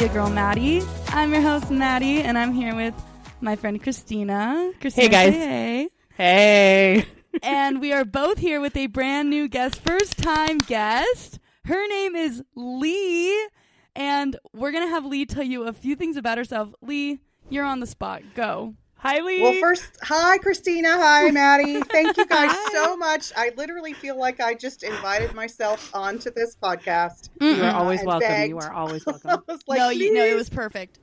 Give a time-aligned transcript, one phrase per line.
[0.00, 0.82] A Girl Maddie.
[1.08, 2.94] I'm your host, Maddie, and I'm here with
[3.40, 4.70] my friend Christina.
[4.80, 5.34] Christina Hey, guys.
[5.34, 5.88] Hey.
[6.14, 7.06] Hey.
[7.42, 11.40] and we are both here with a brand new guest, first time guest.
[11.64, 13.48] Her name is Lee,
[13.96, 16.72] and we're going to have Lee tell you a few things about herself.
[16.80, 18.22] Lee, you're on the spot.
[18.36, 18.74] Go.
[19.00, 19.40] Hi, Lee.
[19.40, 20.88] Well, first, hi, Christina.
[20.90, 21.80] Hi, Maddie.
[21.92, 23.32] Thank you guys so much.
[23.36, 27.28] I literally feel like I just invited myself onto this podcast.
[27.40, 27.72] you Mm-mm.
[27.72, 28.28] are always welcome.
[28.28, 28.48] begged.
[28.48, 29.44] You are always welcome.
[29.48, 30.98] was like, no, you, no, it was perfect.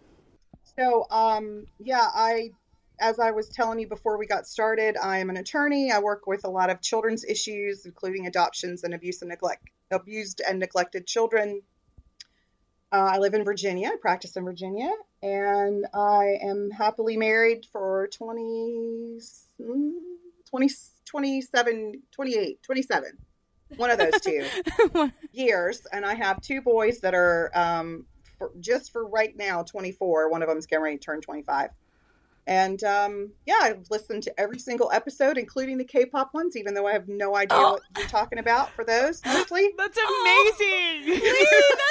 [0.77, 2.50] So, um, yeah, I,
[3.00, 5.89] as I was telling you before we got started, I am an attorney.
[5.89, 10.41] I work with a lot of children's issues, including adoptions and abuse and neglect, abused
[10.45, 11.62] and neglected children.
[12.91, 13.89] Uh, I live in Virginia.
[13.94, 19.20] I practice in Virginia, and I am happily married for 20,
[19.61, 19.91] mm,
[20.50, 20.69] 20
[21.06, 23.17] 27, 28, 27.
[23.78, 24.45] One of those two
[25.31, 28.06] years, and I have two boys that are um,
[28.38, 30.30] for, just for right now 24.
[30.30, 31.69] One of them is getting ready to turn 25.
[32.47, 36.85] And um, yeah, I've listened to every single episode, including the K-pop ones, even though
[36.85, 37.71] I have no idea Oh.
[37.73, 39.71] what you're talking about for those mostly.
[39.77, 41.16] That's Oh, amazing.
[41.23, 41.35] Lee,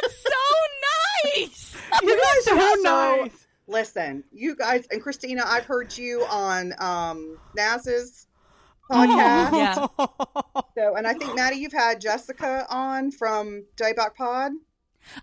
[0.03, 1.77] that's so nice.
[2.03, 3.47] you guys are so So- nice.
[3.67, 8.27] Listen, you guys and Christina, I've heard you on um, Naz's
[8.91, 8.95] Oh.
[8.95, 9.91] podcast.
[9.97, 10.57] Yeah.
[10.77, 14.53] So, and I think Maddie, you've had Jessica on from Daybach Pod.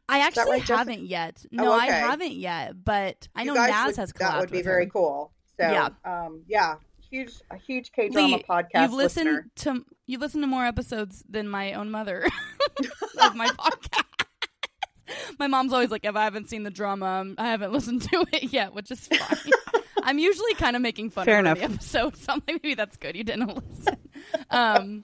[0.09, 1.45] I actually right, haven't yet.
[1.51, 1.99] No, I okay.
[1.99, 4.85] haven't yet, but I You know guys Naz would- has That would be with very
[4.85, 4.91] her.
[4.91, 5.31] cool.
[5.59, 5.89] So, Yeah.
[6.05, 6.75] um, yeah,
[7.09, 9.45] huge, a huge K drama podcast you've listened listener.
[9.75, 12.25] to you've listened to more episodes than my own mother
[13.21, 14.25] of my podcast.
[15.39, 18.25] my mom's always like, if I haven't seen the drama, um, I haven't listened to
[18.31, 19.51] it yet, which is fine.
[20.03, 21.73] I'm usually kind of making fun Fair of her in the enough.
[21.75, 23.15] episode, so I'm like, maybe that's good.
[23.15, 23.97] You didn't listen.
[24.49, 25.03] Um,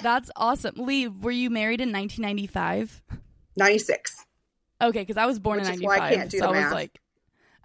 [0.00, 0.74] that's awesome.
[0.76, 3.02] Lee, were you married in 1995?
[3.56, 4.24] 96.
[4.80, 6.58] Okay, because I was born Which in is '95, why I can't do so the
[6.58, 7.00] I was like,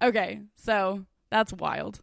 [0.02, 2.02] okay, so that's wild.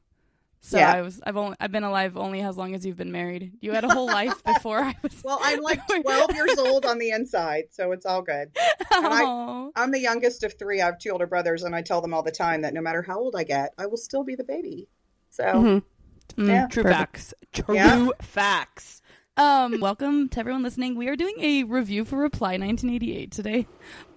[0.60, 0.90] So Yeah.
[0.92, 3.52] I was, I've only, I've been alive only as long as you've been married.
[3.60, 5.20] You had a whole life before I was.
[5.22, 8.50] Well, I'm like 12 years old on the inside, so it's all good.
[8.90, 10.80] and I, I'm the youngest of three.
[10.80, 13.02] I have two older brothers, and I tell them all the time that no matter
[13.02, 14.88] how old I get, I will still be the baby.
[15.30, 15.82] So, Mhm.
[16.38, 16.66] Mm, Yeah.
[16.68, 16.98] True perfect.
[16.98, 17.34] facts.
[17.52, 18.08] True Yeah.
[18.22, 19.02] facts.
[19.36, 20.94] Um, welcome to everyone listening.
[20.96, 23.66] We are doing a review for Reply 1988 today.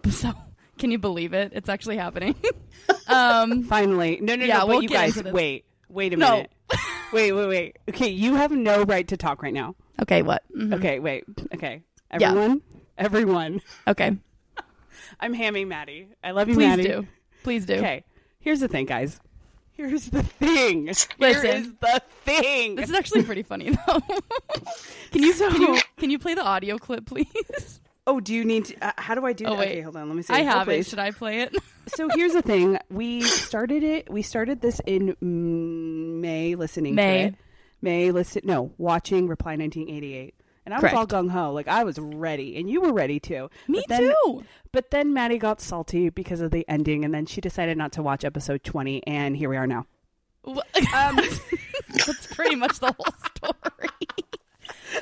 [0.10, 0.32] So,
[0.78, 1.52] can you believe it?
[1.54, 2.34] It's actually happening.
[3.08, 4.20] um, Finally.
[4.22, 4.60] No, no, Yeah, no.
[4.62, 5.66] But we'll you guys, wait.
[5.90, 6.32] Wait a No.
[6.36, 6.52] minute.
[7.12, 7.78] wait, wait, wait.
[7.90, 9.76] Okay, you have no right to talk right now.
[10.02, 10.44] okay, what?
[10.56, 10.76] Mhm.
[10.76, 11.26] Okay, wait.
[11.54, 11.82] Okay.
[12.18, 12.30] Yeah.
[12.30, 12.62] Everyone,
[12.98, 13.62] everyone.
[13.86, 14.16] Okay,
[15.20, 16.08] I'm hamming Maddie.
[16.24, 16.84] I love you, please Maddie.
[16.84, 17.08] do.
[17.44, 17.74] Please do.
[17.76, 18.06] Okay.
[18.40, 19.20] Here's the thing, guys.
[19.78, 20.88] Here's the thing.
[20.88, 21.46] Listen.
[21.46, 22.76] is the thing.
[22.76, 24.00] This is actually pretty funny though.
[25.12, 27.28] can you can you can you play the audio clip, please?
[28.10, 28.76] Oh, do you need to?
[28.82, 29.60] Uh, how do I do Oh, that?
[29.60, 29.68] wait.
[29.72, 30.08] Okay, hold on.
[30.08, 30.34] Let me see.
[30.34, 30.86] I Oh, have it.
[30.86, 31.54] Should I play it?
[31.94, 32.78] So here's the thing.
[32.90, 34.10] We started it.
[34.10, 37.18] We started this in mm, May, listening May.
[37.18, 37.36] to it.
[37.82, 38.44] May listen.
[38.46, 40.34] No, watching Reply 1988,
[40.68, 41.52] and I was all gung ho.
[41.54, 43.50] Like I was ready, and you were ready too.
[43.68, 44.44] Me But then- too.
[44.74, 48.04] But then Maddie got salty because of the ending, and then she decided not to
[48.04, 49.86] watch episode 20, and here we are now.
[50.44, 50.62] Wha-
[50.96, 53.90] um, That's pretty much the whole story.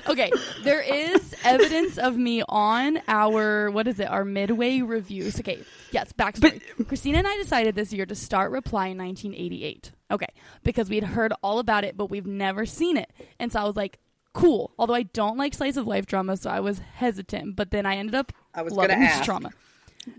[0.07, 0.31] okay,
[0.63, 4.05] there is evidence of me on our what is it?
[4.09, 5.39] Our midway reviews.
[5.39, 5.59] Okay,
[5.91, 6.61] yes, backstory.
[6.87, 9.91] Christina and I decided this year to start Reply in 1988.
[10.11, 10.27] Okay,
[10.63, 13.75] because we'd heard all about it, but we've never seen it, and so I was
[13.75, 13.97] like,
[14.35, 14.71] cool.
[14.77, 17.55] Although I don't like slice of life drama, so I was hesitant.
[17.55, 19.25] But then I ended up I was loving gonna this ask.
[19.25, 19.49] drama.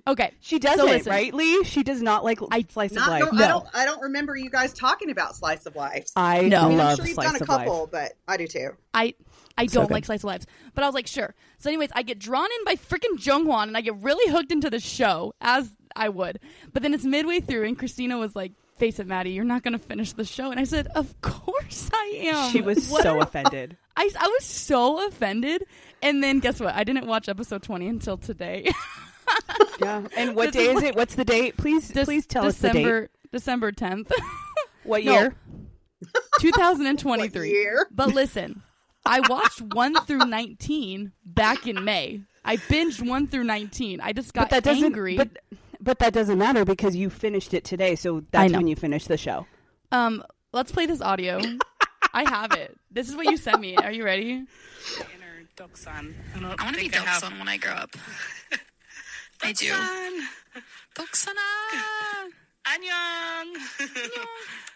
[0.09, 1.11] Okay, She doesn't, listen.
[1.13, 1.63] right, Lee?
[1.63, 3.23] She does not like I- slice of life.
[3.23, 3.45] no, No.
[3.45, 3.67] I don't.
[3.75, 6.09] I don't remember you guys talking about slice of life.
[6.17, 6.63] I No.
[6.63, 7.59] I mean, love I'm sure you've slice done a of life.
[7.67, 8.71] couple, but I do too.
[8.93, 9.15] I
[9.57, 9.93] I don't good.
[9.95, 10.45] like slice of lives,
[10.75, 11.37] but I was like, sure.
[11.59, 14.51] So, anyways, I get drawn in by freaking Jung Hwan, and I get really hooked
[14.51, 16.41] into the show as I would.
[16.73, 19.73] But then it's midway through, and Christina was like, "Face it, Maddie, you're not going
[19.73, 23.21] to finish the show." And I said, "Of course I am." She was What so
[23.21, 23.77] offended.
[23.97, 25.65] I I was so offended,
[26.03, 26.75] and then guess what?
[26.75, 28.71] I didn't watch episode twenty until today.
[29.81, 30.07] Yeah.
[30.17, 30.97] And what This day is is it?
[30.97, 31.57] What's the date?
[31.57, 32.75] Please, This- please tell us the date.
[32.85, 34.13] December December tenth,
[34.85, 35.35] What year?
[36.41, 37.87] two thousand and What year?
[37.91, 38.63] But listen,
[39.05, 42.23] I watched 1 through 19 back in May.
[42.45, 44.01] I binged 1 through 19.
[44.01, 44.85] I just got but that doesn't.
[44.85, 45.17] angry.
[45.17, 45.39] But
[45.81, 47.97] but that doesn't matter because you finished it today.
[47.97, 49.47] So that's when you finished the show.
[49.93, 50.23] um,
[50.53, 51.41] let's play this audio.
[52.17, 52.75] I have it.
[52.91, 53.77] This is what you sent me.
[53.77, 54.31] Are you ready?
[54.33, 56.15] inner Doksun.
[56.35, 57.91] I, I want to be Doksun when I grow up.
[59.43, 59.71] I do.
[60.95, 61.35] Doksana.
[62.67, 63.57] Annyeong.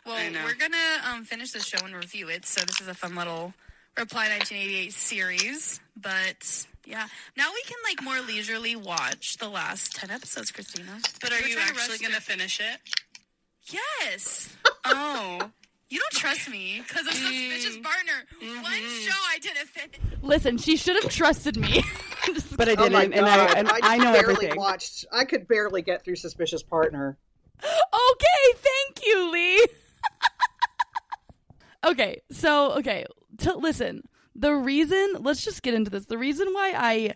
[0.07, 0.41] Well, I know.
[0.45, 0.77] we're gonna
[1.13, 2.47] um, finish the show and review it.
[2.47, 3.53] So this is a fun little
[3.99, 10.11] Reply 1988 series, but yeah, now we can like more leisurely watch the last 10
[10.11, 11.01] episodes, Christina.
[11.21, 12.81] But are We're you actually going to finish it?
[13.71, 14.57] Yes.
[14.87, 15.51] oh.
[15.91, 17.83] You don't trust me because of suspicious mm.
[17.83, 18.13] partner.
[18.41, 19.09] One mm-hmm.
[19.09, 19.99] show I didn't finish.
[20.23, 21.85] Listen, she should have trusted me.
[22.57, 24.57] But I Oh didn't, my and I God, and I, I know barely everything.
[24.57, 25.07] watched.
[25.11, 27.17] I could barely get through Suspicious Partner.
[27.65, 29.67] okay, thank you, Lee.
[31.87, 33.07] okay, so okay,
[33.39, 34.03] to listen.
[34.35, 36.05] The reason, let's just get into this.
[36.05, 37.15] The reason why I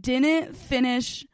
[0.00, 1.26] didn't finish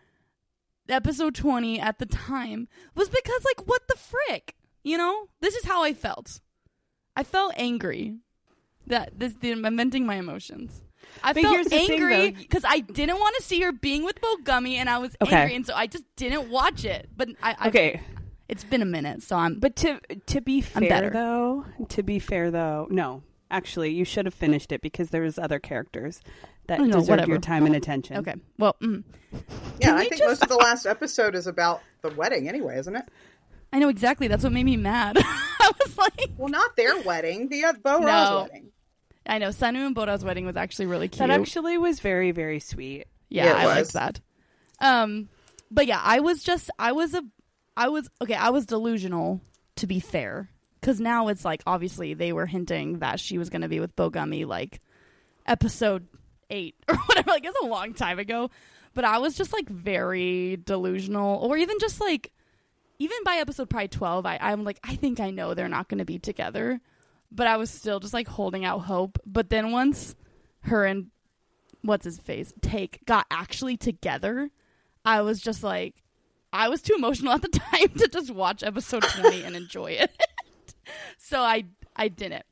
[0.88, 4.56] episode 20 at the time was because like what the frick?
[4.82, 5.29] You know?
[5.40, 6.40] This is how I felt.
[7.16, 8.16] I felt angry.
[8.88, 10.80] That this I'm venting my emotions.
[11.24, 14.04] I But felt here's the thing, angry because I didn't want to see her being
[14.04, 15.34] with Bo Gummy, and I was Okay.
[15.34, 17.08] angry, and so I just didn't watch it.
[17.16, 18.00] But I, I Okay,
[18.48, 19.58] it's been a minute, so I'm.
[19.58, 21.10] but to to be I'm better.
[21.10, 25.22] fair though, to be fair though, no, actually, you should have finished it because there
[25.22, 26.20] was other characters
[26.69, 27.30] that Oh, no, deserved whatever.
[27.30, 28.19] your time and attention.
[28.19, 28.34] Okay.
[28.58, 29.02] Well, mm.
[29.32, 29.38] Yeah,
[29.80, 32.78] Can I we think just- most of the last episode is about the wedding, anyway,
[32.78, 33.04] isn't it?
[33.72, 34.28] I know exactly.
[34.28, 35.18] That's what made me mad.
[35.20, 38.06] I was like, Well, not their wedding, the uh, Bo No.
[38.06, 38.70] Ra's wedding.
[39.26, 39.48] I know.
[39.48, 41.18] Sunu and Bora's wedding was actually really cute.
[41.18, 43.06] That actually was very very sweet.
[43.28, 44.20] yeah, Yeah, it I liked that.
[44.80, 45.28] Um,
[45.70, 47.22] but yeah, I was just, I was a,
[47.76, 48.34] I was okay.
[48.34, 49.40] I was delusional,
[49.76, 50.48] to be fair,
[50.80, 53.96] because now it's like obviously they were hinting that she was going to be with
[53.96, 54.80] Bo Gummy like
[55.44, 56.06] episode
[56.50, 57.30] eight or whatever.
[57.30, 58.50] Like it's a long time ago,
[58.94, 62.30] but I was just like very delusional, or even just like,
[62.98, 65.98] even by episode probably twelve, I, I'm like, I think I know they're not going
[65.98, 66.81] to be together,
[67.31, 69.19] but I was still just like holding out hope.
[69.26, 70.14] But then once
[70.60, 71.08] her and
[71.82, 74.50] what's his face take got actually together,
[75.04, 76.02] I was just like,
[76.52, 80.10] I was too emotional at the time to just watch episode twenty and enjoy it.
[81.19, 81.64] so I
[81.94, 82.44] I didn't.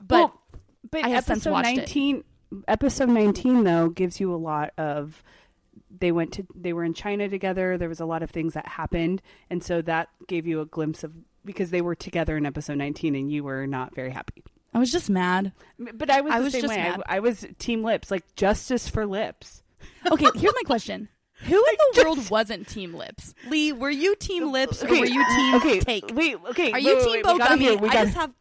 [0.00, 0.42] But Well,
[0.90, 1.76] but I have since episode watched it.
[1.76, 2.24] nineteen,
[2.66, 5.22] episode nineteen though gives you a lot of.
[5.96, 7.78] They went to they were in China together.
[7.78, 11.02] There was a lot of things that happened, and so that gave you a glimpse
[11.04, 11.12] of
[11.44, 14.42] because they were together in episode nineteen, and you were not very happy.
[14.74, 15.52] I was just mad.
[15.78, 16.82] But I was I the was same just way.
[16.82, 17.02] I, mad.
[17.06, 19.62] I was team lips, like justice for lips.
[20.10, 21.08] Okay, here's my question.
[21.44, 21.62] Who in
[21.94, 23.32] the world wasn't Team Lips?
[23.48, 26.10] Lee, were you Team Lips or were you Team okay, Take?
[26.12, 26.70] Wait, okay.
[26.70, 27.64] Are wait, you wait, Team wait, Bo we gotta Gummy?
[27.64, 28.32] hear- we I gotta- just have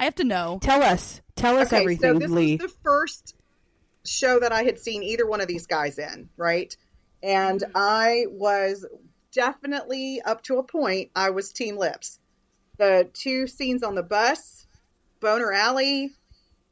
[0.00, 0.58] I have to know.
[0.62, 1.20] Tell us.
[1.36, 2.56] Tell us Okay, everything, so this Lee.
[2.56, 3.34] was the first
[4.06, 6.74] show that I had seen either one of these guys in, right?
[7.26, 7.72] And mm-hmm.
[7.74, 8.86] I was
[9.32, 11.10] definitely up to a point.
[11.16, 12.20] I was Team Lips.
[12.78, 14.66] The two scenes on the bus,
[15.20, 16.12] Boner Alley,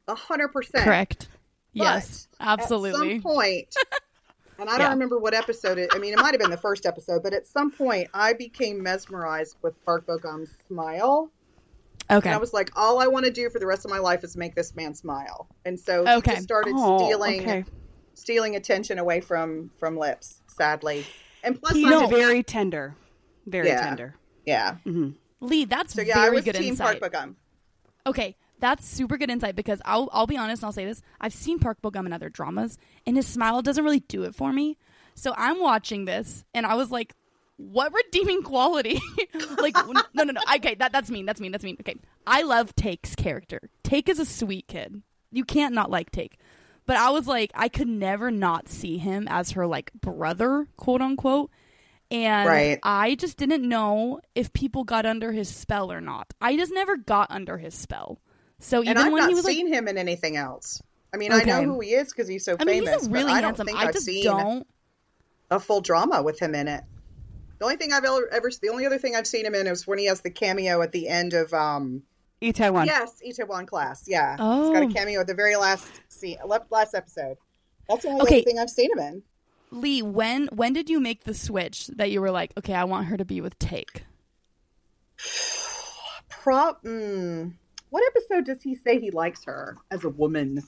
[0.06, 1.29] a hundred percent Correct.
[1.75, 3.17] But Yes, absolutely.
[3.17, 3.75] At some point,
[4.59, 4.91] and I don't Yeah.
[4.91, 5.91] remember what episode it.
[5.93, 8.81] I mean, it might have been the first episode, but at some point, I became
[8.83, 11.31] mesmerized with Park Bo Gum's smile.
[12.11, 12.29] Okay.
[12.29, 14.23] And I was like, all I want to do for the rest of my life
[14.25, 15.49] is make this man smile.
[15.65, 16.31] And so Okay.
[16.33, 17.65] he just started Oh, stealing okay.
[18.12, 21.05] stealing attention away from from lips, sadly.
[21.43, 22.95] And plus, He's I'm- very tender.
[23.47, 23.85] Very Yeah.
[23.85, 24.15] tender.
[24.47, 24.77] yeah.
[24.87, 25.11] Mm-hmm.
[25.41, 27.01] Lee, that's So yeah, I very was good team insight.
[27.01, 27.37] Park Bo Gum.
[28.06, 31.03] Okay, that's super good insight because I'll I'll be honest and I'll say this.
[31.21, 34.35] I've seen Park Bo Gum in other dramas, and his smile doesn't really do it
[34.35, 34.79] for me.
[35.15, 37.15] So I'm watching this, and I was like,
[37.59, 38.99] "What redeeming quality?"
[39.59, 40.41] like, no, no, no.
[40.56, 41.27] Okay, that that's mean.
[41.27, 41.53] That's mean.
[41.53, 41.77] That's mean.
[41.81, 41.97] Okay,
[42.27, 43.61] I love Take's character.
[43.83, 45.03] Take is a sweet kid.
[45.31, 46.39] You can't not like Take.
[46.86, 51.00] But I was like, I could never not see him as her like brother, quote
[51.00, 51.50] unquote.
[52.10, 52.79] And Right.
[52.82, 56.34] I just didn't know if people got under his spell or not.
[56.41, 58.20] I just never got under his spell.
[58.60, 60.82] So And even I've when not he was like, seen him in anything else.
[61.12, 63.03] I mean, I know who he is because he's so I mean, famous.
[63.03, 63.67] he's a really but I don't handsome.
[63.67, 64.67] think I have just seen don't.
[65.50, 66.82] a full drama with him in it.
[67.58, 69.86] The only thing I've ever, ever the only other thing I've seen him in is
[69.86, 72.03] when he has the cameo at the end of um
[72.41, 72.86] E Taiwan.
[72.86, 74.05] yes Itaewon Class.
[74.06, 74.64] Yeah, oh.
[74.64, 74.91] he's got Oh.
[74.91, 75.86] a cameo at the very last
[76.24, 77.36] scene, left last episode.
[77.88, 78.43] That's the only Okay.
[78.43, 79.22] thing I've seen him in.
[79.70, 83.06] Lee, when when did you make the switch that you were like, okay, I want
[83.06, 84.04] her to be with Take?
[86.28, 86.82] Prop.
[86.84, 87.52] Mm,
[87.90, 90.62] what episode does he say he likes her as a woman?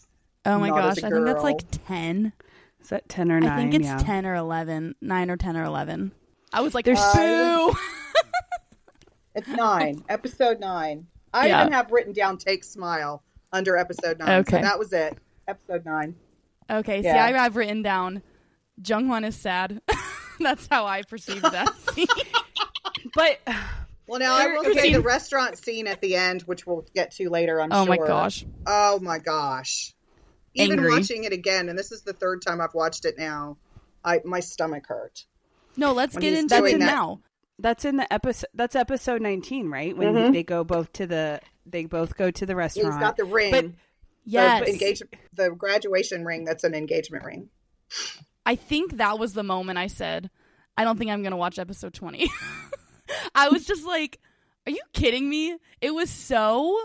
[0.45, 2.33] Oh my gosh, a I think that's like ten.
[2.81, 3.51] Is that ten or nine?
[3.51, 3.99] I think it's yeah.
[3.99, 6.13] ten or eleven, nine or ten or eleven.
[6.53, 7.73] I was like, There's- boo.
[9.35, 11.09] It's nine, episode nine.
[11.35, 11.61] I Yeah.
[11.61, 13.23] even have written down "Take Smile"
[13.53, 14.41] under episode nine.
[14.41, 14.57] Okay.
[14.57, 15.19] So that was it.
[15.49, 16.15] Episode nine.
[16.71, 17.25] okay, see, Yeah.
[17.25, 18.23] I, I've written down,
[18.85, 19.81] Jung Hwan is sad.
[20.41, 22.07] that's how I perceived that scene.
[23.15, 23.39] But
[24.09, 26.85] Well, now I There- will say Christine- the restaurant scene at the end, which we'll
[26.95, 27.61] get to later.
[27.61, 27.97] I'm oh sure.
[27.97, 28.45] my gosh.
[28.67, 29.95] Oh my gosh.
[30.55, 30.93] Even Angry.
[30.93, 33.57] watching it again, and this is the third time I've watched it now,
[34.05, 35.25] I my stomach hurt.
[35.77, 37.21] No, let's When get he's into doing it that- now.
[37.59, 38.47] that's in the episode.
[38.55, 39.97] That's episode nineteen, right?
[39.97, 40.33] When Mhm.
[40.33, 41.41] they go both to the.
[41.67, 43.01] They both go to the He's restaurant.
[43.01, 43.51] got the ring.
[43.51, 43.65] But
[44.27, 44.65] Yes.
[44.65, 46.45] The engagement, the graduation ring.
[46.45, 47.49] That's an engagement ring.
[48.45, 50.31] I think that was the moment I said,
[50.77, 52.31] I don't think I'm going to watch episode 20.
[53.35, 54.19] I was just like,
[54.67, 55.57] are you kidding me?
[55.81, 56.77] It was so.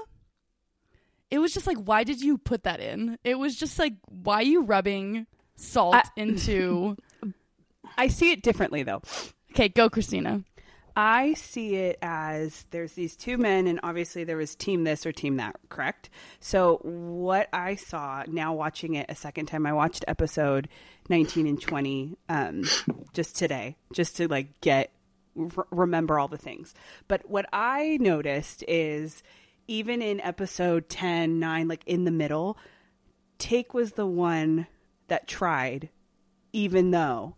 [1.29, 3.17] It was just like, why did you put that in?
[3.23, 6.95] It was just like, why are you rubbing salt I- into.
[7.97, 9.01] I see it differently though.
[9.51, 10.43] Okay, go, Christina.
[10.95, 15.11] I see it as there's these two men, and obviously there was team this or
[15.11, 16.09] team that, correct?
[16.39, 20.67] So, what I saw now watching it a second time, I watched episode
[21.09, 22.63] 19 and 20 um,
[23.13, 24.91] just today, just to like get,
[25.35, 26.73] remember all the things.
[27.07, 29.23] But what I noticed is
[29.67, 32.57] even in episode 10, 9, like in the middle,
[33.37, 34.67] Take was the one
[35.07, 35.89] that tried,
[36.53, 37.35] even though.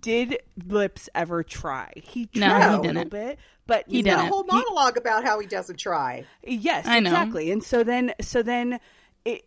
[0.00, 1.92] Did Lips ever try?
[1.96, 3.10] He No, tried he a little didn't.
[3.10, 4.32] bit, but He you There's know, a didn't.
[4.34, 6.24] whole he- monologue about how he doesn't try.
[6.42, 7.10] Yes, I know.
[7.10, 7.50] exactly.
[7.50, 8.80] And so then, so then,
[9.24, 9.44] it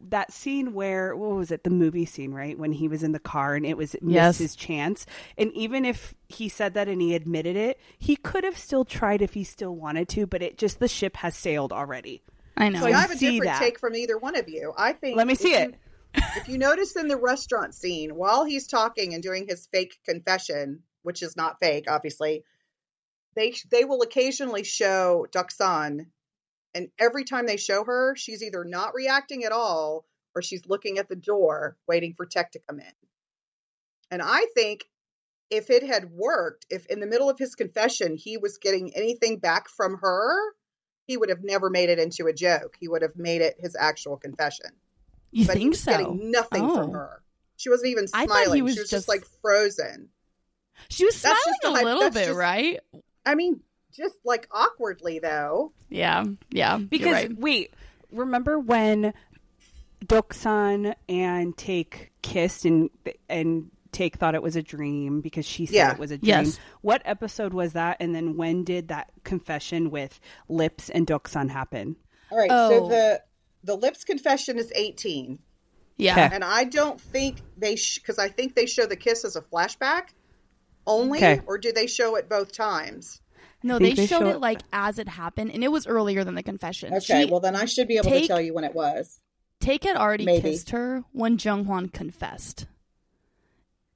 [0.00, 1.62] that scene where what was it?
[1.64, 2.58] The movie scene, right?
[2.58, 4.38] When he was in the car and it was missed Yes.
[4.38, 5.04] his chance.
[5.36, 9.20] And even if he said that and he admitted it, he could have still tried
[9.20, 10.26] if he still wanted to.
[10.26, 12.22] But it just the ship has sailed already.
[12.56, 12.80] I know.
[12.80, 13.58] So I have a see different that.
[13.60, 14.72] take from either one of you.
[14.76, 15.16] I think.
[15.18, 15.74] Let me if see you- it.
[16.14, 20.82] If you notice in the restaurant scene, while he's talking and doing his fake confession,
[21.02, 22.44] which is not fake, obviously,
[23.34, 26.06] they they will occasionally show Doksun,
[26.74, 30.98] and every time they show her, she's either not reacting at all or she's looking
[30.98, 32.92] at the door waiting for Tech to come in.
[34.10, 34.84] And I think
[35.50, 39.38] if it had worked, if in the middle of his confession he was getting anything
[39.38, 40.36] back from her,
[41.06, 42.76] he would have never made it into a joke.
[42.78, 44.70] He would have made it his actual confession
[45.30, 45.90] you but he think was so?
[45.92, 46.74] getting nothing Oh.
[46.76, 47.22] from her.
[47.56, 48.46] She wasn't even I smiling.
[48.46, 50.08] thought he was she was just- just, like frozen.
[50.90, 52.80] She was That's smiling just a a little that's bit, just- right?
[53.26, 53.60] I mean,
[53.92, 55.72] just like awkwardly though.
[55.88, 56.76] Yeah, yeah.
[56.78, 57.36] Because right.
[57.38, 57.74] wait,
[58.12, 59.12] remember when
[60.04, 62.90] Doksun and Take kissed and
[63.28, 65.92] and Take thought it was a dream because she said Yeah.
[65.92, 66.28] it was a dream.
[66.28, 66.58] Yes.
[66.82, 67.96] What episode was that?
[68.00, 71.96] And then when did that confession with Lips and Doksun happen?
[72.30, 72.68] All right, Oh.
[72.70, 73.22] so the
[73.64, 75.38] the lips confession is 18,
[75.96, 76.12] yeah.
[76.26, 76.34] Okay.
[76.34, 80.08] and I don't think they because I think they show the kiss as a flashback
[80.86, 81.40] only, Okay.
[81.46, 83.20] or do they show it both times?
[83.62, 86.22] No, they they showed show it it- like as it happened, and it was earlier
[86.24, 86.94] than the confession.
[86.94, 89.18] Okay, She- well then I should be able take- to tell you when it was.
[89.60, 90.52] Take had already Maybe.
[90.52, 92.66] kissed her when Jung Hwan confessed.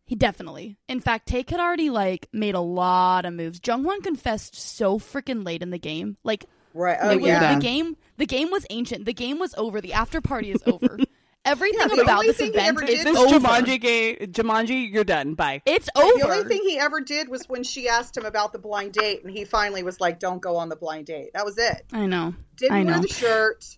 [0.04, 0.76] He definitely.
[0.88, 3.60] In fact, Take had already like made a lot of moves.
[3.64, 6.16] Jung Hwan confessed so freaking late in the game.
[6.24, 6.98] Like Right.
[7.00, 7.54] Oh it was- yeah.
[7.54, 9.04] the game the game was ancient.
[9.04, 9.80] The game was over.
[9.80, 10.98] The after party is over.
[11.44, 13.36] Everything Yeah, about this thing he event is This over.
[13.40, 15.34] Jumanji game, Jumanji, you're done.
[15.34, 15.60] Bye.
[15.66, 16.18] It's over.
[16.18, 19.24] The only thing he ever did was when she asked him about the blind date,
[19.24, 21.82] and he finally was like, "Don't go on the blind date." That was it.
[21.92, 22.32] I know.
[22.56, 23.02] didn't I wear know.
[23.02, 23.76] the shirt.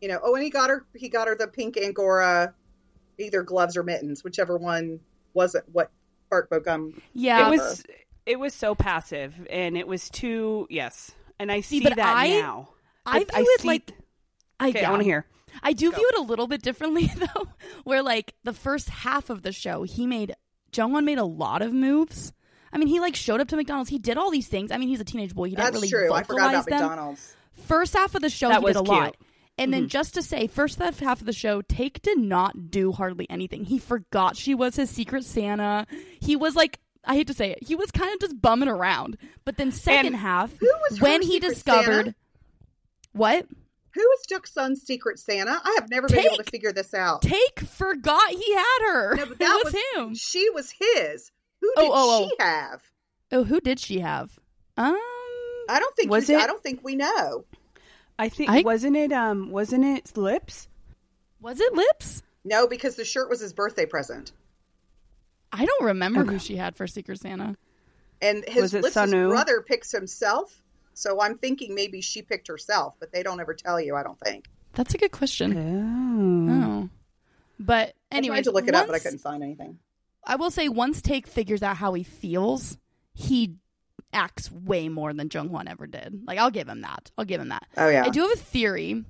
[0.00, 0.84] You know, oh, and he got her.
[0.94, 2.54] He got her the pink angora,
[3.18, 5.00] either gloves or mittens, whichever one
[5.34, 5.90] wasn't what
[6.30, 7.02] Park Bo Gum.
[7.14, 7.48] Yeah.
[7.48, 7.82] it was
[8.26, 11.10] it was so passive and it was too yes.
[11.42, 12.68] And I see, but that I- now.
[13.04, 13.90] I But view it see- like
[14.60, 14.88] I, Okay, yeah.
[14.88, 15.26] I want to hear.
[15.62, 17.48] I do view it a little bit differently though,
[17.82, 20.34] where like the first half of the show, he made
[20.74, 22.32] Jung Hwan made a lot of moves.
[22.72, 23.90] I mean, he like showed up to McDonald's.
[23.90, 24.70] He did all these things.
[24.70, 25.46] I mean, he's a teenage boy.
[25.46, 26.12] He didn't That's really true.
[26.12, 26.88] I forgot vocalize about them.
[26.88, 27.36] McDonald's.
[27.66, 28.96] First half of the show, That he was did a cute.
[28.96, 29.16] lot.
[29.58, 29.88] And then mm-hmm.
[29.88, 33.64] just to say, first half half of the show, Take did not do hardly anything.
[33.64, 35.86] He forgot she was his secret Santa.
[36.20, 39.18] He was like, I hate to say it, he was kind of just bumming around.
[39.44, 40.52] But then second And half,
[40.90, 42.14] was when he discovered Santa?
[43.12, 43.46] what
[43.94, 45.60] Who is Doksun's secret Santa?
[45.64, 47.22] I have never been able to figure this out.
[47.22, 49.16] Take forgot he had her.
[49.16, 50.14] No, but it that was, him.
[50.14, 51.30] She was his.
[51.60, 52.82] Who Oh, did oh, she have?
[53.32, 54.38] Oh, who did she have?
[54.76, 54.96] Um,
[55.68, 56.10] I don't think.
[56.10, 57.44] Was you- it- I don't think we know.
[58.18, 60.68] I think I- wasn't it um wasn't it lips?
[61.40, 62.22] was it Lips?
[62.44, 64.30] No, because the shirt was his birthday present,
[65.52, 67.56] I don't remember who she had for Secret Santa.
[68.20, 69.28] and his Was it Lips' Sanu?
[69.28, 70.62] brother picks himself.
[70.94, 73.96] So I'm thinking maybe she picked herself, but they don't ever tell you.
[73.96, 74.46] I don't think.
[74.74, 75.56] That's a good question.
[76.50, 76.52] Oh.
[76.54, 76.88] Oh,
[77.58, 79.78] but anyway, I anyway, tried to look it up, but I couldn't find anything.
[80.26, 82.78] I will say once Take figures out how he feels,
[83.14, 83.56] he
[84.12, 86.22] acts way more than Jung Hwan ever did.
[86.26, 87.10] Like I'll give him that.
[87.18, 87.66] I'll give him that.
[87.76, 88.04] Oh yeah.
[88.04, 89.04] I do have a theory.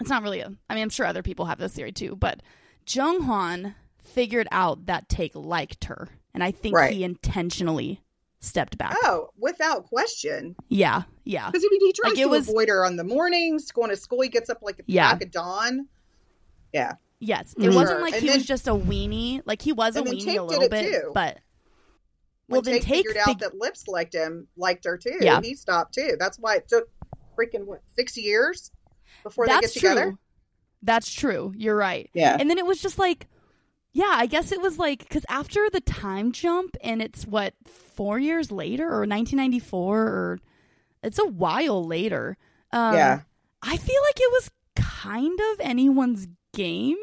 [0.00, 0.52] It's not really a.
[0.68, 2.40] I mean, I'm sure other people have this theory too, but
[2.88, 3.74] Jung Hwan
[4.06, 6.94] figured out that Take liked her, and I think Right.
[6.94, 8.02] he intentionally
[8.40, 8.96] stepped back.
[9.02, 10.54] Oh, without question.
[10.68, 11.50] Yeah, yeah.
[11.50, 13.96] Because I mean, he tries Like, to was- avoid her on the mornings, going to
[13.96, 14.20] school.
[14.20, 15.12] He gets up like at the Yeah.
[15.20, 15.88] of dawn.
[16.72, 16.94] Yeah.
[17.18, 17.74] Yes, it Mhm.
[17.74, 19.42] wasn't like And he then- was just a weenie.
[19.46, 21.10] Like he was a And then weenie Take a did little it bit, too.
[21.14, 21.38] but
[22.48, 25.16] When well, then Take figured out that Lips liked him, liked her too.
[25.20, 25.40] Yeah.
[25.42, 26.16] He stopped too.
[26.18, 26.88] That's why it took
[27.36, 28.70] freaking what six years
[29.22, 30.02] before they that's get together.
[30.10, 30.18] true.
[30.82, 31.52] That's true.
[31.56, 32.08] You're right.
[32.14, 32.36] Yeah.
[32.38, 33.26] And then it was just like,
[33.96, 38.18] yeah, I guess it was like because after the time jump, and it's what four
[38.18, 40.38] years later or 1994 or
[41.02, 42.36] it's a while later.
[42.72, 43.20] Um, Yeah.
[43.62, 46.98] I feel like it was kind of anyone's game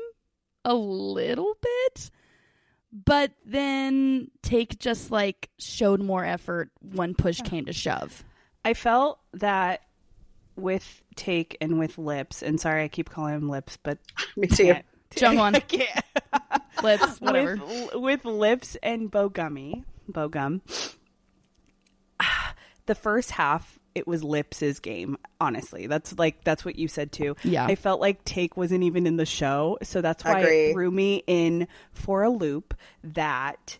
[0.63, 2.11] a little bit,
[2.91, 8.23] but then Take just like showed more effort when push came to shove.
[8.63, 9.81] I felt that
[10.55, 13.97] with Take and with Lips, and sorry I keep calling him Lips, but
[14.37, 14.75] Me too.
[15.15, 15.55] Can't- Jung Hwan.
[15.55, 16.05] I can't.
[16.83, 17.55] Lips, whatever.
[17.57, 20.61] With, with Lips and Bogummy, Bogum,
[22.85, 25.17] the first half it was Lips's game.
[25.39, 27.35] Honestly, that's like that's what you said too.
[27.43, 27.65] Yeah.
[27.65, 30.65] I felt like Take wasn't even in the show, so that's why Agree.
[30.69, 32.73] it threw me in for a loop.
[33.03, 33.77] That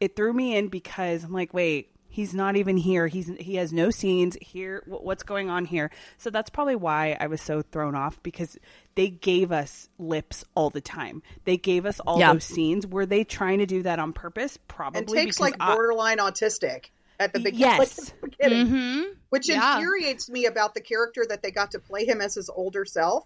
[0.00, 3.08] it threw me in because I'm like, wait, he's not even here.
[3.08, 4.82] He's he has no scenes here.
[4.86, 5.90] What's going on here?
[6.18, 8.56] So that's probably why I was so thrown off because
[8.94, 11.22] they gave us lips all the time.
[11.44, 12.34] They gave us all Yeah.
[12.34, 12.86] those scenes.
[12.86, 14.58] Were they trying to do that on purpose?
[14.68, 14.98] Probably.
[15.00, 17.60] and takes because like I- borderline autistic at the beginning.
[17.60, 17.98] Yes.
[17.98, 18.66] like, the beginning.
[18.66, 19.02] Mm-hmm.
[19.30, 19.76] Which Yeah.
[19.78, 23.24] infuriates me about the character that they got to play him as his older self.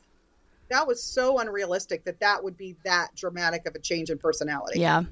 [0.68, 4.80] That was so unrealistic that that would be that dramatic of a change in personality.
[4.80, 5.02] Yeah.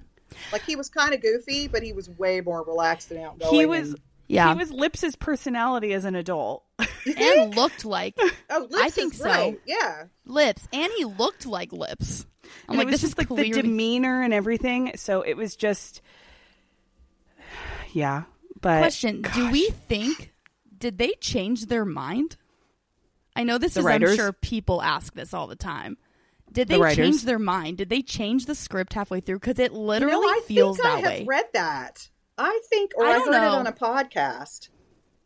[0.53, 3.55] Like he was kind of goofy, but he was way more relaxed and outgoing.
[3.55, 3.91] he was.
[3.91, 4.53] and- Yeah.
[4.53, 6.64] He was Lips's personality as an adult.
[7.19, 8.14] and looked like
[8.50, 9.26] oh, Lips I think is so.
[9.26, 9.61] right.
[9.67, 10.05] Yeah.
[10.26, 12.26] lips, and he looked like lips.
[12.69, 13.53] I'm And like, it was this just is like clearly.
[13.53, 14.93] the demeanor and everything.
[14.97, 16.00] So it was just,
[17.93, 18.23] yeah.
[18.61, 20.33] But Question: Do we think
[20.76, 22.37] did they change their mind?
[23.37, 23.87] I know this The is.
[23.87, 24.11] writers?
[24.12, 25.97] I'm sure people ask this all the time.
[26.53, 26.97] Did they writers?
[26.97, 27.79] change their mind?
[27.79, 29.41] Did they change the script halfway through?
[29.41, 31.25] Because it literally you know, I feels think I that have way.
[31.27, 32.09] read that.
[32.39, 33.53] I think, or I I, don't heard know.
[33.55, 34.69] it on a podcast.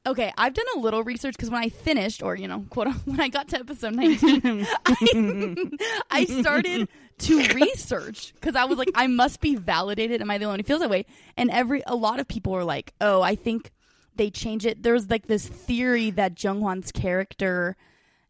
[0.06, 3.06] Okay, I've done a little research because when I finished, or you know, quote, unquote,
[3.06, 5.56] when I got to episode 19, I,
[6.10, 6.88] I started
[7.18, 10.22] to research because I was like, I must be validated.
[10.22, 11.04] Am I the only one who feels that way?
[11.36, 13.70] And every a lot of people were like, oh, I think
[14.16, 14.82] they change it.
[14.82, 17.76] There's like this theory that Jung Hwan's character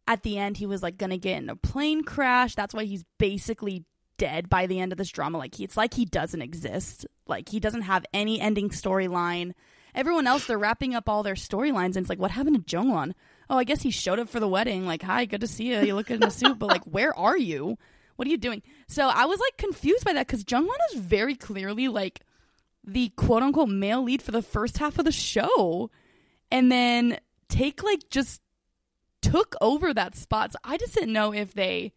[0.08, 2.54] at the end he was like gonna get in a plane crash.
[2.54, 3.84] That's why he's basically
[4.16, 5.38] dead by the end of this drama.
[5.38, 7.06] Like he, it's like he doesn't exist.
[7.26, 9.52] Like he doesn't have any ending storyline.
[9.94, 12.88] Everyone else they're wrapping up all their storylines, and it's like, what happened to Jung
[12.88, 13.14] Hwan?
[13.50, 14.86] Oh, I guess he showed up for the wedding.
[14.86, 15.80] Like, hi, good to see you.
[15.80, 17.78] You look good in a suit, but like, where are you?
[18.16, 18.62] What are you doing?
[18.88, 22.20] So I was like confused by that because Jung Hwan is very clearly like
[22.84, 25.90] the quote unquote male lead for the first half of the show,
[26.50, 27.18] and then
[27.48, 28.40] take like just
[29.22, 30.52] took over that spot.
[30.52, 31.92] So I just didn't know if they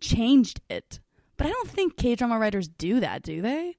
[0.00, 1.00] changed it.
[1.36, 3.76] But I don't think K drama writers do that, do they?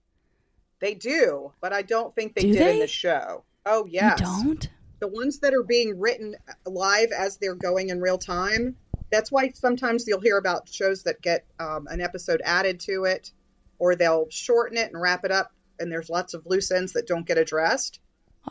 [0.79, 2.73] They do, but I don't think they Do did they?
[2.73, 3.43] in the show.
[3.65, 4.69] Oh yes, You don't?
[4.99, 8.75] the ones that are being written live as they're going in real time.
[9.11, 13.31] That's why sometimes you'll hear about shows that get um, an episode added to it,
[13.79, 17.07] or they'll shorten it and wrap it up, and there's lots of loose ends that
[17.07, 17.99] don't get addressed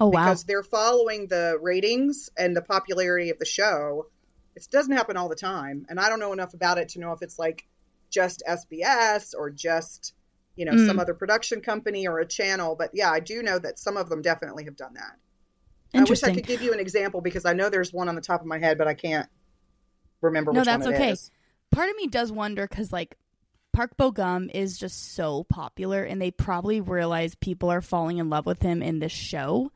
[0.01, 0.23] Oh wow.
[0.25, 4.07] because they're following the ratings and the popularity of the show.
[4.55, 7.13] It doesn't happen all the time, and I don't know enough about it to know
[7.13, 7.67] if it's like
[8.11, 10.13] just SBS or just
[10.57, 10.87] you know Mm.
[10.87, 12.77] some other production company or a channel.
[12.77, 15.17] But yeah, I do know that some of them definitely have done that.
[15.95, 18.21] I wish I could give you an example because I know there's one on the
[18.23, 19.29] top of my head, but I can't
[20.23, 21.11] remember No, which that's one it okay.
[21.13, 21.31] is.
[21.71, 23.17] Part of me does wonder because like
[23.73, 28.29] Park Bo Gum is just so popular, and they probably realize people are falling in
[28.29, 29.73] love with him in this show.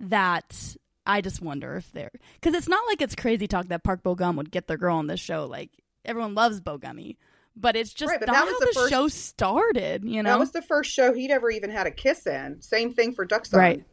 [0.00, 0.76] That
[1.08, 4.14] I just wonder if they're because it's not like it's crazy talk that Park Bo
[4.14, 5.46] Gum would get their girl on this show.
[5.46, 5.70] Like
[6.04, 7.16] everyone loves Bo Gummy,
[7.56, 10.04] but it's just Right, but not that was how the the, first- show started.
[10.04, 12.60] You know, That was the first show he'd ever even had a kiss in.
[12.60, 13.54] Same thing for Doksun.
[13.56, 13.84] Right.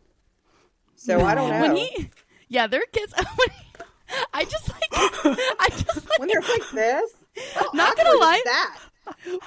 [0.96, 1.62] So I don't know.
[1.62, 2.10] when he,
[2.50, 3.14] yeah, their kids.
[3.16, 6.20] when he- I just like, I just like.
[6.20, 7.12] when they're like this,
[7.54, 8.42] how Not gonna awkward is lie.
[8.46, 8.80] that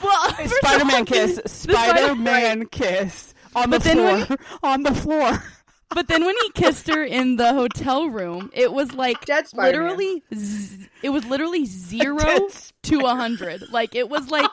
[0.02, 1.40] well, Spider Man all, kiss.
[1.46, 4.38] Spider Man kiss on the But then when floor.
[4.62, 5.44] On the floor.
[5.90, 10.22] But then when he kissed her in the hotel room, it was like Dead literally,
[10.34, 12.48] z- it was literally zero
[12.84, 13.70] to a hundred.
[13.72, 14.50] Like it was like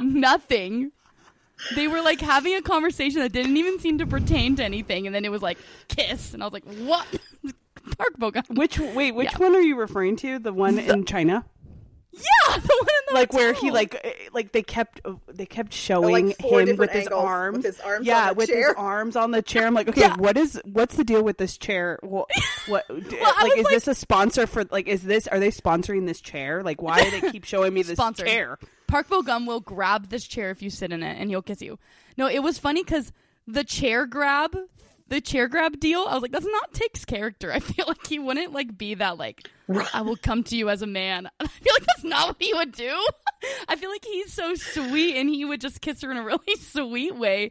[0.00, 0.92] nothing.
[1.74, 5.14] They were like having a conversation that didn't even seem to pertain to anything, and
[5.14, 7.06] then it was like kiss, and I was like, "What?"
[7.98, 8.56] Park Bogum.
[8.56, 9.38] Which wait, which Yeah.
[9.38, 10.38] one are you referring to?
[10.38, 11.44] The one in China?
[12.12, 15.46] Yeah, the one in the like where he like eh, like they kept uh, they
[15.46, 18.68] kept showing four him with his arms with his arms yeah on the with chair.
[18.68, 20.16] his arms on the chair i'm like okay Yeah.
[20.16, 22.28] what is what's the deal with this chair what
[22.66, 26.20] what I like is this a sponsor for like is this are they sponsoring this
[26.20, 28.26] chair like why do they keep showing me this Sponsored.
[28.26, 31.42] chair Park Bo Gum will grab this chair if you sit in it, and he'll
[31.42, 31.78] kiss you.
[32.16, 33.12] No, it was funny because
[33.46, 34.56] the chair grab
[35.10, 37.52] the chair grab deal, I was like, that's not Take's character.
[37.52, 39.50] I feel like he wouldn't like be that like
[39.92, 41.28] I will come to you as a man.
[41.40, 43.06] I feel like that's not what he would do.
[43.68, 46.56] I feel like he's so sweet and he would just kiss her in a really
[46.60, 47.50] sweet way.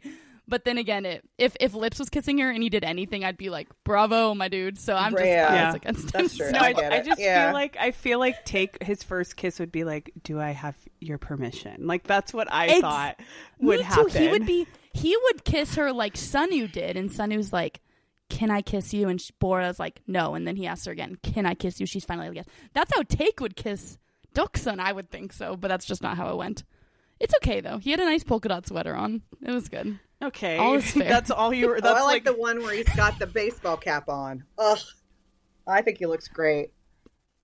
[0.50, 3.38] But then again, it, if if Lips was kissing her and he did anything, I'd
[3.38, 5.48] be like, "Bravo, my dude." So I'm just Yeah.
[5.48, 5.90] biased Yeah.
[5.90, 6.28] against him.
[6.36, 6.50] True.
[6.50, 7.46] No, I I, I just Yeah.
[7.46, 10.76] feel like I feel like take his first kiss would be like, "Do I have
[11.00, 13.20] your permission?" Like that's what I Ex- thought
[13.60, 14.10] would Me happen.
[14.10, 14.18] too.
[14.18, 14.66] He would be.
[14.92, 17.80] He would kiss her like Sunu did, and Sunu's like,
[18.28, 21.16] "Can I kiss you?" And she, Bora's like, "No." And then he asks her again,
[21.22, 23.98] "Can I kiss you?" She's finally like, "Yes." That's how Take would kiss
[24.34, 24.80] Doksun.
[24.80, 26.64] I would think so, but that's just not how it went.
[27.20, 27.78] It's okay though.
[27.78, 29.22] He had a nice polka dot sweater on.
[29.44, 29.98] It was good.
[30.22, 30.58] Okay.
[30.58, 31.08] All is fair.
[31.08, 31.76] that's all you were.
[31.78, 34.44] Oh, That's I like, like, the one where he's got the baseball cap on.
[34.58, 34.78] Ugh,
[35.66, 36.70] I think he looks great.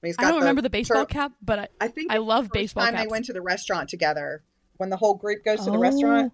[0.02, 2.44] He's I got don't remember the baseball tur- cap, but I, I think I love
[2.44, 4.42] the first baseball time they went to the restaurant together
[4.76, 5.80] when the whole group goes to the Oh.
[5.80, 6.32] restaurant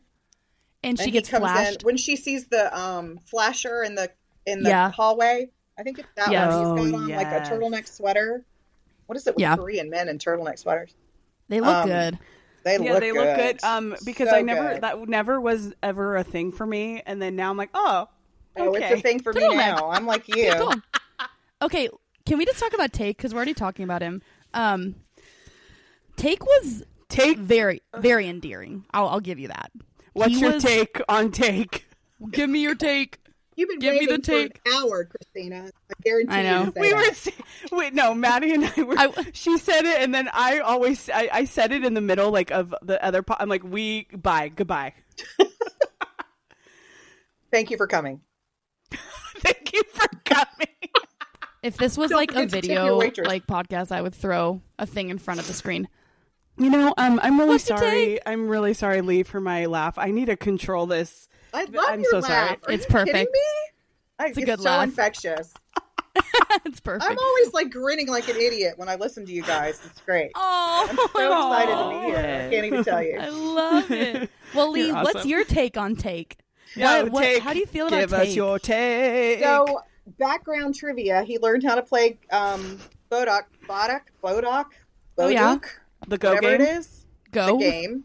[0.83, 1.83] and she and gets he comes flashed.
[1.83, 4.11] in when she sees the um flasher in the
[4.44, 4.90] in the Yeah.
[4.90, 5.48] hallway.
[5.78, 6.52] I think it's that Yes.
[6.52, 6.76] one.
[6.78, 8.44] He's Oh, got on like a turtleneck sweater.
[9.07, 9.57] What is it with Yeah.
[9.57, 10.94] Korean men and turtleneck sweaters?
[11.48, 12.18] They look um, good.
[12.64, 13.16] They yeah, look they good.
[13.27, 13.64] look good.
[13.64, 14.83] Um, because So I never good.
[14.83, 18.09] that never was ever a thing for me, and then now I'm like, oh,
[18.57, 18.90] Oh, okay.
[18.92, 19.57] it's a thing for me Turtleneck.
[19.79, 19.90] now.
[19.90, 20.51] I'm like you.
[20.53, 20.81] Okay.
[21.62, 21.88] Okay,
[22.27, 24.20] can we just talk about Take because we're already talking about him.
[24.55, 24.96] Um,
[26.16, 28.85] Take was Take very, very endearing.
[28.92, 29.70] I'll, I'll give you that.
[30.12, 31.87] what's He your was- take on take?
[32.31, 33.18] Give me your take.
[33.57, 34.61] You've been Give me waiting the for take.
[34.67, 35.71] an hour, Christina.
[35.91, 36.65] I guarantee I you know.
[36.67, 37.33] to say We that.
[37.71, 38.99] were wait, no, Maddie and I were.
[38.99, 42.31] I- she said it, and then I always I, I said it in the middle,
[42.31, 43.23] like of the other.
[43.23, 44.95] Po- I'm like, we bye, goodbye.
[47.51, 48.21] Thank you for coming.
[49.37, 50.69] Thank you for coming.
[51.62, 54.15] If this was Don't like a forget to tip your video like podcast, I would
[54.15, 55.88] throw a thing in front of the screen.
[56.59, 58.19] You know, um, I'm really What's sorry.
[58.27, 59.97] I'm really sorry, Lee, for my laugh.
[59.99, 61.29] I need to control this.
[61.53, 62.27] I love I'm your so laugh.
[62.27, 62.49] sorry.
[62.67, 63.31] Are It's you perfect.
[63.33, 63.41] me?
[64.19, 64.85] I, It's a it's good so laugh.
[64.85, 65.53] infectious.
[66.67, 67.11] it's perfect.
[67.11, 69.81] I'm always like grinning like an idiot when I listen to you guys.
[69.85, 70.31] It's great.
[70.37, 72.47] oh, I'm so excited to be here.
[72.47, 73.19] I can't even tell you.
[73.19, 74.31] I love it.
[74.55, 76.37] Well, Lee, You're what's your take on Take?
[76.75, 79.43] Yo, What- what- take, how do you feel about Give us your take.
[79.43, 79.81] So,
[80.19, 82.79] background trivia: He learned how to play um,
[83.11, 84.67] Baduk, Baduk, Baduk,
[85.17, 85.57] Oh, yeah?
[86.07, 86.67] The go whatever game.
[86.67, 87.07] it is.
[87.31, 87.57] Go.
[87.57, 88.05] The game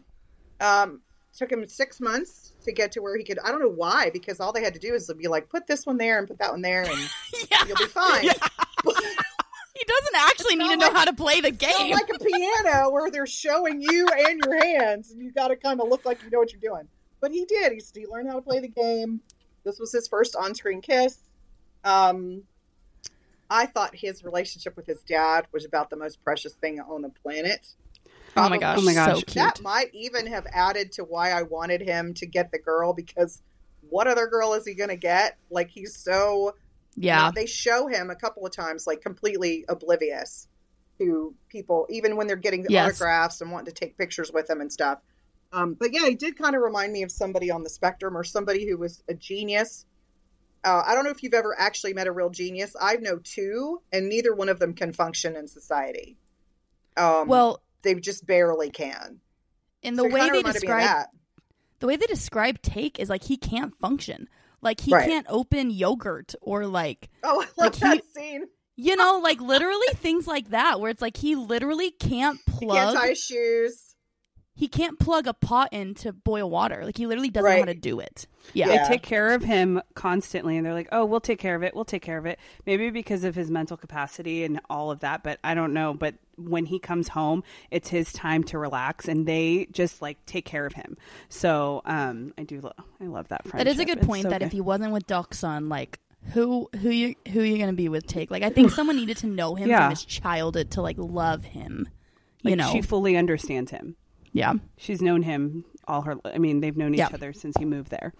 [0.62, 1.02] um,
[1.36, 3.38] took him six months to get to where he could.
[3.38, 5.86] I don't know why, because all they had to do is be like, put this
[5.86, 6.90] one there and put that one there, and
[7.50, 7.64] Yeah.
[7.66, 8.28] you'll be fine.
[9.74, 11.92] He doesn't actually need to know like- how to play the game.
[11.92, 15.80] like a piano where they're showing you and your hands, and you got to kind
[15.80, 16.88] of look like you know what you're doing.
[17.20, 17.72] But he did.
[17.72, 19.20] He, he learned how to play the game.
[19.64, 21.18] This was his first on-screen kiss.
[21.84, 22.42] Um,
[23.48, 27.10] I thought his relationship with his dad was about the most precious thing on the
[27.10, 27.64] planet.
[28.36, 29.16] Oh my gosh, Oh my gosh.
[29.16, 29.34] so cute.
[29.34, 33.42] That might even have added to why I wanted him to get the girl because
[33.90, 35.36] what other girl is he going to get?
[35.50, 36.54] Like he's so
[36.96, 37.30] yeah.
[37.34, 40.48] they show him a couple of times like completely oblivious
[40.98, 42.88] to people, even when they're getting Yes.
[42.88, 44.98] autographs and wanting to take pictures with him and stuff.
[45.52, 48.24] Um, but yeah, he did kind of remind me of somebody on the spectrum or
[48.24, 49.86] somebody who was a genius.
[50.64, 52.74] Uh, I don't know if you've ever actually met a real genius.
[52.78, 56.18] I know two, and neither one of them can function in society.
[56.96, 59.20] Um, Well, they just barely can.
[59.82, 61.08] in the So way they reminded me of describe that.
[61.80, 64.28] the way they describe Take is like he can't function.
[64.60, 65.08] Like he Right.
[65.08, 68.44] can't open yogurt or like Oh, I love Like, he- that scene.
[68.76, 72.96] you know like literally things like that where it's like he literally can't He can't
[72.96, 73.87] tie his shoes.
[74.58, 76.84] He can't plug a pot in to boil water.
[76.84, 78.26] Like he literally doesn't know how to do it.
[78.54, 78.66] Yeah.
[78.68, 78.82] Yeah.
[78.82, 81.76] They take care of him constantly, and they're like, "Oh, we'll take care of it.
[81.76, 85.22] We'll take care of it." Maybe because of his mental capacity and all of that,
[85.22, 85.94] but I don't know.
[85.94, 90.44] But when he comes home, it's his time to relax, and they just like take
[90.44, 90.96] care of him.
[91.28, 93.64] So, um, I do, lo- I love that friendship.
[93.64, 94.24] That is a good It's point.
[94.24, 94.46] so that good.
[94.46, 96.00] if he wasn't with Doksun, like
[96.32, 98.28] who who you who are you gonna be with Take?
[98.32, 99.82] Like I think someone needed to know him Yeah.
[99.82, 101.88] from his childhood to like love him.
[102.42, 102.72] You like, know.
[102.72, 103.94] she fully understands him.
[104.32, 104.54] Yeah.
[104.76, 106.16] She's known him all her.
[106.24, 107.08] I mean, they've known each Yeah.
[107.12, 108.12] other since he moved there.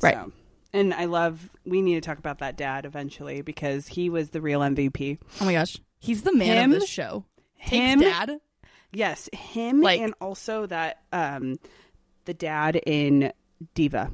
[0.00, 0.14] Right.
[0.14, 0.32] So,
[0.72, 1.50] and I love.
[1.66, 5.18] We need to talk about that dad eventually because he was the real MVP.
[5.40, 5.76] Oh my gosh.
[5.98, 6.72] He's the man Him?
[6.72, 7.24] of this show.
[7.58, 8.38] Take's Him, dad.
[8.92, 11.58] yes, him, Like- and also that um,
[12.24, 13.32] the dad in
[13.74, 14.10] Diva.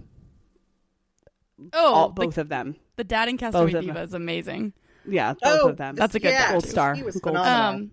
[1.72, 2.76] Oh, all, the, both of them.
[2.96, 3.96] the dad in Castaway Diva them.
[3.98, 4.72] is amazing.
[5.08, 5.94] Yeah, both Oh, of them.
[5.94, 6.94] That's a good yeah, Gold star.
[6.94, 7.80] He was Gold phenomenal.
[7.84, 7.90] Um,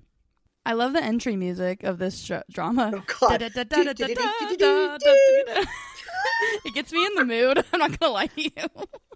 [0.65, 3.03] I love the entry music of this drama.
[3.21, 3.33] Oh,
[6.65, 7.63] it gets me in the mood.
[7.73, 8.49] I'm not gonna lie to you.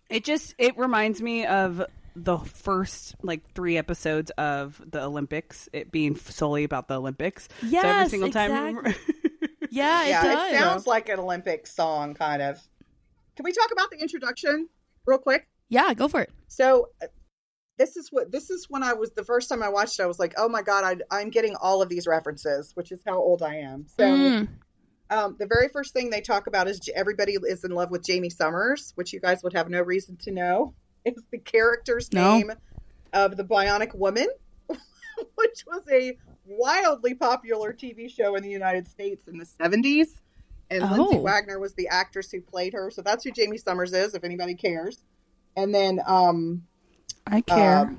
[0.09, 1.83] It just it reminds me of
[2.15, 5.69] the first like three episodes of the Olympics.
[5.71, 7.47] It being solely about the Olympics.
[7.63, 8.91] Yes, so every single exactly.
[8.91, 9.01] time.
[9.71, 10.53] yeah, it yeah, does.
[10.53, 12.59] It sounds like an Olympic song, kind of.
[13.35, 14.67] Can we talk about the introduction
[15.05, 15.47] real quick?
[15.69, 16.31] Yeah, go for it.
[16.47, 16.89] So
[17.77, 20.03] this is what this is when I was the first time I watched it.
[20.03, 23.01] I was like, oh my god, I, I'm getting all of these references, which is
[23.05, 23.85] how old I am.
[23.87, 24.47] So Mm.
[25.09, 28.29] um, the very first thing they talk about is everybody is in love with Jamie
[28.29, 30.73] Summers, which you guys would have no reason to know.
[31.05, 32.35] Is the character's No.
[32.37, 32.51] name
[33.13, 34.27] of the Bionic Woman,
[34.67, 40.07] which was a wildly popular TV show in the United States in the 70s.
[40.69, 41.21] And Lindsay Oh.
[41.21, 42.91] Wagner was the actress who played her.
[42.91, 45.01] So that's who Jamie Summers is, if anybody cares.
[45.55, 46.63] And then um,
[47.29, 47.77] I care.
[47.77, 47.97] um,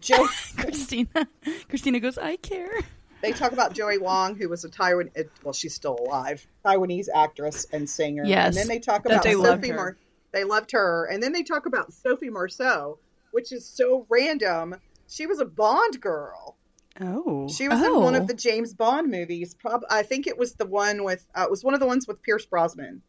[0.00, 1.28] Joe, Christina.
[1.68, 2.80] Christina goes, I care.
[3.22, 5.10] they talk about Joey Wong, who was a Taiwan,
[5.42, 8.24] well, she's still alive, Taiwanese actress and singer.
[8.24, 8.46] Yes.
[8.48, 9.72] And then they talk about they Sophie.
[9.72, 9.96] Mar.
[10.32, 12.98] They loved her, and then they talk about Sophie Marceau,
[13.32, 14.76] which is so random.
[15.08, 16.56] She was a Bond girl.
[17.00, 17.48] oh.
[17.48, 19.54] She was in one of the James Bond movies.
[19.54, 21.26] Prob- I think it was the one with.
[21.34, 23.00] Uh, it was one of the ones with Pierce Brosnan,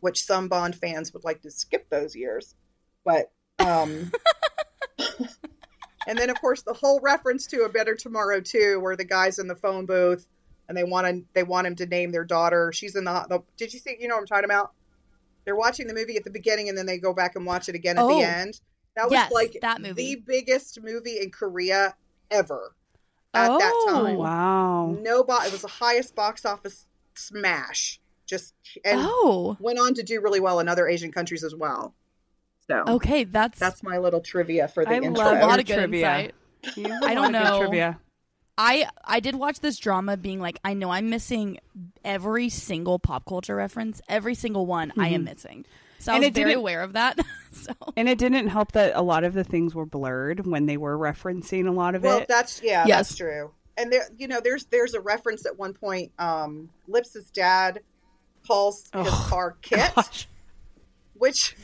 [0.00, 2.54] which some Bond fans would like to skip those years.
[3.04, 4.12] But um,
[6.06, 9.38] and then of course the whole reference to a Better Tomorrow too, where the guys
[9.38, 10.26] in the phone booth
[10.68, 12.72] and they want to they want him to name their daughter.
[12.72, 13.26] She's in the.
[13.28, 13.96] the did you see?
[13.98, 14.72] You know what I'm talking about?
[15.44, 17.74] They're watching the movie at the beginning and then they go back and watch it
[17.74, 18.18] again at Oh.
[18.18, 18.60] the end.
[18.96, 20.14] That was Yes, like that movie.
[20.14, 21.94] the biggest movie in Korea
[22.30, 22.74] ever
[23.34, 23.90] at that Oh.
[24.04, 24.16] time.
[24.16, 24.96] wow.
[25.00, 28.00] No, bo- it was the highest box office smash.
[28.26, 28.54] Just
[28.86, 29.56] and oh.
[29.60, 31.94] went on to do really well in other Asian countries as well.
[32.68, 35.12] So Okay, that's, that's my little trivia for the I intro.
[35.24, 35.98] love a lot of good trivia.
[36.16, 36.34] insight.
[36.76, 37.58] You have I a don't lot of good know.
[37.60, 37.98] Trivia.
[38.56, 41.58] I I did watch this drama being like I know I'm missing
[42.04, 45.66] every single pop culture reference, every single one I am missing.
[45.98, 47.18] So I was it very didn't- aware of that.
[47.52, 50.76] so And it didn't help that a lot of the things were blurred when they
[50.76, 52.18] were referencing a lot of Well, it.
[52.20, 53.08] Well, that's yeah, Yes.
[53.08, 53.50] that's true.
[53.76, 56.12] And there, you know, there's there's a reference at one point.
[56.18, 57.80] Um, Lips's dad
[58.46, 60.28] calls his Oh, car KITT, Gosh.
[61.14, 61.56] which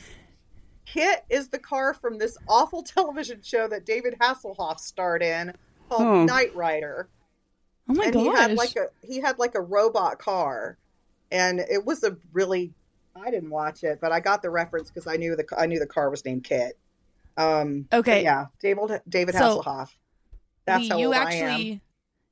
[0.93, 5.53] KITT is the car from this awful television show that David Hasselhoff starred in
[5.89, 6.25] called Hmm.
[6.25, 7.07] Knight Rider.
[7.89, 8.15] oh my god.
[8.15, 8.35] and gosh.
[8.35, 10.77] he had like a he had like a robot car,
[11.31, 12.73] and it was a really
[13.15, 15.79] I didn't watch it, but I got the reference because I knew the I knew
[15.79, 16.73] the car was named KITT.
[17.37, 18.23] Um, Okay.
[18.23, 19.89] yeah, David David So, Hasselhoff.
[20.65, 21.81] That's how you old actually I am.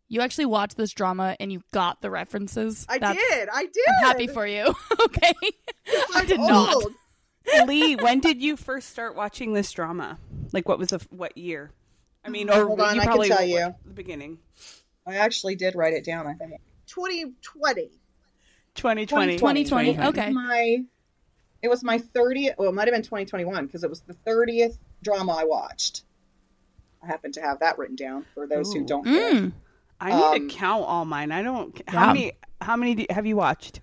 [0.07, 2.85] you actually watched this drama and you got the references.
[2.89, 3.49] I That's- did.
[3.51, 3.85] I did.
[3.87, 4.73] I'm happy for you.
[5.05, 5.33] okay.
[6.15, 6.83] I did not.
[7.59, 7.67] Old.
[7.69, 10.17] Lee, when did you first start watching this drama?
[10.53, 11.71] Like, what was the what year?
[12.25, 13.73] I mean, or Hold on, you I can probably tell you.
[13.85, 14.39] the beginning.
[15.07, 16.27] I actually did write it down.
[16.27, 16.53] I think
[16.87, 17.89] 2020.
[18.75, 19.37] 2020.
[19.37, 20.29] 2020, It was okay.
[20.31, 20.83] My
[21.61, 22.55] it was my 30th.
[22.57, 26.03] Well, it might have been 2021 because it was the 30th drama I watched.
[27.03, 29.05] I happen to have that written down for those who don't.
[29.05, 29.51] Mm.
[29.99, 31.31] I need Um, to count all mine.
[31.31, 31.81] I don't.
[31.89, 32.13] How Yeah.
[32.13, 32.31] many?
[32.61, 33.79] How many do, have you watched?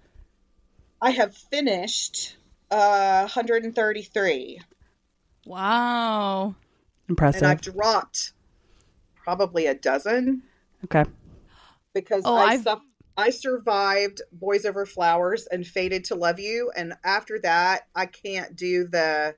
[1.01, 2.37] I have finished
[2.71, 4.61] uh, 133,
[5.47, 6.55] Wow.
[7.09, 7.43] Impressive.
[7.43, 8.33] and I've dropped
[9.15, 10.43] probably a dozen
[10.85, 11.05] okay.
[11.95, 12.69] because Oh, I I've-
[13.19, 18.55] I survived Boys Over Flowers and Fated to Love You, and after that, I can't
[18.55, 19.35] do the.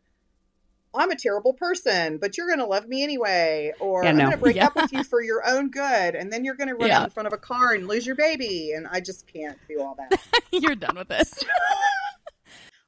[0.93, 4.31] I'm a terrible person, but you're going to love me anyway, or Yeah, I'm going
[4.33, 4.67] to break Yeah.
[4.67, 7.01] up with you for your own good, and then you're going to run Yeah.
[7.01, 9.81] out in front of a car and lose your baby, and I just can't do
[9.81, 10.19] all that.
[10.51, 11.29] You're done with it.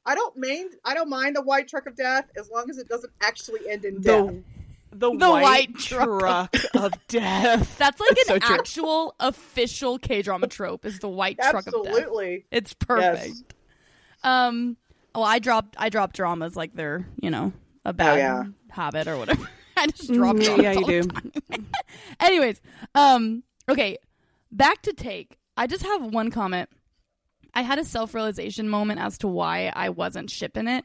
[0.07, 0.75] I don't mind.
[0.85, 3.85] I don't mind the white truck of death as long as it doesn't actually end
[3.85, 4.27] in death.
[4.27, 4.43] The
[4.93, 7.79] the, The white, white truck, of death.
[7.79, 8.57] That's like So an true.
[8.57, 11.93] actual official K drama trope is the white truck of death.
[11.93, 12.45] Absolutely.
[12.51, 13.55] It's perfect.
[14.25, 14.77] Um
[15.15, 17.53] well I dropped I drop dramas like they're, you know,
[17.85, 18.45] a bad Oh, yeah.
[18.71, 19.49] habit or whatever.
[19.77, 21.09] I just drop Mm, dramas yeah, you all do.
[22.21, 22.61] Anyways,
[22.95, 23.97] um okay,
[24.51, 25.39] back to take.
[25.57, 26.69] I just have one comment.
[27.55, 30.85] I had a self-realization moment as to why I wasn't shipping it.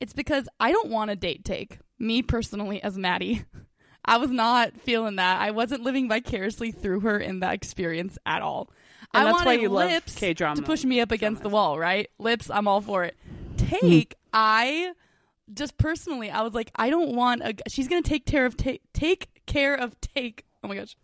[0.00, 1.78] It's because I don't want a date take.
[1.98, 3.44] Me personally as Maddie.
[4.04, 5.40] I was not feeling that.
[5.40, 8.70] I wasn't living vicariously through her in that experience at all.
[9.12, 11.48] And I that's why wanted you love lips K-drama to push me up against the
[11.48, 12.08] wall, right?
[12.18, 13.16] Lips, I'm all for it.
[13.56, 14.92] Take, I
[15.52, 17.54] just personally, I was like, I don't want a.
[17.68, 20.44] She's gonna take care of take take care of take.
[20.62, 20.96] Oh my gosh,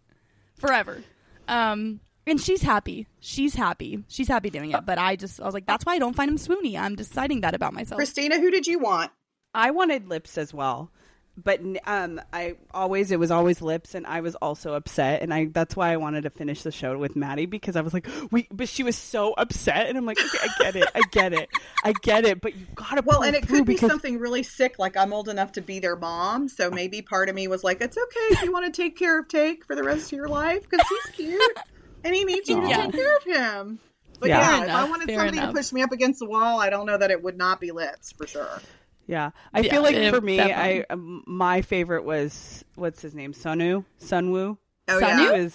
[0.59, 1.03] forever.
[1.49, 3.07] Um, and she's happy.
[3.21, 4.05] She's happy.
[4.09, 4.85] She's happy doing it.
[4.87, 6.79] But I just, I was like, that's why I don't find him swoony.
[6.79, 7.99] I'm deciding that about myself.
[7.99, 9.11] Christina, who did you want?
[9.55, 10.91] I wanted lips as well,
[11.37, 15.47] but um, I always it was always lips, and I was also upset, and I
[15.53, 18.49] that's why I wanted to finish the show with Maddie because I was like, we,
[18.51, 21.51] but she was so upset, and I'm like, okay, I get it, I get it,
[21.85, 24.43] I get it, but you gotta Well, and it through could be because something really
[24.43, 26.49] sick, like I'm old enough to be their mom.
[26.49, 29.19] So maybe part of me was like, it's okay if you want to take care
[29.19, 31.59] of Take for the rest of your life because he's cute
[32.05, 32.85] and he needs you to Yeah.
[32.87, 33.79] take care of him.
[34.21, 34.39] But Yeah.
[34.41, 35.51] yeah, Fair if I wanted fair somebody enough.
[35.51, 37.73] to push me up against the wall, I don't know that it would not be
[37.73, 38.61] lips for sure.
[39.07, 40.85] Yeah, I Yeah, feel like it- for me, definitely.
[40.89, 44.57] I um, my favorite was what's his name, Sunu, Sunwoo.
[44.89, 45.23] Oh, Sunny?
[45.25, 45.33] yeah.
[45.37, 45.55] He was,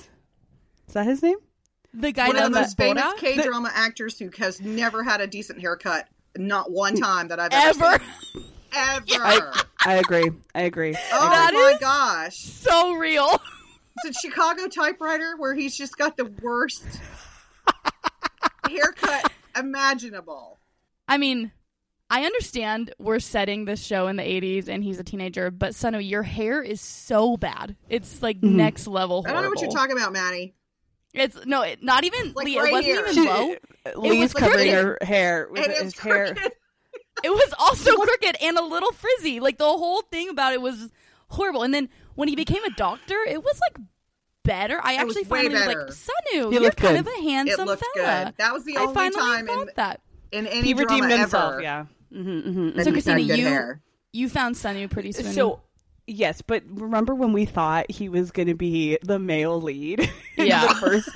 [0.88, 1.38] is that his name?
[1.93, 5.21] The guy One that of the most famous K drama actors who has never had
[5.21, 6.07] a decent haircut.
[6.38, 7.86] Not one time that I've ever.
[7.86, 8.03] ever.
[8.33, 8.43] seen.
[8.75, 9.03] Ever.
[9.23, 10.29] I, I agree.
[10.53, 10.95] I agree.
[11.13, 12.38] oh That my is- gosh.
[12.38, 13.41] so real.
[14.03, 16.83] It's a Chicago typewriter where he's just got the worst
[18.67, 20.60] haircut imaginable.
[21.07, 21.51] I mean,
[22.10, 26.07] I understand we're setting this show in the 80s and he's a teenager, but Sunu,
[26.07, 27.75] your hair is so bad.
[27.89, 28.51] It's like Mhm.
[28.53, 30.53] next level I don't know what you're talking about, Maddie.
[31.13, 33.07] It's no, it, not even Like Lee, right it wasn't here.
[33.07, 33.55] even low.
[34.10, 36.36] Lee's was covering her hair with And his it's hair.
[37.23, 39.39] It was also crooked and a little frizzy.
[39.39, 40.91] Like the whole thing about it was
[41.29, 41.63] horrible.
[41.63, 43.86] And then when he became a doctor, it was like
[44.43, 44.80] better.
[44.84, 47.08] I It actually way finally was like, Sunu, He you're looked kind good.
[47.13, 48.25] of a handsome It fella.
[48.25, 48.34] good.
[48.38, 50.01] That was the I only finally time in, thought that.
[50.32, 51.53] in any He drama redeemed himself.
[51.53, 51.86] ever Yeah.
[52.13, 52.69] Mm-hmm, mm-hmm.
[52.82, 53.82] So, he's Christina, you- hair.
[54.13, 55.32] You found Sunu pretty soon.
[55.34, 55.62] So
[56.08, 60.10] yes, but remember when we thought he was going to be the male lead?
[60.39, 60.67] Yeah.
[60.67, 61.10] the first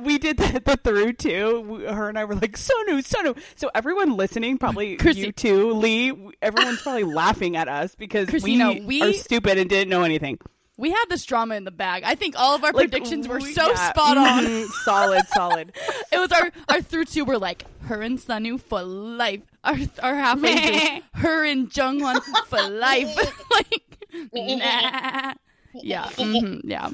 [0.00, 1.86] we did the, the through too.
[1.88, 3.34] Her and I were like Sunu, Sunu.
[3.54, 6.12] So everyone listening, probably Chrissy- you too, Lee.
[6.42, 10.38] Everyone's probably laughing at us because Christina, we, we- are stupid and didn't know anything.
[10.76, 12.02] we had this drama in the bag.
[12.04, 14.44] I think all of our Like, predictions were we- so yeah, spot on.
[14.44, 15.72] mhm, solid, solid.
[16.12, 19.40] It was our our through two were like her and Sunu for life.
[19.64, 23.16] Our our halfway through, her and Jung Hwan for life.
[23.52, 23.95] like
[24.32, 25.34] nah.
[25.74, 26.04] Yeah.
[26.16, 26.90] mhm, yeah.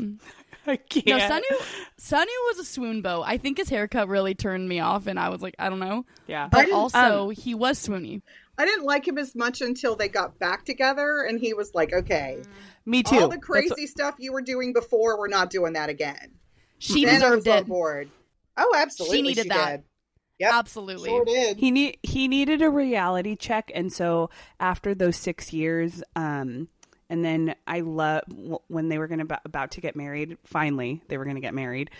[0.67, 1.07] I can't.
[1.07, 3.23] No, Sunu Sunu was a swoon bow.
[3.23, 6.05] I think his haircut really turned me off and I was like, I don't know.
[6.27, 8.23] Yeah, But didn't- also he was swoony.
[8.59, 11.93] I didn't like him as much until they got back together, and he was like,
[11.95, 12.43] "Okay,
[12.85, 13.17] me too.
[13.17, 16.33] all the That's crazy stuff you were doing before, we're not doing that again."
[16.79, 17.67] She then I deserved it.
[17.67, 18.11] board.
[18.59, 19.71] Oh, absolutely, She needed that.
[19.79, 19.85] did.
[20.41, 21.09] Yep, Absolutely.
[21.09, 21.57] sure did.
[21.57, 24.29] he need he needed a reality check and so
[24.61, 26.69] after those six years um
[27.13, 28.23] and then i love
[28.69, 31.91] when they were gonna about, about to get married finally they were gonna get married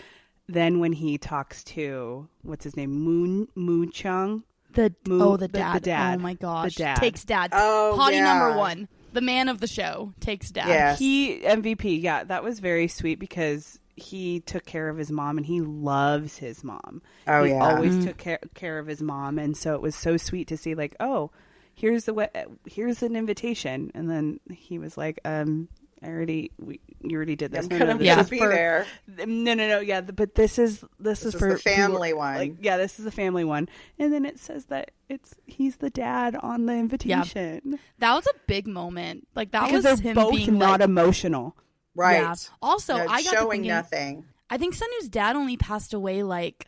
[0.49, 5.47] then when he talks to what's his name moon moon chung The Moo- oh the
[5.47, 5.83] the- the dad.
[5.83, 6.19] dad.
[6.19, 6.75] Oh my gosh.
[6.75, 6.97] The dad.
[6.97, 7.51] Taek's dad.
[7.53, 8.23] Oh, Hottie yeah.
[8.23, 8.87] number one.
[9.13, 10.67] The man of the show Taek's dad.
[10.67, 10.99] Yes.
[10.99, 15.45] he mvp yeah that was very sweet because he took care of his mom and
[15.45, 17.59] he loves his mom Oh, he yeah.
[17.63, 18.07] always Mm-hmm.
[18.07, 20.95] took care, care of his mom and so it was so sweet to see like
[20.99, 21.29] oh
[21.73, 22.27] here's the we-
[22.65, 25.67] here's an invitation and then he was like um
[26.01, 28.19] i already we, you already did this I'm No, gonna no, this Yeah.
[28.21, 28.85] is be for- there.
[29.07, 32.19] no no no yeah but this is this, This is is for the family people-
[32.19, 32.35] one.
[32.35, 35.89] like yeah this is the family one and then it says that it's he's the
[35.89, 37.77] dad on the invitation Yeah.
[37.99, 39.27] That was a big moment.
[39.35, 41.55] Like that because was they're him both being not like, emotional
[41.95, 42.21] Right.
[42.21, 42.33] Yeah.
[42.61, 44.25] Also, No, I got to showing thinking, nothing.
[44.49, 46.65] I think Sunu's dad only passed away like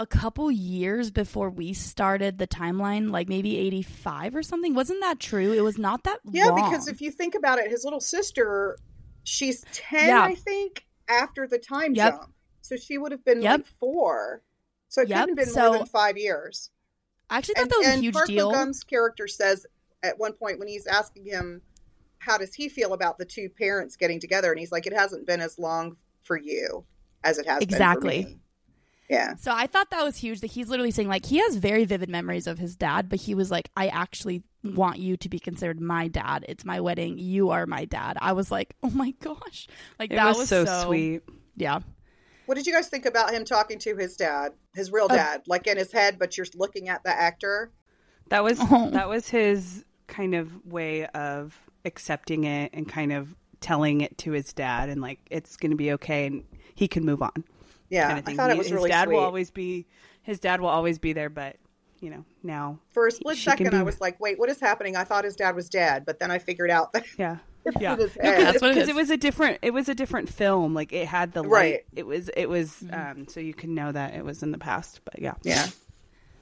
[0.00, 4.74] a couple years before we started the timeline, like maybe 85 or something.
[4.74, 5.52] Wasn't that true?
[5.52, 6.70] It was not that long Yeah, long.
[6.70, 8.78] because if you think about it, his little sister,
[9.24, 10.22] she's ten, Yeah.
[10.22, 12.12] I think, after the time Yep.
[12.20, 12.32] jump.
[12.62, 13.58] So she would have been Yep.
[13.60, 14.42] like four.
[14.88, 16.70] So it Yep, couldn't have been so- more than five years.
[17.28, 18.50] I actually thought And, that was a and huge Park deal.
[18.50, 19.66] Bo-gum's character says
[20.02, 21.60] at one point when he's asking him,
[22.18, 25.26] "How does he feel about the two parents getting together?" and he's like, "It hasn't
[25.26, 26.84] been as long for you
[27.22, 27.68] as it has been.
[27.68, 28.38] Exactly.
[29.10, 29.36] Been for me." Yeah.
[29.36, 32.08] So I thought that was huge that he's literally saying like he has very vivid
[32.08, 35.80] memories of his dad, but he was like, I actually want you to be considered
[35.80, 36.44] my dad.
[36.48, 37.18] It's my wedding.
[37.18, 38.16] You are my dad.
[38.20, 39.66] I was like, oh my gosh,
[39.98, 41.22] like it that was, so, sweet
[41.56, 41.80] Yeah,
[42.46, 45.42] What did you guys think about him talking to his dad, his real Uh, dad,
[45.46, 47.70] like in his head, but you're looking at the actor?
[48.28, 48.90] That was Oh.
[48.90, 54.32] that was his kind of way of accepting it and kind of telling it to
[54.32, 56.44] his dad and like it's going to be okay and
[56.74, 57.44] he can move on.
[57.90, 58.34] Yeah, kind of thing.
[58.34, 59.16] I thought it He- was his really dad sweet.
[59.16, 59.86] will always be
[60.22, 61.56] his dad will always be there, but
[62.00, 64.96] you know now For a split second, be- I was like, "Wait, what is happening?"
[64.96, 67.36] I thought his dad was dead, but then I figured out that yeah
[67.80, 68.34] yeah his No, head.
[68.36, 68.88] cause, That's what it 'cause is.
[68.88, 71.80] it was a different it was a different film like it had the light Right.
[71.94, 73.20] it was it was Mm-hmm.
[73.20, 75.66] um so you can know that it was in the past but yeah yeah,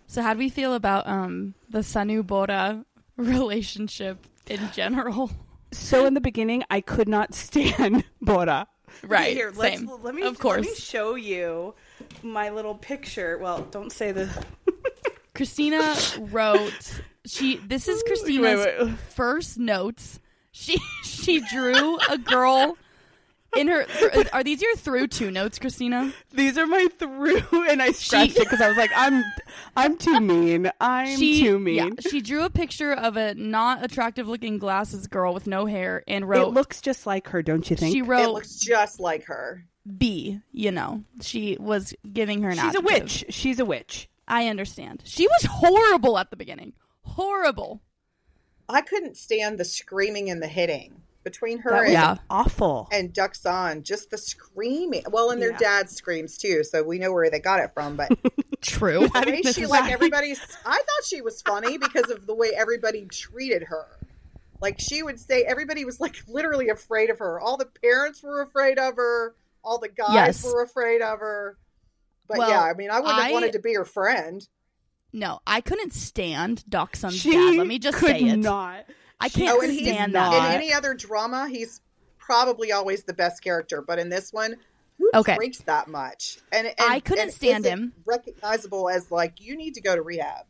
[0.07, 2.85] So how do we feel about um the Sunu Bora
[3.17, 5.31] relationship in general?
[5.73, 8.69] so in the beginning I could not stand Bora
[9.03, 9.91] Right, Here, let's, same.
[10.03, 10.65] let me Of course.
[10.67, 11.75] let me show you
[12.23, 13.39] my little picture.
[13.39, 14.29] Well, don't say the
[15.35, 18.99] Christina wrote she this is Christina's Wait, wait.
[19.15, 20.19] first notes.
[20.51, 22.77] She she drew a girl
[23.57, 23.87] in her
[24.33, 26.13] are these your through two notes, Christina?
[26.33, 29.25] These are my through, and I scratched it because I was like, I'm,
[29.77, 30.71] I'm too mean.
[30.81, 31.75] I'm she too mean.
[31.77, 36.05] yeah, she drew a picture of a not attractive looking glasses girl with no hair
[36.07, 37.93] and wrote it looks just like her, don't you think?
[37.93, 39.65] she it wrote looks just like her.
[39.97, 41.05] B, you know.
[41.23, 43.25] She was giving her an She's a witch.
[43.31, 44.09] She's a witch.
[44.27, 45.03] I understand.
[45.07, 46.75] She was horrible at the beginning.
[47.03, 47.81] Horrible.
[48.69, 52.17] I couldn't stand the screaming and the hitting between her That and, Yeah.
[52.31, 52.89] awful.
[52.93, 53.83] and Doksun.
[53.83, 55.05] Just the screaming.
[55.11, 55.59] Well, and their Yeah.
[55.59, 57.97] dad screams too, so we know where they got it from.
[57.97, 58.09] But
[58.63, 59.09] True.
[59.09, 60.41] the way she like why- everybody's.
[60.65, 63.87] I thought she was funny because of the way everybody treated her.
[64.61, 67.39] Like she would say, everybody was like literally afraid of her.
[67.41, 69.35] All the parents were afraid of her.
[69.63, 70.45] All the guys Yes.
[70.45, 71.57] were afraid of her.
[72.27, 74.47] But Well, yeah, I mean, I wouldn't I- have wanted to be her friend.
[75.13, 77.55] No, I couldn't stand Doksun's she dad.
[77.57, 78.37] Let me just could say it.
[78.37, 78.85] not.
[79.21, 80.33] I can't Oh, and he's stand not.
[80.33, 80.49] that.
[80.49, 81.81] In any other drama, he's
[82.19, 84.57] probably always the best character, but in this one,
[84.99, 85.35] who Okay.
[85.37, 86.39] drinks that much?
[86.53, 87.93] And, and I couldn't and stand him.
[88.05, 90.45] Recognizable as like you need to go to rehab.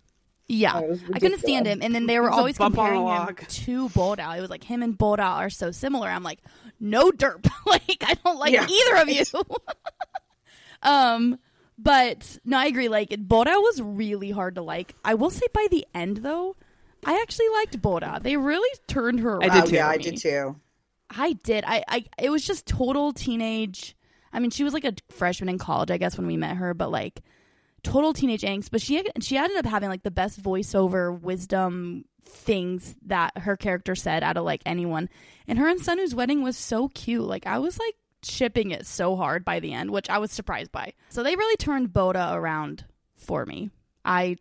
[0.51, 1.81] Yeah, Oh, I couldn't stand him.
[1.83, 3.47] And then they were It was a always bump on a comparing him log.
[3.49, 4.37] to Bora.
[4.39, 6.09] It was like him and Bora are so similar.
[6.09, 6.41] I'm like,
[6.81, 7.47] no derp.
[7.67, 9.25] like I don't like Yeah, either of you.
[10.83, 11.39] um,
[11.79, 12.89] but no, I agree.
[12.89, 14.95] Like Bora was really hard to like.
[15.05, 16.57] I will say by the end though,
[17.05, 18.21] I actually liked Bora.
[18.23, 19.51] They really turned her around.
[19.51, 19.75] I did too.
[19.77, 20.57] yeah, I did too.
[21.11, 21.65] I did.
[21.67, 23.97] I, I it was just total teenage.
[24.33, 26.75] I mean, she was like a freshman in college, I guess, when we met her,
[26.75, 27.23] but like
[27.83, 28.71] total teenage angst.
[28.71, 33.95] But she she ended up having like the best voiceover wisdom things that her character
[33.95, 35.09] said out of like anyone.
[35.47, 37.25] And her and Sunu's wedding was so cute.
[37.25, 40.73] Like I was like shipping it so hard by the end, which I was surprised
[40.73, 40.93] by.
[41.09, 42.85] So they really turned Bora around
[43.17, 43.71] for me.
[44.05, 44.37] I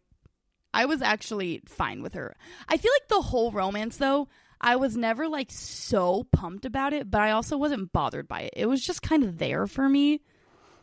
[0.77, 2.35] I was actually fine with her.
[2.69, 4.27] I feel like the whole romance though,
[4.61, 8.53] I was never like so pumped about it, but I also wasn't bothered by it.
[8.55, 10.21] It was just kind of there for me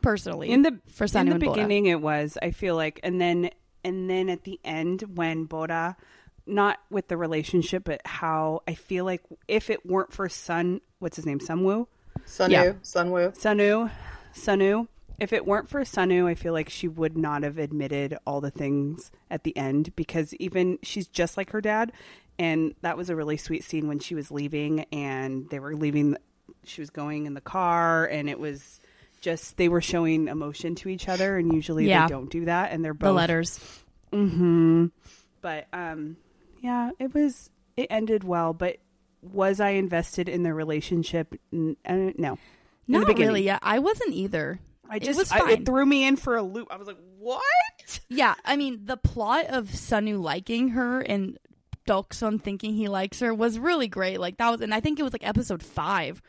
[0.01, 0.49] personally.
[0.51, 1.53] in the for in the and Bora.
[1.55, 3.49] beginning it was i feel like and then
[3.83, 5.97] and then at the end when Bora
[6.45, 11.15] not with the relationship but how i feel like if it weren't for sun what's
[11.15, 11.87] his name Sunu
[12.27, 12.73] Sunu, Yeah.
[12.83, 13.35] Sunwoo.
[13.35, 13.89] sunu
[14.35, 14.87] sunu
[15.19, 18.51] if it weren't for sunu i feel like she would not have admitted all the
[18.51, 21.91] things at the end because even she's just like her dad
[22.37, 26.15] and that was a really sweet scene when she was leaving and they were leaving
[26.63, 28.79] she was going in the car and it was
[29.21, 32.07] just they were showing emotion to each other and usually Yeah.
[32.07, 33.59] they don't do that and they're both the letters.
[34.11, 34.87] hmm
[35.41, 36.17] But um,
[36.61, 37.49] yeah, it was.
[37.77, 38.77] It ended well, but
[39.21, 41.35] was I invested in the relationship?
[41.51, 42.39] N- uh, no, in
[42.87, 43.43] Not really.
[43.43, 44.59] Yeah, I wasn't either.
[44.89, 46.67] I It just was I- it threw me in for a loop.
[46.71, 51.37] I was like, "What?" Yeah, I mean the plot of Sunu liking her and
[51.87, 54.19] Doksun thinking he likes her was really great.
[54.19, 56.21] Like that was, and I think it was like episode five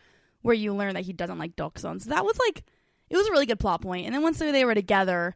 [0.42, 2.00] where you learn that he doesn't like Doksun.
[2.02, 2.62] So that was like,
[3.10, 4.06] it was a really good plot point.
[4.06, 5.34] And then once they were together,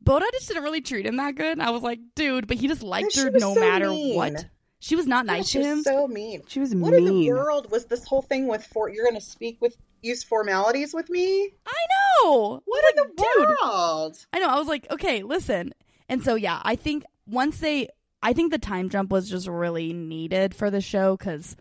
[0.00, 1.60] Bora just didn't really treat him that good.
[1.60, 4.16] I was like, dude, but he just liked she her no so matter mean.
[4.16, 4.46] what.
[4.80, 5.82] She was not nice she to was him.
[5.82, 6.42] so mean.
[6.46, 8.64] She was What in the world was this whole thing with?
[8.66, 8.92] Fort?
[8.92, 11.50] you're going to speak with use formalities with me?
[11.66, 11.86] I
[12.22, 12.60] know.
[12.64, 14.26] What in was the like, dude, world?
[14.32, 14.48] I know.
[14.48, 15.74] I was like, okay, listen.
[16.08, 17.88] And so yeah, I think once they,
[18.22, 21.56] I think the time jump was just really needed for the show because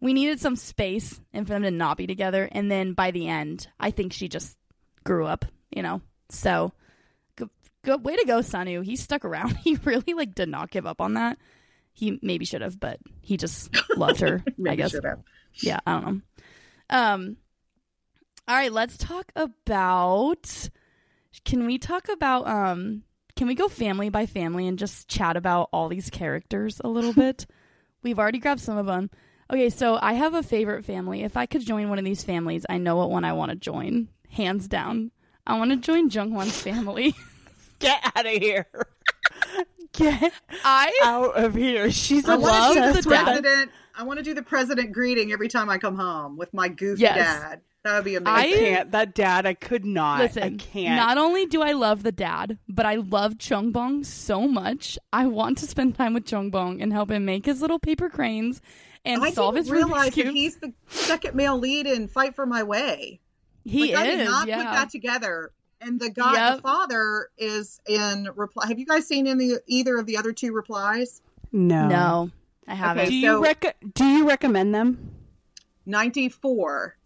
[0.00, 2.48] we needed some space and for them to not be together.
[2.52, 4.56] And then by the end, I think she just
[5.04, 6.00] grew up, you know.
[6.30, 6.72] So,
[7.36, 7.50] good,
[7.82, 8.84] good way to go, Sunu.
[8.84, 9.56] He stuck around.
[9.64, 11.38] He really like did not give up on that.
[11.94, 14.44] He maybe should have, but he just loved her.
[14.68, 15.20] I guess should have.
[15.54, 16.20] yeah, I don't know.
[16.90, 17.36] Um,
[18.48, 20.70] all right, let's talk about.
[21.44, 23.02] Can we talk about um?
[23.36, 27.12] Can we go family by family and just chat about all these characters a little
[27.14, 27.46] bit?
[28.02, 29.10] We've already grabbed some of them.
[29.50, 31.22] Okay, so I have a favorite family.
[31.22, 33.56] If I could join one of these families, I know what one I want to
[33.56, 34.08] join.
[34.30, 35.10] Hands down,
[35.46, 37.14] I want to join Jung Hwan's family.
[37.78, 38.66] Get out of here!
[39.92, 40.32] Get
[40.64, 41.90] I out of here!
[41.90, 43.70] She's I love want to do the the president.
[43.96, 47.02] I want to do the president greeting every time I come home with my goofy
[47.02, 47.16] Yes.
[47.16, 47.60] dad.
[47.88, 48.90] That would be I can't.
[48.90, 50.20] That dad, I could not.
[50.20, 50.96] Listen, I can't.
[50.96, 54.98] not only do I love the dad, but I love Jung Bong so much.
[55.12, 58.10] I want to spend time with Jung Bong and help him make his little paper
[58.10, 58.60] cranes
[59.06, 62.34] and I solve didn't his Rubik's realize that he's the second male lead in Fight
[62.36, 63.20] for My Way.
[63.64, 64.56] he like, I did is, not yeah.
[64.58, 65.52] put that together.
[65.80, 66.56] And the guy, Yep.
[66.56, 68.66] the father, is in reply.
[68.66, 71.22] Have you guys seen any either of the other two replies?
[71.52, 71.86] no.
[71.88, 72.30] no,
[72.66, 73.04] I haven't.
[73.04, 73.16] Do Okay.
[73.16, 75.14] you rec- Do you recommend them?
[75.86, 76.97] 94.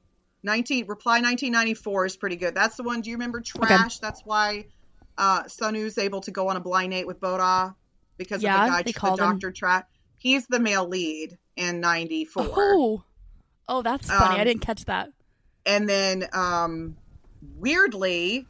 [0.43, 2.55] 19 reply 1994 is pretty good.
[2.55, 3.01] That's the one.
[3.01, 3.99] Do you remember Trash?
[3.99, 4.67] That's why
[5.19, 7.75] uh Sunu's able to go on a blind date with Boda
[8.19, 9.17] because Yeah, of the guy, they the.
[9.17, 9.85] Doctor Trash.
[10.19, 12.47] He's the male lead in 94.
[12.49, 13.03] Oh,
[13.69, 14.37] oh, that's funny.
[14.37, 15.11] I Um, didn't catch that.
[15.67, 16.97] and then um
[17.59, 18.47] weirdly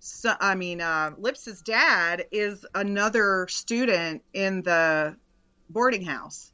[0.00, 5.16] so, i mean uh lips's dad is another student in the
[5.70, 6.52] boarding house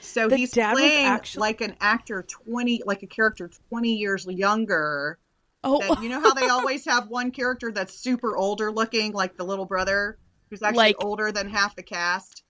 [0.00, 5.18] so The he's playing actually- like an actor 20 like a character 20 years younger
[5.62, 9.36] Oh, that, you know how they always have one character that's super older looking like
[9.36, 12.42] the little brother who's actually Like- older than half the cast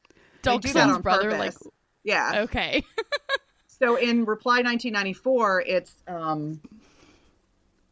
[0.43, 1.69] they do that Doksun's on brother, like purpose.
[2.05, 2.43] Yeah.
[2.45, 2.83] Okay.
[3.83, 6.61] So in Reply 1994, it's um,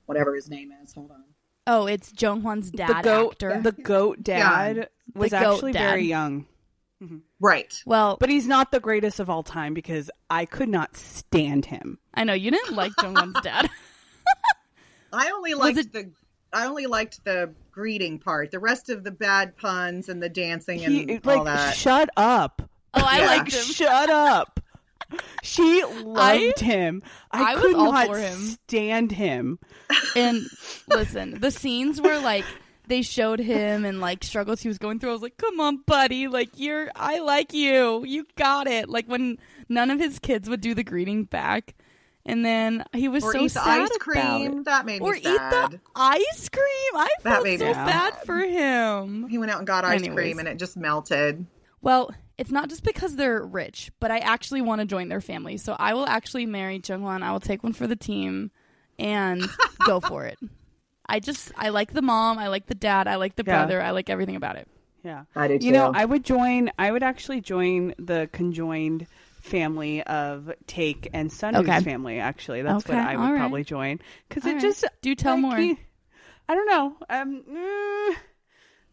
[0.06, 0.92] whatever his name is.
[0.92, 1.24] Hold on.
[1.66, 3.60] Oh, it's Jung Hwan's dad the goat, actor.
[3.62, 5.88] the goat dad was The goat actually dad.
[5.88, 6.46] very young,
[7.02, 7.18] Mm-hmm.
[7.40, 7.80] Right.
[7.86, 11.98] well, but he's not the greatest of all time because I could not stand him.
[12.12, 13.70] I know you didn't like Jung Hwan's dad.
[15.12, 16.10] I only liked it- the
[16.52, 18.50] I only liked the greeting part.
[18.50, 21.76] The rest of the bad puns and the dancing and He, all like, that.
[21.76, 22.62] shut up.
[22.94, 23.26] Oh, I Yeah.
[23.26, 23.64] liked him.
[23.64, 24.58] Shut up.
[25.42, 27.02] She loved him.
[27.30, 28.38] I, I was could all not for him.
[28.66, 29.58] stand him.
[30.16, 30.42] And
[30.88, 32.44] listen, the scenes were like
[32.88, 35.78] they showed him and like struggles he was going through, I was like, "Come on,
[35.86, 36.28] buddy!
[36.28, 38.04] Like you're, I like you.
[38.04, 41.74] You got it." Like when none of his kids would do the greeting back,
[42.26, 44.62] and then he was or so eat the sad ice about cream.
[44.64, 46.94] That made Or me eat the ice cream.
[46.94, 49.28] I That felt made so bad for him.
[49.28, 50.14] He went out and got ice Anyways.
[50.16, 51.46] cream and it just melted.
[51.80, 55.56] Well, it's not just because they're rich, but I actually want to join their family.
[55.56, 57.22] So I will actually marry Jung Hwan.
[57.22, 58.50] I will take one for the team
[58.98, 59.48] and
[59.86, 60.38] go for it.
[61.08, 63.56] I just I like the mom, I like the dad, I like the Yeah.
[63.64, 64.68] brother, I like everything about it.
[65.02, 65.24] Yeah.
[65.34, 69.06] I did You know, I would join, I would actually join the conjoined
[69.40, 71.80] family of Taek and Sunu's Okay.
[71.80, 72.62] family, actually.
[72.62, 73.38] That's Okay, what I would all right.
[73.38, 74.00] probably join.
[74.28, 74.60] Because it right.
[74.60, 74.84] just.
[75.00, 75.76] Do tell like, more.
[76.48, 76.96] I don't know.
[77.08, 78.16] Um, mm,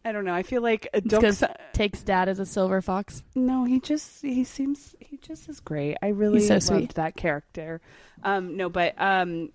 [0.04, 0.34] I don't know.
[0.34, 3.22] I feel like Because Dok- Taek's dad as a silver fox.
[3.34, 5.96] No, he just he seems he just is great.
[6.00, 6.94] I really so loved sweet.
[6.94, 7.80] that character.
[8.22, 9.50] Um, no, but um,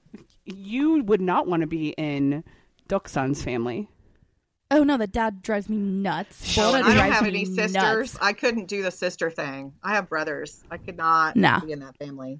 [0.46, 2.44] you would not want to be in
[2.90, 3.88] Doksun's family.
[4.70, 6.56] Oh no, the dad drives me nuts.
[6.56, 7.74] Bora and I don't have any sisters.
[7.74, 8.18] nuts.
[8.22, 9.74] I couldn't do the sister thing.
[9.84, 10.64] I have brothers.
[10.72, 11.60] I could not Nah.
[11.60, 12.40] be in that family.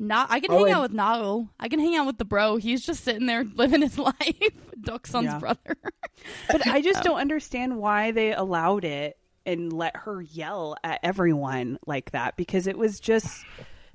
[0.00, 1.48] Not I can Oh, hang and- out with Nao.
[1.58, 2.56] I can hang out with the bro.
[2.56, 4.14] He's just sitting there living his life.
[4.80, 5.38] Doksun's Yeah.
[5.38, 5.76] brother.
[6.50, 11.78] But I just don't understand why they allowed it and let her yell at everyone
[11.86, 13.44] like that because it was just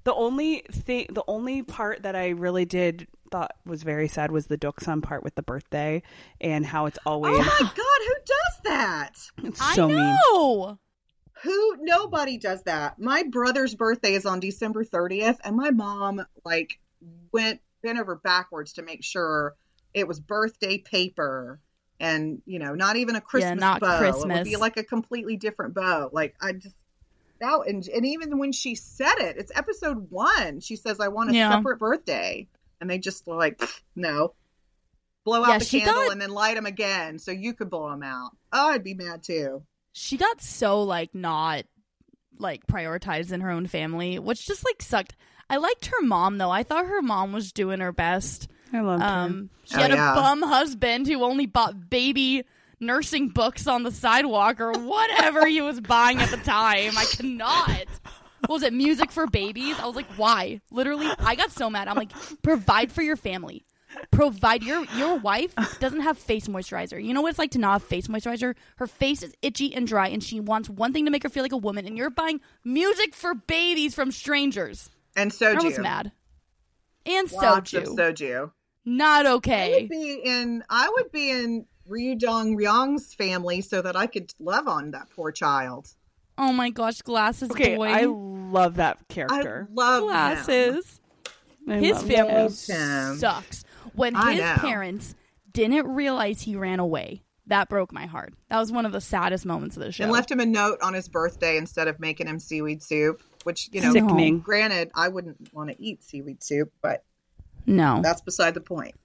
[0.06, 4.46] the only thing the only part that I really did thought was very sad was
[4.48, 6.02] the Doksun part with the birthday
[6.40, 7.76] and how it's oh always Oh my god,
[8.08, 9.12] who does that?
[9.50, 9.98] it's so I mean.
[9.98, 10.80] know.
[11.44, 11.76] Who?
[11.82, 13.00] Nobody does that.
[13.00, 16.80] My brother's birthday is on December 30th, and my mom like
[17.34, 19.56] went bent over backwards to make sure
[19.94, 21.60] it was birthday paper,
[22.00, 24.04] and you know, not even a Christmas not bow.
[24.04, 26.10] It would be like a completely different bow.
[26.14, 26.76] Like I just
[27.42, 30.60] that, and and even when she said it, it's episode one.
[30.62, 31.50] She says, "I want a Yeah.
[31.50, 32.48] separate birthday,"
[32.84, 33.60] and they just were like,
[33.96, 34.34] "No."
[35.26, 37.70] Blow out Yeah, the she candle got- and then light them again, so you could
[37.70, 38.32] blow them out.
[38.52, 39.64] Oh, I'd be mad too.
[39.94, 41.64] she got so like not
[42.40, 45.16] like prioritized in her own family, which just like sucked.
[45.50, 46.50] I liked her mom though.
[46.52, 48.48] I thought her mom was doing her best.
[48.74, 49.08] I loved her.
[49.10, 50.12] Um, she Oh, had yeah.
[50.12, 52.44] a bum husband who only bought baby
[52.80, 56.92] nursing books on the sidewalk or whatever he was buying at the time.
[56.98, 57.86] I cannot.
[58.48, 58.74] What was it?
[58.74, 59.80] Music for babies?
[59.80, 60.60] I was like, why?
[60.70, 61.88] Literally, I got so mad.
[61.88, 63.66] I'm like, provide for your family.
[64.12, 67.04] Provide your your wife doesn't have face moisturizer.
[67.04, 68.56] You know what it's like to not have face moisturizer?
[68.78, 71.44] Her face is itchy and dry, and she wants one thing to make her feel
[71.44, 71.86] like a woman.
[71.86, 74.90] And you're buying music for babies from strangers.
[75.16, 75.64] And I soju.
[75.64, 76.12] was mad.
[77.06, 78.52] And Lots soju, of soju.
[78.84, 79.82] not I okay.
[79.82, 84.34] would be in I would be in Ryu Dong Ryong's family so that I could
[84.40, 85.88] love on that poor child.
[86.38, 87.88] Oh my gosh, glasses okay, boy.
[87.90, 89.36] I love that character.
[89.36, 89.68] I character.
[89.74, 91.00] love glasses.
[91.68, 92.50] I His love family him.
[93.12, 93.18] Him.
[93.18, 93.64] sucks.
[93.94, 94.56] When I his know.
[94.58, 95.16] parents
[95.52, 98.34] didn't realize he ran away, that broke my heart.
[98.50, 100.04] That was one of the saddest moments of the show.
[100.04, 103.70] And left him a note on his birthday instead of making him seaweed soup, which
[103.72, 104.40] you know, Sickening.
[104.40, 107.04] granted, I wouldn't want to eat seaweed soup, but
[107.68, 108.96] no, that's beside the point.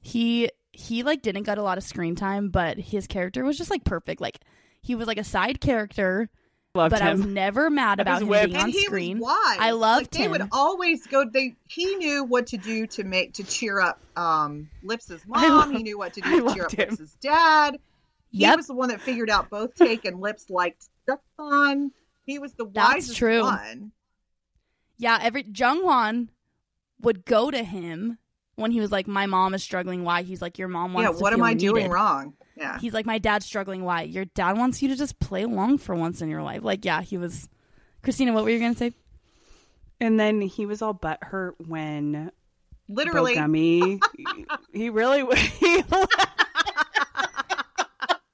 [0.00, 3.70] he he like didn't get a lot of screen time, but his character was just
[3.70, 4.20] like perfect.
[4.20, 4.40] Like
[4.82, 6.28] he was like a side character,
[6.76, 8.46] Loved but I was never mad about him whip.
[8.46, 9.20] being and on he screen.
[9.20, 9.58] was wise.
[9.60, 11.24] I loved like, they would always go.
[11.24, 15.48] They he knew what to do to make to cheer up um Lips's mom.
[15.50, 16.88] love- he knew what to I do to cheer up him.
[16.90, 17.78] Lips's dad.
[18.32, 18.56] He Yep.
[18.56, 21.92] was the one that figured out both Taek and Lips liked Doksun.
[22.26, 23.42] He was the That's true.
[23.42, 23.92] one.
[24.98, 26.28] Yeah, every Jung
[27.00, 28.18] would go to him
[28.56, 30.04] when he was like, "My mom is struggling.
[30.04, 32.34] Why?" He's like, "Your mom wants Yeah, to what am feel I doing wrong?
[32.56, 32.78] Yeah.
[32.78, 33.84] He's like, "My dad's struggling.
[33.84, 36.62] Why?" Your dad wants you to just play along for once in your life.
[36.62, 37.48] Like, yeah, he was.
[38.02, 38.92] Christina, what were you gonna say?
[40.00, 42.30] And then he was all butthurt when
[42.88, 44.00] Literally, Bogummy,
[44.72, 45.82] he really he,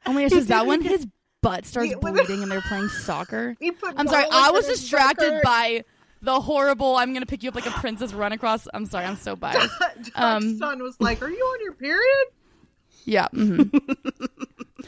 [0.06, 1.06] Oh my gosh, is that when his
[1.40, 3.54] butt starts bleeding and they're playing soccer?
[3.96, 5.40] I'm sorry, I was distracted butter.
[5.44, 5.84] by
[6.22, 6.96] the horrible.
[6.96, 8.66] I'm gonna pick you up like a princess run across.
[8.74, 9.70] I'm sorry, I'm so biased.
[9.80, 12.26] Doug's um, son was like, "Are you on your period?"
[13.06, 13.28] Yeah.
[13.32, 13.72] mhm.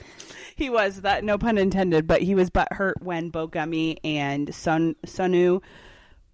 [0.55, 4.95] He was that no pun intended, but he was butthurt when Bo Gummy and Sun
[5.07, 5.63] Sunu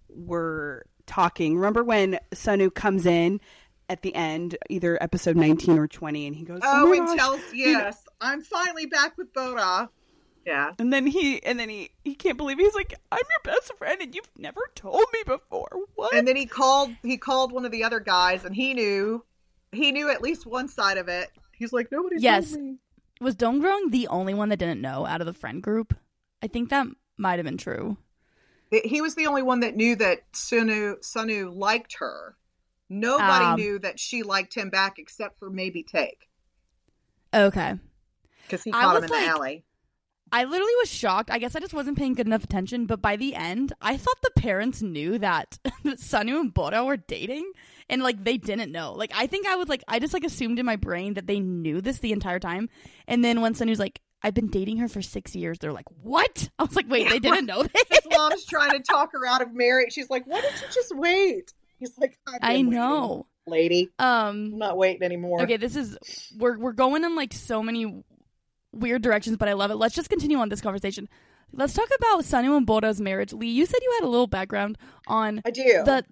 [0.09, 1.55] were talking.
[1.55, 3.39] Remember when Sunu comes in
[3.87, 7.17] at the end, either episode nineteen or twenty, and he goes, Oh, my and gosh."
[7.17, 9.89] tells yes, I'm finally back with Bora.
[10.45, 10.71] Yeah.
[10.79, 12.63] And then he and then he he can't believe it.
[12.63, 15.69] he's like, I'm your best friend, and you've never told me before.
[15.95, 16.13] What?
[16.13, 19.23] And then he called he called one of the other guys and he knew
[19.71, 21.29] he knew at least one side of it.
[21.53, 22.51] He's like, Nobody Yes.
[22.51, 22.77] told me.
[23.21, 25.93] Was Dong Ryong the only one that didn't know out of the friend group?
[26.41, 26.87] I think that
[27.17, 27.97] might have been true.
[28.71, 32.37] He was the only one that knew that Sunu Sunu liked her.
[32.87, 36.13] Nobody Um, knew that she liked him back except for maybe Taek.
[37.33, 37.75] Okay.
[38.43, 39.65] Because he I caught him in like- the alley.
[40.31, 41.31] I literally was shocked.
[41.31, 44.21] I guess I just wasn't paying good enough attention, but by the end, I thought
[44.21, 47.51] the parents knew that Sunu and Bora were dating
[47.89, 48.93] and like they didn't know.
[48.93, 51.39] Like I think I was like I just like assumed in my brain that they
[51.39, 52.69] knew this the entire time.
[53.07, 56.49] And then when Sunu's like I've been dating her for 6 years, they're like, "What?"
[56.59, 59.25] I was like, "Wait, they didn't know this." His this?" mom's trying to talk her
[59.25, 59.93] out of marriage.
[59.93, 61.53] She's like, Why don't you just wait?
[61.79, 63.27] He's like, "I've I waiting, know.
[63.47, 63.89] lady.
[63.97, 65.41] I'm Um not waiting anymore.
[65.43, 65.97] Okay, this is
[66.37, 68.03] we're we're going in like so many
[68.71, 69.75] weird directions, but I love it.
[69.75, 71.07] Let's just continue on this conversation.
[71.51, 73.33] Let's talk about Sunu and Bora's marriage.
[73.33, 75.63] Lee, you said you had a little background on I do.
[75.85, 76.05] the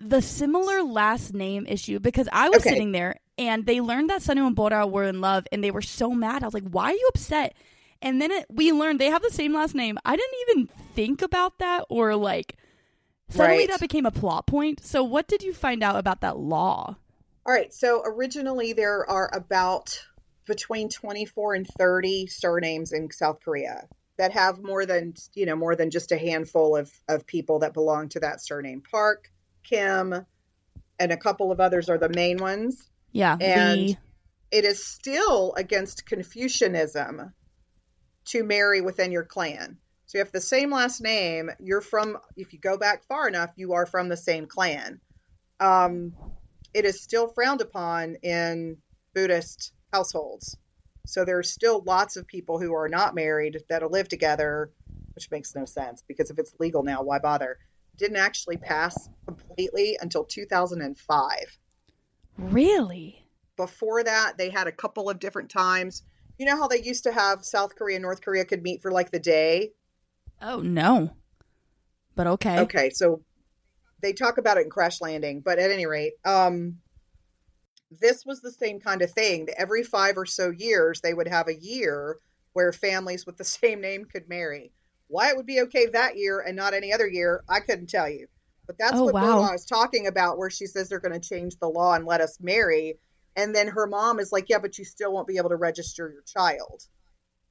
[0.00, 2.70] the similar last name issue because I was Okay.
[2.70, 5.82] sitting there and they learned that Sunu and Bora were in love and they were
[5.82, 6.42] so mad.
[6.42, 7.54] I was like, "Why are you upset?"
[8.02, 9.98] And then it, we learned they have the same last name.
[10.04, 12.56] I didn't even think about that or like
[13.30, 13.68] suddenly Right.
[13.70, 14.84] that became a plot point.
[14.84, 16.96] So what did you find out about that law?
[17.46, 17.72] All right.
[17.74, 20.00] So originally there are about
[20.46, 23.88] between 24 and 30 surnames in South Korea
[24.18, 27.74] that have more than, you know, more than just a handful of, of people that
[27.74, 28.82] belong to that surname.
[28.88, 29.30] Park,
[29.64, 30.26] Kim,
[30.98, 32.90] and a couple of others are the main ones.
[33.12, 33.98] Yeah, And Lee.
[34.50, 37.32] It is still against Confucianism
[38.26, 39.78] to marry within your clan.
[40.06, 43.50] So you have the same last name, you're from, if you go back far enough,
[43.56, 45.00] you are from the same clan.
[45.58, 46.12] Um,
[46.72, 48.76] it is still frowned upon in
[49.14, 50.56] Buddhist households.
[51.04, 54.70] So there's still lots of people who are not married that'll live together,
[55.14, 57.58] which makes no sense because if it's legal now, why bother?
[57.96, 61.58] Didn't actually pass completely until 2005
[62.38, 63.24] Really?
[63.56, 66.02] before that they had a couple of different times
[66.38, 68.90] you know how they used to have south korea and north korea could meet for
[68.90, 69.70] like the day
[70.42, 71.12] Oh no.
[72.16, 72.58] But okay.
[72.58, 73.22] okay so
[74.02, 76.78] they talk about it in crash landing but at any rate um
[78.00, 81.48] this was the same kind of thing every five or so years they would have
[81.48, 82.18] a year
[82.52, 84.72] where families with the same name could marry
[85.08, 88.08] why it would be okay that year and not any other year i couldn't tell
[88.08, 88.26] you
[88.66, 89.38] but that's Oh, what wow.
[89.38, 92.20] Bora was talking about where she says they're going to change the law and let
[92.22, 92.98] us marry
[93.36, 96.10] and then her mom is like yeah but you still won't be able to register
[96.10, 96.82] your child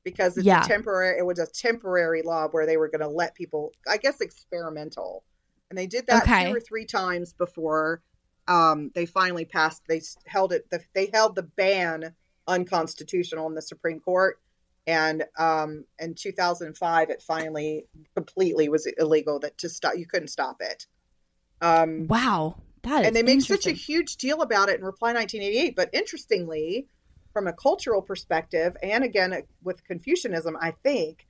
[0.04, 0.66] because it's Yeah.
[0.66, 3.98] a temporary it was a temporary law where they were going to let people i
[3.98, 5.24] guess experimental
[5.70, 6.48] and they did that Okay.
[6.48, 8.02] two or three times before
[8.48, 12.14] um, they finally passed they held it the, they held the ban
[12.48, 14.40] unconstitutional in the supreme court.
[14.86, 17.86] And um, in 2005 it finally
[18.16, 20.88] completely was illegal that to stop you couldn't stop it.
[21.62, 22.58] Um, Wow.
[22.84, 25.90] That is and they make such a huge deal about it in reply 1988 but
[25.94, 26.88] interestingly
[27.32, 31.26] from a cultural perspective and again with confucianism i think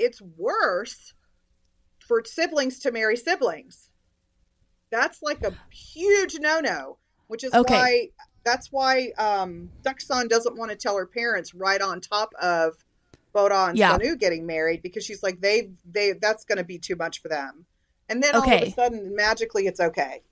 [0.00, 1.14] it's worse
[2.00, 3.88] for siblings to marry siblings
[4.96, 6.96] that's like a huge no-no
[7.28, 7.74] which is Okay.
[7.74, 8.08] why
[8.44, 12.72] that's why um Doksun doesn't want to tell her parents right on top of
[13.32, 13.96] Bora and Yeah.
[13.98, 17.28] Sunu getting married because she's like they they that's going to be too much for
[17.28, 17.66] them
[18.08, 20.22] and then all of a sudden magically it's okay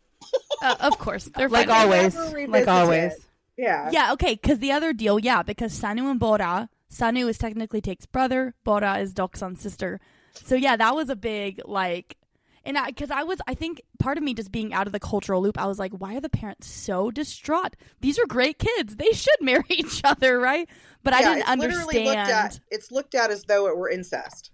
[0.62, 1.86] Uh, of course, they're like fine.
[1.86, 2.16] always,
[2.48, 3.12] like always.
[3.12, 3.24] it.
[3.58, 3.90] Yeah.
[3.92, 8.06] Yeah, okay, because the other deal, yeah, because Sunu and Bora, Sunu is technically Taek's
[8.06, 10.00] brother, Bora is Doksun's sister.
[10.32, 12.16] So yeah, that was a big like,
[12.64, 15.00] and I because I was I think part of me just being out of the
[15.00, 17.76] cultural loop, I was like, why are the parents so distraught?
[18.00, 20.68] These are great kids; they should marry each other, right?
[21.02, 22.52] But I didn't it's literally looked understand.
[22.52, 24.50] at it's looked at as though it were incest.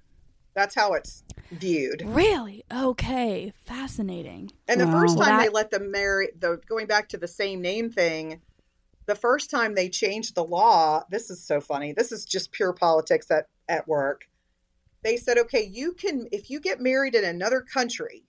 [0.54, 2.02] That's how it's viewed.
[2.06, 2.64] Really?
[2.72, 4.50] Okay, fascinating.
[4.68, 5.00] And the Wow.
[5.00, 8.40] first time they let them marry the going back to the same name thing,
[9.06, 11.92] the first time they changed the law, this is so funny.
[11.92, 14.28] This is just pure politics at, at work.
[15.02, 18.24] They said, okay, you can if you get married in another country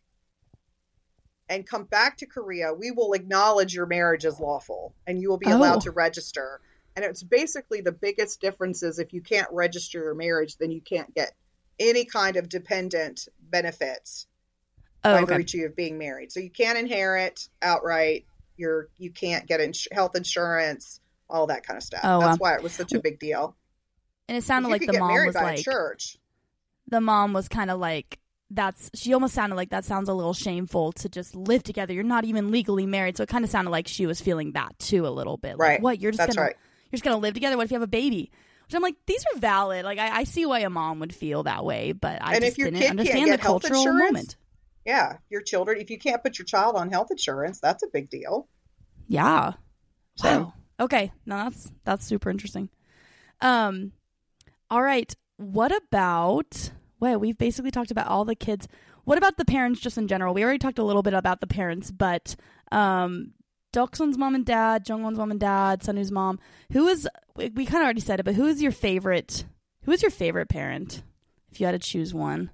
[1.50, 5.38] and come back to Korea, we will acknowledge your marriage as lawful and you will
[5.38, 5.58] be Oh.
[5.58, 6.62] allowed to register.
[6.96, 10.82] And it's basically the biggest difference is if you can't register your marriage, then you
[10.82, 11.34] can't get
[11.80, 14.28] any kind of dependent benefits
[15.04, 15.38] Oh, by okay.
[15.38, 16.32] virtue of being married.
[16.32, 18.26] So you can't inherit outright.
[18.56, 21.00] You're you can't get ins- health insurance,
[21.30, 22.02] all that kind of stuff.
[22.04, 22.50] Oh, That's wow.
[22.52, 23.56] why it was such a big deal.
[24.30, 26.18] And it sounded like the mom married was by like a church.
[26.92, 28.20] The mom was kind of like
[28.52, 31.94] that's she almost sounded like that sounds a little shameful to just live together.
[31.94, 34.78] You're not even legally married, so it kind of sounded like she was feeling that
[34.78, 35.52] too a little bit.
[35.58, 35.82] Like, Right.
[35.82, 36.56] what you're just That's gonna right.
[36.92, 37.58] you're just gonna live together?
[37.58, 38.30] What if you have a baby?
[38.68, 39.84] Which I'm like, these are valid.
[39.86, 42.58] Like I, I see why a mom would feel that way, but I And just
[42.58, 44.36] didn't understand the cultural insurance, moment.
[44.86, 45.80] Yeah, your children.
[45.80, 48.48] If you can't put your child on health insurance, that's a big deal.
[49.08, 49.54] Yeah.
[50.18, 50.54] So- Wow.
[50.80, 51.12] Okay.
[51.26, 52.70] No, that's that's super interesting.
[53.40, 53.92] Um
[54.70, 55.14] all right.
[55.38, 56.72] What about
[57.02, 58.68] wait, we've basically talked about all the kids.
[59.04, 60.34] What about the parents just in general?
[60.34, 62.36] We already talked a little bit about the parents, but
[62.72, 63.34] um
[63.74, 66.40] Doksun's mom and dad, Jung Hwan's mom and dad, Sunu's mom.
[66.74, 69.46] Who is we, we kind of already said it, but who is your favorite
[69.84, 71.04] who is your favorite parent
[71.52, 72.52] if you had to choose one?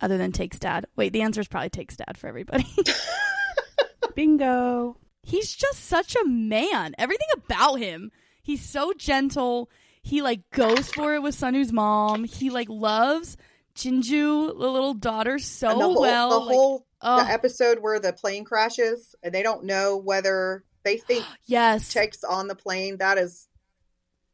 [0.00, 0.86] Other than Taek's dad.
[0.96, 2.66] Wait, the answer is probably Taek's dad for everybody.
[4.14, 4.96] Bingo.
[5.22, 6.94] he's just such a man.
[6.98, 8.10] Everything about him.
[8.42, 9.70] He's so gentle.
[10.06, 12.24] He like goes for it with Sunu's mom.
[12.24, 13.38] He like loves
[13.74, 16.28] Jinju, the little daughter, so and the whole, well.
[16.30, 20.62] the like- whole oh, the episode where the plane crashes and they don't know whether
[20.82, 21.92] they think yes.
[21.94, 22.98] Taek's on the plane.
[22.98, 23.48] That is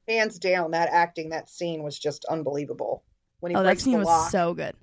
[0.08, 0.72] hands down.
[0.72, 3.04] That acting, that scene was just unbelievable.
[3.38, 4.30] When he Oh, that scene was lock.
[4.32, 4.74] so good.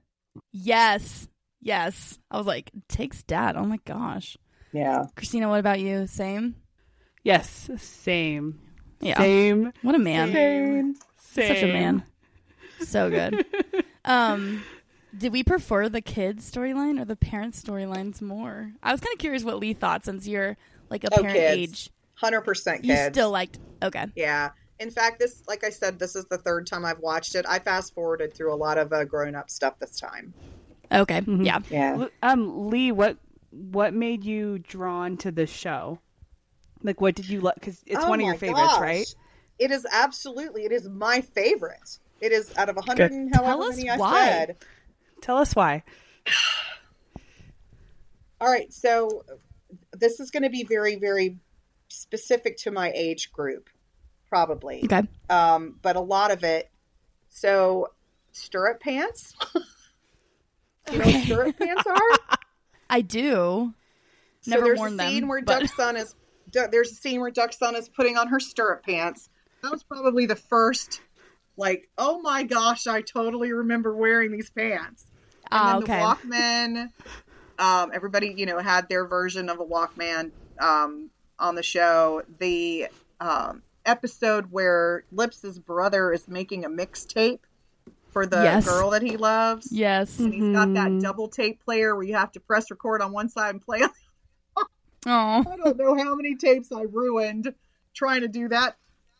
[0.54, 1.28] Yes.
[1.62, 2.18] Yes.
[2.32, 3.58] I was like, Taek's dad.
[3.58, 4.38] Oh my gosh.
[4.72, 5.04] yeah.
[5.18, 6.08] Christina, what about you?
[6.08, 6.56] Same?
[7.24, 8.62] Yes, same.
[9.00, 9.18] Yeah.
[9.20, 9.72] Same.
[9.82, 10.32] What a man.
[10.32, 10.96] Same.
[11.18, 11.48] Same.
[11.48, 12.04] Such a man.
[12.80, 13.46] So good.
[14.06, 14.64] um
[15.18, 18.72] did we prefer the kids storyline or the parents storylines more?
[18.84, 20.58] I was kind of curious what Lee thought since you're
[20.90, 21.58] like a Oh, parent kids.
[21.58, 21.90] age.
[22.16, 24.06] Hundred percent You still liked okay.
[24.16, 24.50] Yeah.
[24.80, 27.46] In fact, this, like I said, this is the third time I've watched it.
[27.50, 30.34] I fast forwarded through a lot of uh, grown up stuff this time.
[30.92, 31.22] Okay.
[31.22, 31.44] Mhm.
[31.46, 31.60] Yeah.
[31.72, 32.08] Yeah.
[32.22, 33.18] Um, Lee, what
[33.52, 36.00] what made you drawn to the show?
[36.84, 37.56] Like, what did you like?
[37.56, 38.80] Because it's Oh one of your favorites, gosh.
[38.82, 39.16] right?
[39.60, 40.64] It is absolutely.
[40.66, 41.98] It is my favorite.
[42.22, 44.26] It is out of a hundred and however us many I why.
[44.26, 44.58] said.
[45.22, 45.84] Tell us why.
[48.40, 49.24] All right, so
[49.94, 51.38] this is going to be very, very
[51.88, 53.70] specific to my age group,
[54.30, 54.82] probably.
[54.84, 55.02] Okay.
[55.30, 56.70] Um, but a lot of it.
[57.30, 57.90] So,
[58.32, 59.34] stirrup pants.
[60.92, 62.38] you know what stirrup pants are?
[62.90, 63.74] I do.
[64.42, 66.14] So Never there's worn a them, scene where but- Duck Sun is.
[66.52, 69.30] There's a scene where Doksun is putting on her stirrup pants.
[69.64, 71.02] That was probably the first,
[71.58, 75.06] like, oh my gosh, I totally remember wearing these pants.
[75.52, 76.00] And Ah, then okay.
[76.00, 76.90] the Walkman.
[77.60, 80.32] Um, everybody, you know, had their version of a Walkman
[80.62, 82.22] um, on the show.
[82.40, 82.88] The
[83.20, 87.40] um, episode where Lips's brother is making a mixtape
[88.12, 88.66] for the Yes.
[88.66, 89.72] girl that he loves.
[89.72, 90.20] Yes.
[90.20, 91.02] And he's got that Mhm.
[91.02, 93.90] double tape player where you have to press record on one side and play on
[95.06, 95.46] Oh.
[95.50, 97.54] I don't know how many tapes I ruined
[97.94, 98.78] trying to do that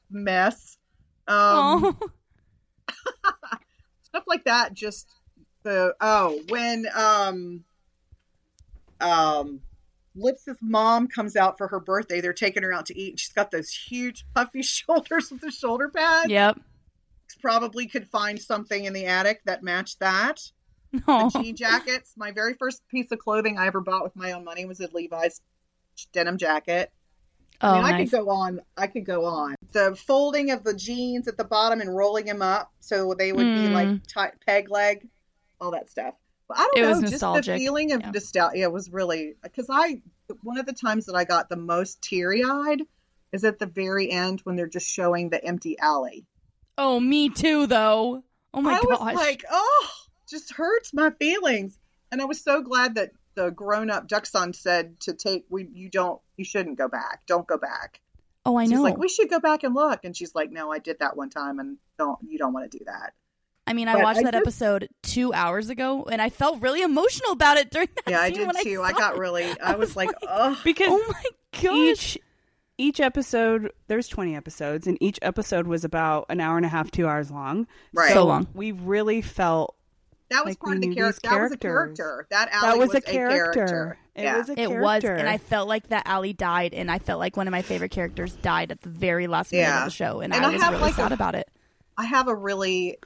[0.10, 0.78] mess.
[1.28, 2.00] Um, Oh.
[4.04, 4.74] stuff like that.
[4.74, 5.08] Just
[5.64, 7.64] the oh, when um
[9.02, 9.62] um
[10.16, 13.12] Lips's mom comes out for her birthday, they're taking her out to eat.
[13.12, 16.30] and She's got those huge puffy shoulders with the shoulder pads.
[16.30, 16.60] Yep.
[17.42, 20.42] Probably could find something in the attic that matched that.
[21.08, 21.30] Oh.
[21.30, 22.14] The jean jackets.
[22.18, 24.88] My very first piece of clothing I ever bought with my own money was a
[24.92, 25.42] Levi's
[26.12, 26.92] denim jacket.
[27.62, 28.62] Oh, I mean, I could go on.
[28.78, 29.56] I could go on.
[29.72, 33.54] The folding of the jeans at the bottom and rolling them up so they would
[33.54, 33.74] be Mm.
[33.74, 35.08] like tight, peg leg,
[35.60, 36.14] all that stuff.
[36.48, 37.56] But I don't It know, was just nostalgic.
[37.56, 38.12] the feeling of Yeah.
[38.12, 40.02] nostalgia was really because I
[40.44, 42.82] one of the times that I got the most teary eyed
[43.32, 46.26] is at the very end when they're just showing the empty alley.
[46.78, 48.24] Oh, me too, though.
[48.54, 49.00] Oh my I gosh.
[49.00, 49.90] was like, oh,
[50.30, 51.78] just hurts my feelings.
[52.12, 55.90] And I was so glad that the grown up Doksun said to Taek we you
[55.90, 57.22] don't you shouldn't go back.
[57.28, 58.02] Don't go back.
[58.46, 58.82] oh, I She's know.
[58.82, 60.04] like, we should go back and look.
[60.06, 62.78] And she's like, no, I did that one time and don't, you don't want to
[62.78, 63.14] do that.
[63.66, 66.82] I mean, I watched I that just- episode two hours ago, and I felt really
[66.82, 68.82] emotional about it during that Yeah, I did too.
[68.82, 71.24] I, saw got really, I was like, oh, Because Oh my
[71.62, 71.74] gosh.
[71.76, 72.20] each
[72.80, 76.92] each episode there's 20 episodes and each episode was about an hour and a half
[76.92, 78.14] two hours long Right.
[78.14, 78.48] So long.
[78.54, 79.76] we really felt
[80.30, 81.30] that was Like, part of the knew these character.
[81.30, 82.28] That was a character.
[82.30, 83.54] That alley that was, a character.
[83.66, 84.38] character, it yeah.
[84.38, 84.76] was a character.
[84.78, 87.52] It was, and I felt like that alley died, and I felt like one of
[87.52, 89.80] my favorite characters died at the very last minute Yeah.
[89.80, 91.48] of the show, and, And I I was have, really like, sad a- about it.
[91.98, 92.98] I have a really,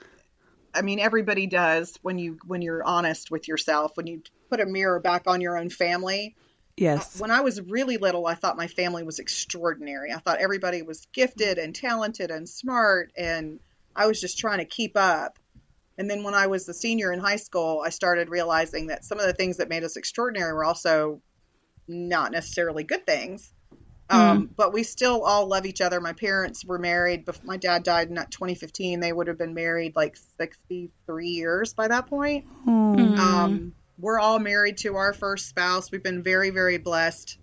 [0.73, 4.65] I mean, everybody does when you, when you're honest with yourself, when you put a
[4.65, 6.35] mirror back on your own family.
[6.77, 10.11] yes uh, When I was really little, I thought my family was extraordinary.
[10.11, 13.59] I thought everybody was gifted and talented and smart, and
[13.95, 15.37] I was just trying to keep up.
[16.01, 19.19] And then when I was a senior in high school, I started realizing that some
[19.19, 21.21] of the things that made us extraordinary were also
[21.87, 23.53] not necessarily good things.
[24.09, 26.01] Um, But we still all love each other.
[26.01, 27.23] My parents were married.
[27.23, 28.99] Before my dad died in 2015.
[28.99, 32.45] They would have been married like 63 years by that point.
[32.67, 33.17] Mm.
[33.19, 35.91] Um, we're all married to our first spouse.
[35.91, 37.37] We've been very, very blessed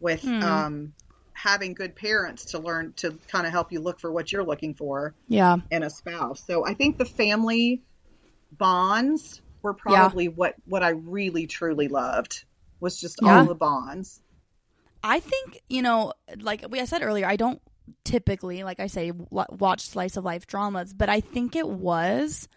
[0.00, 0.42] with Hmm.
[0.42, 0.92] um,
[1.32, 4.74] having good parents to learn to kind of help you look for what you're looking
[4.74, 5.58] for Yeah.
[5.70, 6.42] in a spouse.
[6.44, 7.82] So I think the family
[8.60, 12.44] bonds were probably what what I really truly loved
[12.80, 13.40] was just Yeah.
[13.40, 14.20] all the bonds.
[15.02, 17.60] I think, you know, like we I said earlier, I don't
[18.04, 22.48] typically, like I say, watch slice of life dramas, but I think it was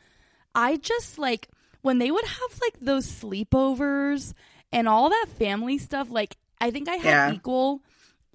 [0.55, 1.47] I just like
[1.81, 4.33] when they would have like those sleepovers
[4.71, 7.31] and all that family stuff, like I think I had Yeah.
[7.33, 7.81] equal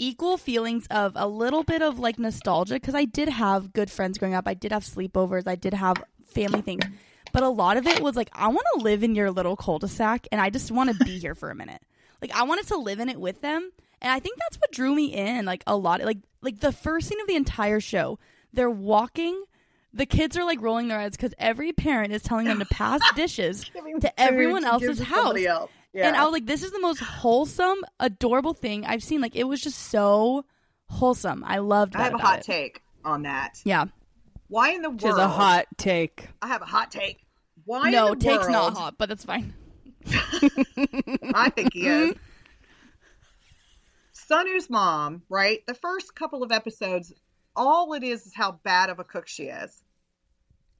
[0.00, 4.16] equal feelings of a little bit of like nostalgia because I did have good friends
[4.18, 4.46] growing up.
[4.46, 6.86] I did have sleepovers, I did have family things.
[7.32, 10.26] But a lot of it was like I want to live in your little cul-de-sac
[10.32, 11.82] and I just want to be here for a minute.
[12.20, 13.70] Like I wanted to live in it with them.
[14.00, 16.02] And I think that's what drew me in like a lot.
[16.02, 18.18] Like like the first scene of the entire show,
[18.52, 19.44] they're walking
[19.92, 23.00] the kids are like rolling their eyes because every parent is telling them to pass
[23.16, 23.70] dishes
[24.00, 25.36] to everyone else's house.
[25.44, 25.70] else.
[25.92, 26.08] Yeah.
[26.08, 29.20] And I was like, this is the most wholesome, adorable thing I've seen.
[29.20, 30.44] Like, it was just so
[30.88, 31.42] wholesome.
[31.46, 32.00] I loved that.
[32.00, 32.44] I have a hot it.
[32.44, 33.60] take on that.
[33.64, 33.86] Yeah.
[34.48, 35.02] Why in the world?
[35.02, 36.28] Which is a hot take.
[36.42, 37.18] I have a hot take.
[37.64, 37.90] Why?
[37.90, 39.54] no, in the take's not hot, but that's fine.
[41.34, 42.14] I think he is.
[44.12, 45.64] Sunu's mom, right?
[45.66, 47.12] The first couple of episodes,
[47.56, 49.82] all it is is how bad of a cook she is.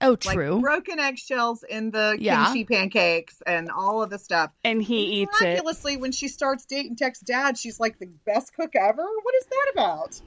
[0.01, 0.61] Oh, Like true.
[0.61, 2.45] broken eggshells in the Yeah.
[2.47, 4.53] kimchi pancakes and all of the stuff.
[4.63, 5.45] And he eats it.
[5.45, 9.03] Miraculously, when she starts dating Taek's dad, she's like the best cook ever.
[9.03, 10.21] What is that about?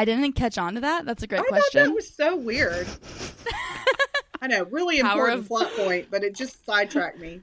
[0.00, 1.04] I didn't catch on to that.
[1.04, 1.84] That's a great I thought question.
[1.84, 2.86] that was so weird.
[4.42, 7.42] I know, really Power important of- plot point, but it just sidetracked me.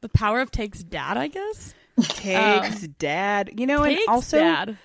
[0.00, 1.74] The power of Taek's dad, I guess.
[2.00, 3.60] Taek's dad.
[3.60, 4.76] You know, and Taek's also dad.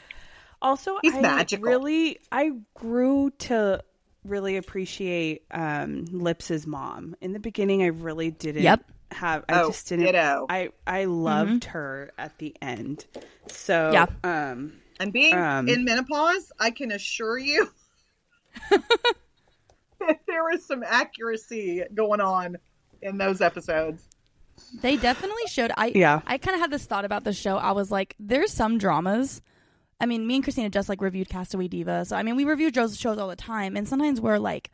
[0.62, 1.66] Also, He's I magical.
[1.68, 3.84] really I grew to
[4.24, 7.16] really appreciate um Lips's mom.
[7.22, 8.84] In the beginning I really didn't Yep.
[9.12, 10.46] have I Oh, just didn't ditto.
[10.50, 13.06] I I loved her at the end.
[13.48, 14.06] So Yeah.
[14.24, 17.70] um And being Um, in menopause, I can assure you
[18.70, 22.58] that there is some accuracy going on
[23.02, 24.04] in those episodes.
[24.82, 25.72] They definitely showed.
[25.78, 26.22] I Yeah.
[26.26, 27.58] I kind of had this thought about the show.
[27.58, 29.42] I was like, there's some dramas.
[30.00, 32.72] I mean, me and Christina just like reviewed Castaway Diva, so I mean, we review
[32.74, 34.70] shows shows all the time, and sometimes we're like,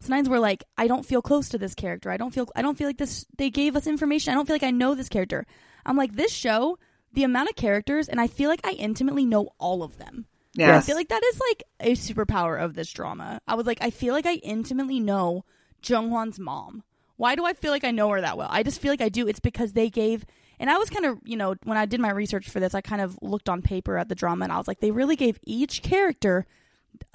[0.00, 2.10] sometimes we're like, I don't feel close to this character.
[2.10, 2.48] I don't feel.
[2.54, 3.26] I don't feel like this.
[3.36, 4.32] They gave us information.
[4.32, 5.46] I don't feel like I know this character.
[5.86, 6.78] I'm like this show.
[7.12, 10.26] The amount of characters, and I feel like I intimately know all of them.
[10.54, 13.40] Yeah, I feel like that is like a superpower of this drama.
[13.46, 15.44] I was like, I feel like I intimately know
[15.84, 16.82] Jung Hwan's mom.
[17.16, 18.48] Why do I feel like I know her that well?
[18.50, 19.26] I just feel like I do.
[19.26, 20.24] It's because they gave,
[20.60, 22.80] and I was kind of, you know, when I did my research for this, I
[22.80, 25.38] kind of looked on paper at the drama and I was like, they really gave
[25.44, 26.46] each character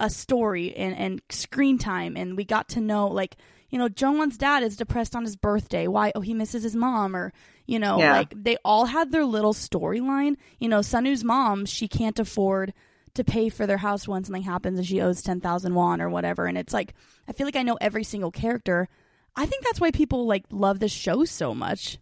[0.00, 2.16] a story and, and screen time.
[2.16, 3.36] And we got to know, like,
[3.70, 5.86] you know, Jung Hwan's dad is depressed on his birthday.
[5.86, 6.12] Why?
[6.14, 7.16] Oh, he misses his mom.
[7.16, 7.32] Or,
[7.66, 8.12] you know, Yeah.
[8.12, 10.36] like they all had their little storyline.
[10.58, 12.72] You know, Sunu's mom, she can't afford
[13.14, 16.46] to pay for their house when something happens and she owes 10,000 won or whatever.
[16.46, 16.94] And it's like,
[17.28, 18.88] I feel like I know every single character.
[19.36, 21.98] I think that's why people like love this show so much.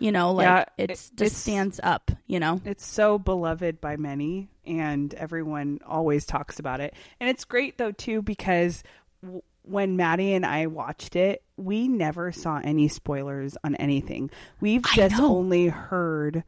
[0.00, 2.60] You know, like Yeah, it's it- just it's- stands up, you know?
[2.64, 6.94] It's so beloved by many, and everyone always talks about it.
[7.20, 8.82] And it's great though too because
[9.22, 14.30] w- when Maddie and I watched it, we never saw any spoilers on anything.
[14.60, 16.44] We've just only heard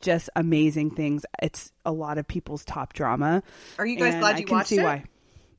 [0.00, 1.26] just amazing things.
[1.42, 3.42] It's a lot of people's top drama.
[3.78, 4.82] Are you guys and glad I you can watched see it?
[4.84, 5.04] why.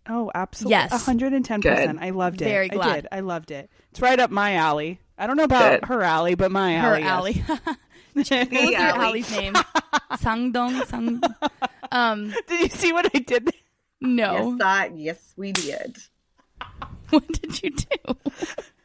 [0.08, 0.72] Oh, absolutely.
[0.72, 1.06] Yes.
[1.06, 2.00] Hundred and ten percent.
[2.02, 2.46] I loved it.
[2.46, 3.08] Very I did.
[3.12, 3.70] I loved it.
[3.92, 5.00] It's right up my alley.
[5.18, 5.88] I don't know about Good.
[5.90, 7.44] her alley, but my Her alley.
[7.48, 7.50] yes.
[7.66, 7.78] alley.
[8.14, 9.54] what was The your alley's name?
[10.14, 10.86] Sangdong.
[10.88, 11.22] Sang.
[11.92, 13.46] Um, Did you see what I did?
[13.46, 13.54] there?
[14.02, 14.52] no.
[14.58, 15.98] Yes, I, yes, we did.
[17.16, 18.16] What did you do?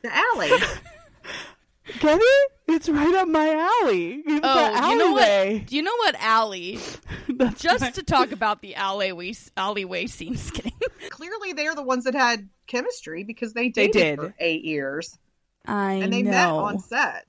[0.03, 0.51] The alley.
[2.01, 2.53] Get it?
[2.69, 3.53] It's right up my
[3.83, 4.23] alley.
[4.25, 5.59] It's Oh, the you know alleyway.
[5.59, 5.67] what?
[5.67, 6.79] Do you know what alley?
[7.29, 10.35] That's Just my- to talk about the alleyway alleyway scene.
[10.35, 10.73] Just kidding.
[11.11, 14.21] Clearly, they're the ones that had chemistry because they They did.
[14.21, 15.19] for eight years
[15.67, 16.31] I and they know.
[16.31, 17.27] met on set.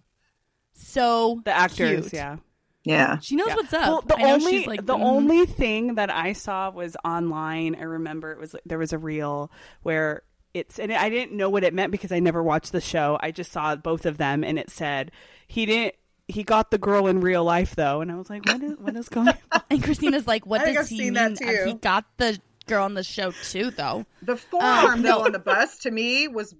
[0.74, 2.14] so the actors, cute.
[2.14, 2.38] yeah.
[2.84, 3.18] Yeah.
[3.20, 3.56] She knows Yeah.
[3.56, 3.88] what's up.
[3.88, 6.96] Well, the I know only she's like the mm, only thing that I saw was
[7.06, 7.76] online.
[7.76, 9.52] I remember it was there was a reel
[9.84, 10.24] where
[10.54, 13.18] it's and I didn't know what it meant because I never watched the show.
[13.22, 15.12] I just saw both of them and it said
[15.48, 15.96] he didn't
[16.28, 18.96] he got the girl in real life though, and I was like, what is what
[18.96, 19.62] is going on?
[19.70, 21.14] And Christina's like, what I does he mean?
[21.14, 21.66] that Uh.
[21.68, 24.06] He got the girl on the show too, though.
[24.22, 25.20] The forearm no.
[25.20, 26.56] though on the bus to me was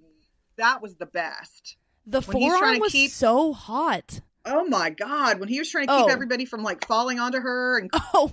[0.56, 1.76] that was the best.
[2.06, 4.20] The When forearm was keep- so hot.
[4.44, 6.12] Oh my god, when he was trying to keep Oh.
[6.12, 8.32] everybody from like falling onto her and Oh,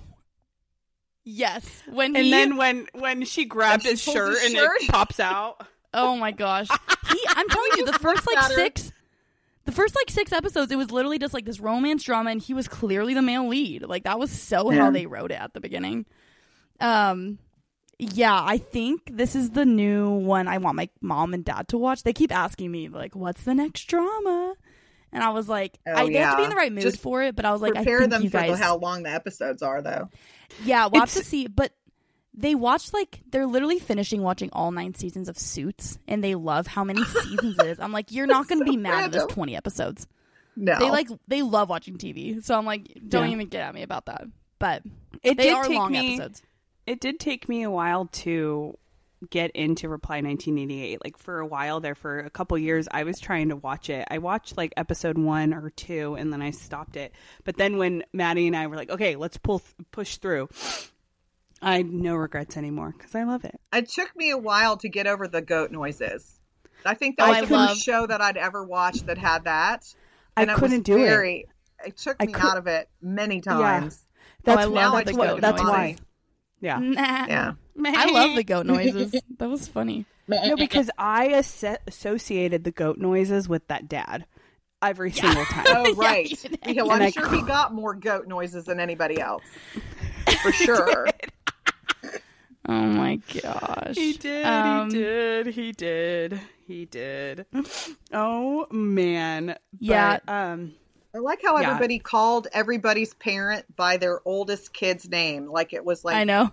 [1.31, 4.55] Yes, when And then when when she grabbed When his she pulls shirt his and
[4.55, 4.81] shirt?
[4.81, 5.61] it pops out.
[5.93, 6.67] oh my gosh,
[7.11, 7.19] he.
[7.29, 8.91] I'm telling you, the first like six,
[9.65, 12.53] the first like six episodes, it was literally just like this romance drama, and he
[12.53, 13.83] was clearly the male lead.
[13.83, 14.85] Like that was so Yeah.
[14.85, 16.05] how they wrote it at the beginning.
[16.79, 17.37] Um,
[17.99, 20.47] yeah, I think this is the new one.
[20.47, 22.03] I want my mom and dad to watch.
[22.03, 24.55] They keep asking me like, "What's the next drama?"
[25.11, 26.99] And I was like, Oh, I, they have to be in the right mood Just
[26.99, 27.35] for it.
[27.35, 29.09] But I was like, I Prepare think them you for guys, the, how long the
[29.09, 30.07] episodes are, though.
[30.63, 31.47] Yeah, we'll have to It's- see.
[31.47, 31.73] But
[32.33, 36.67] they watched like they're literally finishing watching all nine seasons of Suits, and they love
[36.67, 37.79] how many seasons it is.
[37.79, 40.07] I'm like, you're not going to So be mad at this 20 episodes.
[40.55, 43.33] No, They like they love watching TV, so I'm like, don't Yeah.
[43.33, 44.25] even get at me about that.
[44.59, 44.83] But
[45.23, 46.15] It they did are take long me.
[46.15, 46.41] episodes.
[46.85, 48.77] It did take me a while to
[49.29, 51.03] get into Reply 1988.
[51.03, 54.07] Like for a while there, for a couple years, I was trying to watch it.
[54.09, 57.13] I watched like episode one or two, and then I stopped it.
[57.43, 59.61] But then when Maddie and I were like, "Okay, let's pull
[59.91, 60.47] push through,"
[61.61, 63.59] I had no regrets anymore because I love it.
[63.73, 66.39] it took me a while to get over the goat noises.
[66.85, 69.17] I think Oh, that was I the love- first show that I'd ever watched that
[69.17, 69.83] had that.
[70.37, 71.05] I And it couldn't do it.
[71.07, 71.45] very,
[71.83, 71.97] it.
[71.97, 74.05] took me could- out of it many times.
[74.45, 75.69] That's oh, I now love I the goat that's noises.
[75.69, 75.95] why.
[76.61, 76.79] Yeah.
[76.79, 77.25] Nah.
[77.27, 77.51] Yeah.
[77.85, 79.13] I love the goat noises.
[79.37, 80.05] That was funny.
[80.27, 84.25] No, because I asso- associated the goat noises with that dad
[84.81, 85.65] every single time.
[85.69, 86.29] Oh, Yeah, right.
[86.29, 86.59] you did.
[86.67, 89.43] Yeah, well, And I'm I sure he got more goat noises than anybody else.
[90.43, 91.07] For sure.
[92.67, 93.95] Oh my gosh.
[93.95, 94.45] He did.
[94.45, 95.47] Um, he did.
[95.47, 96.41] He did.
[96.67, 97.45] He did.
[98.13, 99.57] Oh man.
[99.79, 100.19] Yeah.
[100.25, 100.73] But, um.
[101.15, 101.69] I like how Yeah.
[101.71, 105.47] everybody called everybody's parent by their oldest kid's name.
[105.47, 106.51] Like it was like I know.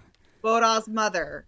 [0.51, 1.45] Bora's mother.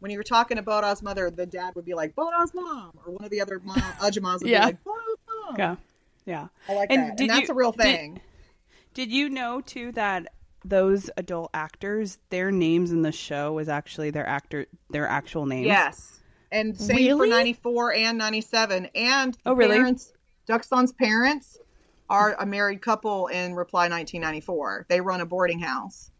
[0.00, 3.12] When you were talking to Bora's mother, the dad would be like Bora's mom, or
[3.12, 4.60] one of the other mom, Ajumas would Yeah.
[4.60, 5.54] be like Bora's mom.
[5.58, 5.76] Yeah.
[6.24, 6.48] Yeah.
[6.66, 8.20] I like And that, did and that's you- a real thing.
[8.94, 10.32] Did you know too that
[10.64, 15.66] those adult actors, their names in the show was actually their actor, their actual names?
[15.66, 16.18] Yes,
[16.50, 19.76] and same for '94 and '97, and Oh, really?
[19.76, 20.12] Parents,
[20.48, 21.58] Doksun's parents
[22.08, 24.86] are a married couple in Reply 1994.
[24.88, 26.10] They run a boarding house.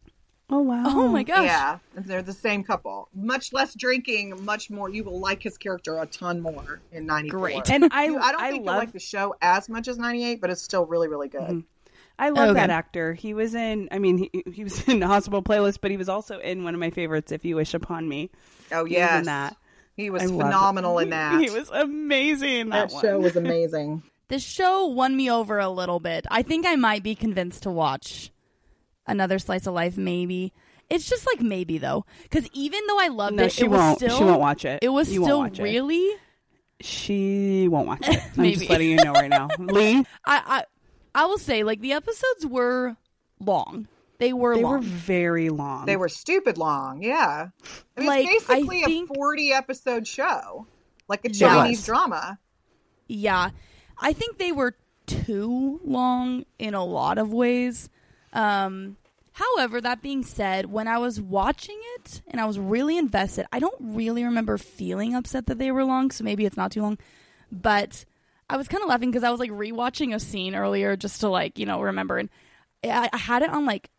[0.51, 0.85] Oh wow.
[0.87, 1.45] Oh my gosh.
[1.45, 3.09] Yeah, they're the same couple.
[3.15, 4.89] Much less drinking, much more.
[4.89, 7.39] You will like his character a ton more in '94.
[7.39, 7.71] Great.
[7.71, 9.99] And I, You- I don't I think love, you like the show as much as
[9.99, 11.43] '98, but it's still really, really good.
[11.43, 11.65] Mhm.
[12.21, 12.61] I love Okay.
[12.61, 13.13] that actor.
[13.15, 13.89] He was in.
[13.93, 16.73] I mean, he, he was in the Hospital Playlist, but he was also in one
[16.75, 18.31] of my favorites, "If You Wish Upon Me."
[18.73, 19.57] Oh He was in that.
[19.97, 21.41] he was I phenomenal in that.
[21.41, 22.57] He was amazing.
[22.57, 23.03] in that That, one.
[23.03, 24.03] show was amazing.
[24.29, 26.27] This show won me over a little bit.
[26.31, 28.31] I think I might be convinced to watch
[29.09, 29.97] another slice of life.
[29.97, 30.53] Maybe
[30.91, 33.99] it's just like maybe though, because even though I loved No, it, she it won't.
[33.99, 34.79] still she won't watch it.
[34.83, 35.63] It was You won't still watch it.
[35.63, 36.11] really.
[36.81, 38.21] She won't watch it.
[38.37, 38.57] I'm Maybe.
[38.57, 39.99] just letting you know right now, Lee.
[39.99, 40.65] I, I
[41.15, 42.97] I will say like the episodes were
[43.41, 43.89] long.
[44.19, 44.73] They were They long.
[44.73, 45.87] were very long.
[45.87, 47.03] They were stupid long.
[47.03, 47.49] Yeah,
[47.97, 50.67] I mean, Like, it's I basically think- a forty episode show,
[51.09, 51.87] like a Chinese was.
[51.87, 52.39] drama.
[53.09, 53.51] Yeah.
[54.01, 57.89] I think they were too long in a lot of ways.
[58.33, 58.97] Um,
[59.33, 63.59] however, that being said, when I was watching it and I was really invested, I
[63.59, 66.99] don't really remember feeling upset that they were long, so maybe it's not too long.
[67.51, 68.05] But
[68.51, 71.29] I was kind of laughing because I was like rewatching a scene earlier just to
[71.29, 72.19] like, you know, remember.
[72.19, 72.31] And
[72.85, 73.91] I, I had it on like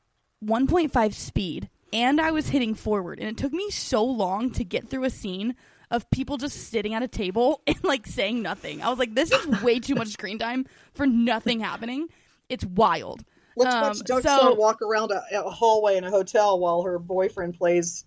[0.44, 3.20] 1.5 speed and I was hitting forward.
[3.20, 5.56] And it took me so long to get through a scene
[5.92, 8.82] of people just sitting at a table and like saying nothing.
[8.82, 12.08] I was like, this is way too much screen time for nothing happening.
[12.48, 13.24] It's wild.
[13.56, 16.82] Let's Um, watch Duck so- Son walk around a, a hallway in a hotel while
[16.84, 18.06] her boyfriend plays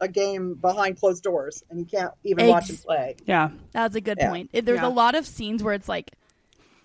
[0.00, 3.16] a game behind closed doors, and you can't even watch him play.
[3.24, 3.48] yeah.
[3.72, 4.28] That's a good Yeah.
[4.30, 4.50] point.
[4.52, 4.86] There's Yeah.
[4.86, 6.10] a lot of scenes where it's like,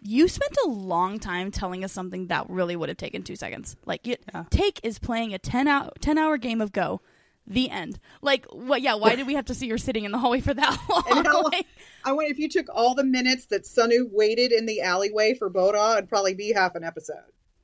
[0.02, 3.76] you spent a long time telling us something that really would have taken two seconds.
[3.86, 4.46] Like, you, Yeah.
[4.50, 7.02] Taek is playing a 10 hour, 10 hour game of Go.
[7.46, 8.00] The end.
[8.22, 8.82] Like, what?
[8.82, 11.04] Yeah, why did we have to see her sitting in the hallway for that long?
[11.10, 11.66] And how- Like,
[12.06, 15.50] I wonder if you took all the minutes that Sunu waited in the alleyway for
[15.50, 17.18] Bora, it'd probably be half an episode.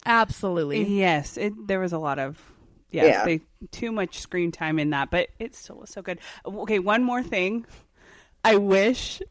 [0.07, 0.83] Absolutely.
[0.97, 2.41] Yes, it, there was a lot of
[2.89, 3.25] yes, Yeah.
[3.25, 3.41] they
[3.71, 6.19] too much screen time in that, but it still was so good.
[6.45, 7.65] Okay, one more thing.
[8.43, 9.21] I wish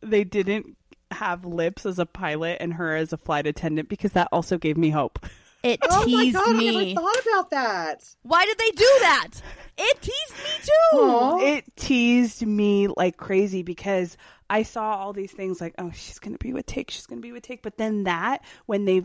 [0.00, 0.76] they didn't
[1.10, 4.76] have Lips as a pilot and her as a flight attendant because that also gave
[4.78, 5.24] me hope.
[5.62, 6.94] It Oh my teased god, I me.
[6.94, 8.04] never thought about that.
[8.22, 9.28] Why did they do that?
[9.78, 10.98] It teased me too.
[10.98, 11.38] Aw.
[11.40, 14.16] It teased me like crazy because
[14.52, 17.32] I saw all these things like, oh, she's gonna be with Taek, she's gonna be
[17.32, 18.98] with Taek, but then that when they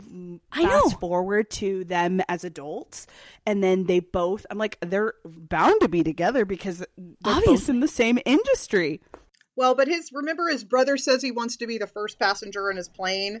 [0.52, 0.98] I fast know.
[0.98, 3.06] forward to them as adults,
[3.46, 6.86] and then they both, I'm like, they're bound to be together because they're
[7.22, 7.74] both Obviously.
[7.74, 9.00] in the same industry.
[9.56, 12.76] Well, but his remember his brother says he wants to be the first passenger in
[12.76, 13.40] his plane,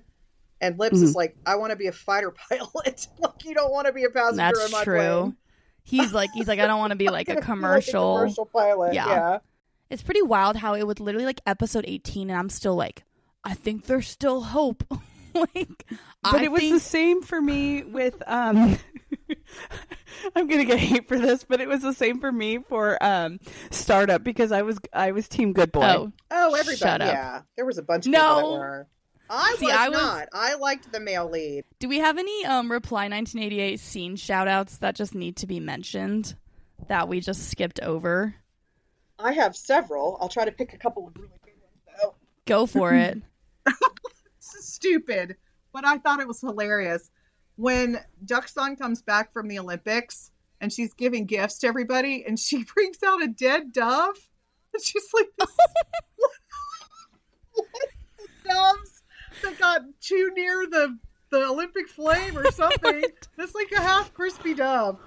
[0.62, 1.04] and Lips Mm-hmm.
[1.04, 3.06] is like, I want to be a fighter pilot.
[3.20, 4.96] like you don't want to be a passenger That's in my true.
[4.98, 5.36] plane.
[5.84, 8.14] He's like he's like I don't want to be like a commercial.
[8.14, 8.94] Like a commercial pilot.
[8.94, 9.06] Yeah.
[9.08, 9.38] Yeah.
[9.90, 13.04] It's pretty wild how it was literally like episode 18 and I'm still like
[13.44, 14.84] I think there's still hope.
[15.34, 15.84] like
[16.22, 18.78] But I it was think the same for me with um
[20.36, 23.38] I'm gonna get hate for this, but it was the same for me for um
[23.70, 25.82] startup because I was I was team good boy.
[25.84, 26.76] Oh, Oh, everybody.
[26.76, 27.12] Shut up.
[27.12, 27.42] Yeah.
[27.56, 28.36] There was a bunch of No.
[28.36, 28.86] people that were.
[29.30, 30.28] I See, was I was- not.
[30.32, 31.64] I liked the male lead.
[31.78, 35.60] do we have any um reply 1988 scene shout outs that just need to be
[35.60, 36.34] mentioned
[36.88, 38.34] that we just skipped over?
[39.18, 40.18] I have several.
[40.20, 42.14] I'll try to pick a couple of really good ones though.
[42.46, 43.22] Go for it.
[44.40, 45.36] This is stupid,
[45.74, 47.10] but I thought it was hilarious.
[47.56, 52.64] When Doksun comes back from the Olympics and she's giving gifts to everybody and she
[52.74, 54.16] brings out a dead dove.
[54.72, 55.48] And she's like, this,
[57.52, 57.66] what
[58.18, 59.02] the doves
[59.42, 60.98] that got too near the,
[61.30, 63.04] the Olympic flame or something.
[63.38, 64.98] It's like a half crispy dove.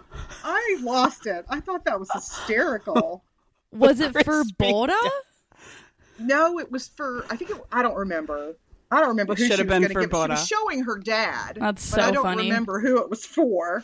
[0.43, 1.45] I lost it.
[1.49, 3.24] I thought that was hysterical.
[3.72, 4.93] Was it for Crispy Bora?
[6.19, 8.55] No, it was for I think it, I don't remember.
[8.91, 10.38] I don't remember It who should she have was been going to for give.
[10.38, 11.57] She was showing her dad.
[11.59, 12.01] That's so funny.
[12.01, 12.43] but I don't funny.
[12.49, 13.84] remember who it was for.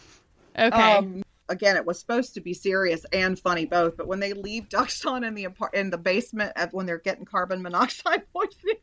[0.60, 0.70] Okay.
[0.98, 4.68] Um, again, it was supposed to be serious and funny both, but when they leave
[4.70, 8.76] Doksun in the apart- in the basement at, when they're getting carbon monoxide poisoning,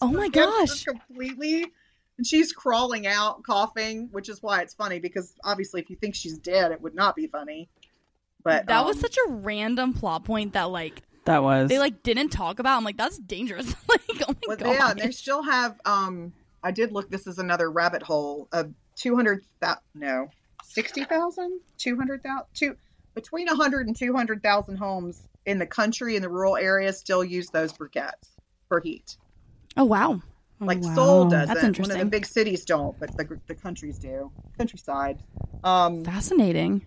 [0.00, 0.84] Oh my gosh.
[0.84, 1.66] completely.
[2.16, 6.14] And she's crawling out, coughing, which is why it's funny because obviously, if you think
[6.14, 7.68] she's dead, it would not be funny.
[8.44, 12.02] But that was um, such a random plot point that like That was they like
[12.02, 12.76] didn't talk about.
[12.76, 13.74] I'm like, that's dangerous.
[13.88, 14.98] like, oh my Well, god.
[14.98, 15.80] yeah, they still have.
[15.84, 16.32] Um,
[16.62, 17.10] I did look.
[17.10, 19.80] This is another rabbit hole of two hundred thousand.
[19.94, 20.28] No,
[20.62, 22.76] sixty thousand, two hundred thousand, two
[23.14, 26.98] between a hundred and two hundred thousand homes in the country in the rural areas
[26.98, 28.28] still use those briquettes
[28.68, 29.16] for heat.
[29.76, 30.20] oh wow.
[30.60, 30.94] Like wow.
[30.94, 31.48] Seoul doesn't.
[31.48, 32.08] That's One of the interesting.
[32.08, 34.30] big cities don't, but the the countries do.
[34.56, 35.22] Countryside.
[35.64, 36.82] Um, Fascinating.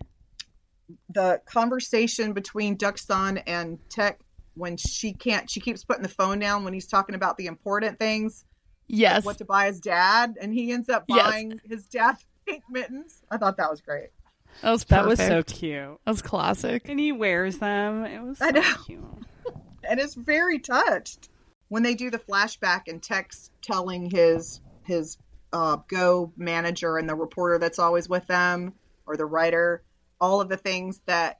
[1.10, 4.16] The conversation between Doksun and Taek
[4.54, 7.98] when she can't, she keeps putting the phone down when he's talking about the important
[7.98, 8.44] things.
[8.90, 9.24] Yes.
[9.24, 11.30] what to buy his dad, and he ends up Yes.
[11.30, 12.16] buying his dad
[12.46, 13.22] pink mittens.
[13.30, 14.08] I thought that was great.
[14.62, 15.98] that was that was so cute.
[16.04, 16.88] That was classic.
[16.88, 18.04] And he wears them.
[18.06, 18.62] It was so I know.
[18.86, 19.04] cute.
[19.88, 21.28] And it's very touched.
[21.68, 25.18] When they do the flashback and Taek's telling his his
[25.52, 28.72] uh, go manager and the reporter that's always with them
[29.06, 29.82] or the writer
[30.20, 31.38] all of the things that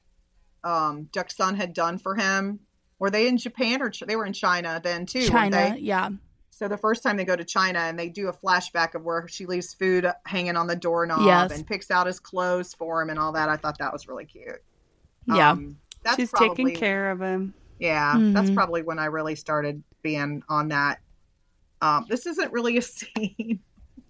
[0.63, 2.59] um, Doksun had done for him.
[2.99, 5.27] Were they in Japan or Ch- they were in China then too?
[5.27, 5.79] China, they?
[5.81, 6.09] yeah.
[6.49, 9.25] So the first time they go to China and they do a flashback of where
[9.29, 11.51] she leaves food hanging on the doorknob Yes.
[11.53, 13.47] and picks out his clothes for him and all that.
[13.47, 14.61] I thought that was really cute.
[15.25, 15.51] Yeah.
[15.51, 17.53] Um, that's She's probably, taking care of him.
[17.79, 18.55] Yeah, that's Mhm.
[18.55, 20.99] probably when I really started being on that.
[21.81, 23.61] Um, this isn't really a scene,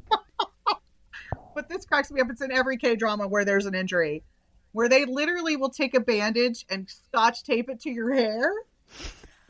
[1.56, 2.30] but this cracks me up.
[2.32, 4.24] It's in every K drama where there's an injury,
[4.72, 8.52] where they literally will take a bandage and scotch tape it to your hair.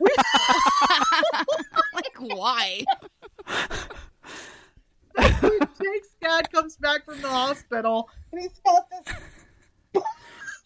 [1.94, 2.84] like why?
[5.18, 8.84] Jake's dad comes back from the hospital and he's got
[9.92, 10.02] this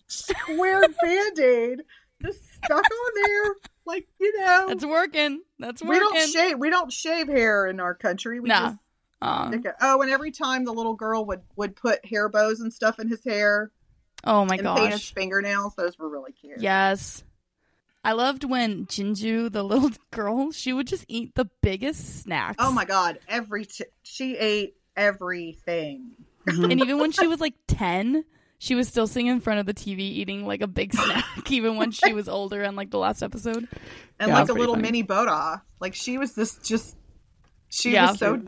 [0.06, 1.82] square band aid
[2.22, 3.54] just stuck on there.
[3.86, 5.42] Like, you know, That's working.
[5.58, 5.90] That's working.
[5.92, 8.40] we don't shave we don't shave hair in our country.
[8.40, 8.68] We Nah.
[8.70, 8.78] just
[9.20, 9.50] uh-uh.
[9.52, 9.74] it.
[9.80, 13.08] Oh, and every time the little girl would would put hair bows and stuff in
[13.08, 13.70] his hair
[14.26, 15.14] oh my and paint his gosh.
[15.14, 16.60] fingernails, those were really cute.
[16.60, 17.22] Yes.
[18.06, 22.56] I loved when Jinju, the little girl, she would just eat the biggest snacks.
[22.58, 26.10] Oh my god, every t- she ate everything.
[26.46, 26.70] Mhm.
[26.72, 28.24] And even when she was like 10,
[28.58, 31.76] she was still sitting in front of the TV eating like a big snack, even
[31.76, 33.66] when she was older and like the last episode.
[34.18, 34.82] And Yeah, like a little funny.
[34.88, 35.62] mini Bora.
[35.80, 36.96] Like she was this just
[37.68, 38.10] she Yeah.
[38.10, 38.42] was so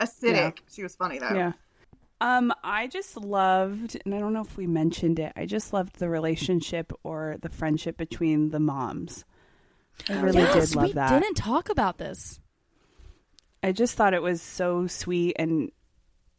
[0.00, 0.58] acidic.
[0.72, 1.30] She was funny though.
[1.32, 1.52] Yeah.
[2.20, 5.32] Um, I just loved, and I don't know if we mentioned it.
[5.36, 9.24] I just loved the relationship or the friendship between the moms.
[10.08, 11.10] I really yes, did love we that.
[11.10, 12.40] didn't talk about this.
[13.62, 15.70] I just thought it was so sweet and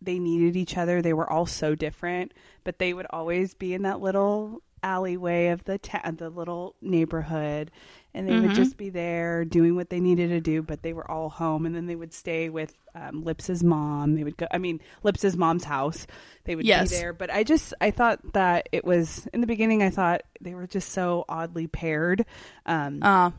[0.02, 1.02] they needed each other.
[1.02, 2.34] They were all so different,
[2.64, 7.72] but they would always be in that little alleyway of the ta- the little neighborhood
[8.14, 8.56] and they would Mhm.
[8.56, 11.76] just be there doing what they needed to do, but they were all home and
[11.76, 14.16] then they would stay with um, Lips's mom.
[14.16, 16.08] They would go I mean Lips's mom's house.
[16.46, 16.90] They would Yes.
[16.90, 20.22] be there, but I just I thought that it was in the beginning I thought
[20.42, 22.26] they were just so oddly paired.
[22.66, 23.32] Um Uh,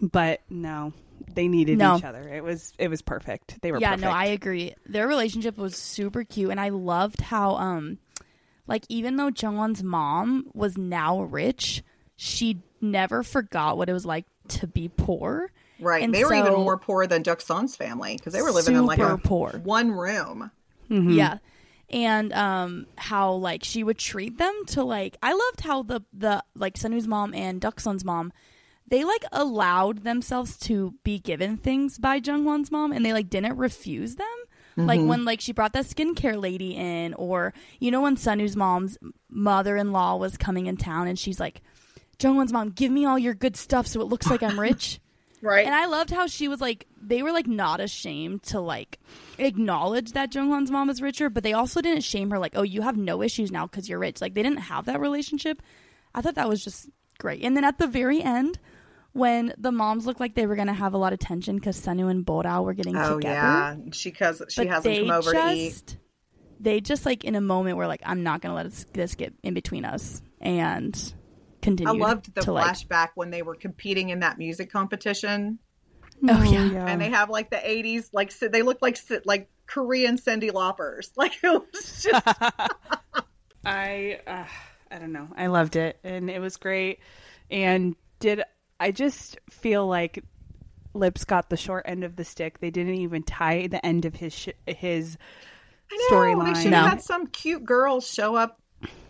[0.00, 0.92] but no,
[1.34, 1.96] they needed No.
[1.98, 2.22] each other.
[2.28, 3.60] It was it was perfect.
[3.60, 4.04] They were yeah, perfect.
[4.04, 4.74] no, I agree.
[4.86, 7.98] Their relationship was super cute, and I loved how, um,
[8.66, 11.82] like, even though Jung Hwan's mom was now rich,
[12.16, 15.50] she never forgot what it was like to be poor.
[15.80, 16.02] Right.
[16.02, 18.98] And they were even more poor than Doksun's family because they were living in like
[19.00, 19.60] a poor.
[19.64, 20.50] one room.
[20.90, 21.14] Mhm.
[21.14, 21.38] Yeah.
[21.90, 26.42] and um how like she would treat them to like I loved how the the
[26.54, 28.32] like Sunu's mom and Doksun's mom
[28.86, 33.28] they like allowed themselves to be given things by Jung Hwan's mom and they like
[33.30, 34.26] didn't refuse them.
[34.76, 35.08] Like mm-hmm.
[35.08, 38.96] when like she brought that skincare lady in or you know when Sunu's mom's
[39.28, 41.60] mother-in-law was coming in town and she's like
[42.20, 45.00] Jung Hwan's mom, give me all your good stuff so it looks like I'm rich.
[45.42, 45.66] Right.
[45.66, 49.00] And I loved how she was like, they were like not ashamed to like
[49.38, 52.62] acknowledge that Jung Hwan's mom is richer, but they also didn't shame her like, oh,
[52.62, 54.20] you have no issues now because you're rich.
[54.20, 55.60] Like they didn't have that relationship.
[56.14, 56.88] I thought that was just
[57.18, 57.42] great.
[57.42, 58.60] And then at the very end,
[59.12, 62.10] when the moms looked like they were gonna have a lot of tension because Sunu
[62.10, 65.32] and Borao were getting oh together, yeah, she cause she but hasn't they come over
[65.32, 65.98] just, to eat.
[66.60, 69.34] They just like in a moment were like, I'm not gonna let this, this get
[69.42, 70.94] in between us, and
[71.60, 71.92] continue.
[71.92, 75.58] I loved the to, like, flashback when they were competing in that music competition,
[76.28, 76.86] Oh, yeah.
[76.86, 81.10] and they have like the '80s, like so they look like like Korean Cyndi Laupers.
[81.16, 82.26] Like it was just
[83.64, 84.44] I uh,
[84.90, 85.28] I don't know.
[85.36, 87.00] I loved it and it was great.
[87.50, 88.42] And did
[88.82, 90.22] I just feel like
[90.94, 92.58] Lips got the short end of the stick.
[92.60, 95.16] They didn't even tie the end of his sh- his
[95.90, 96.56] I know, They storyline.
[96.56, 96.88] should have No.
[96.88, 98.58] had some cute girl show up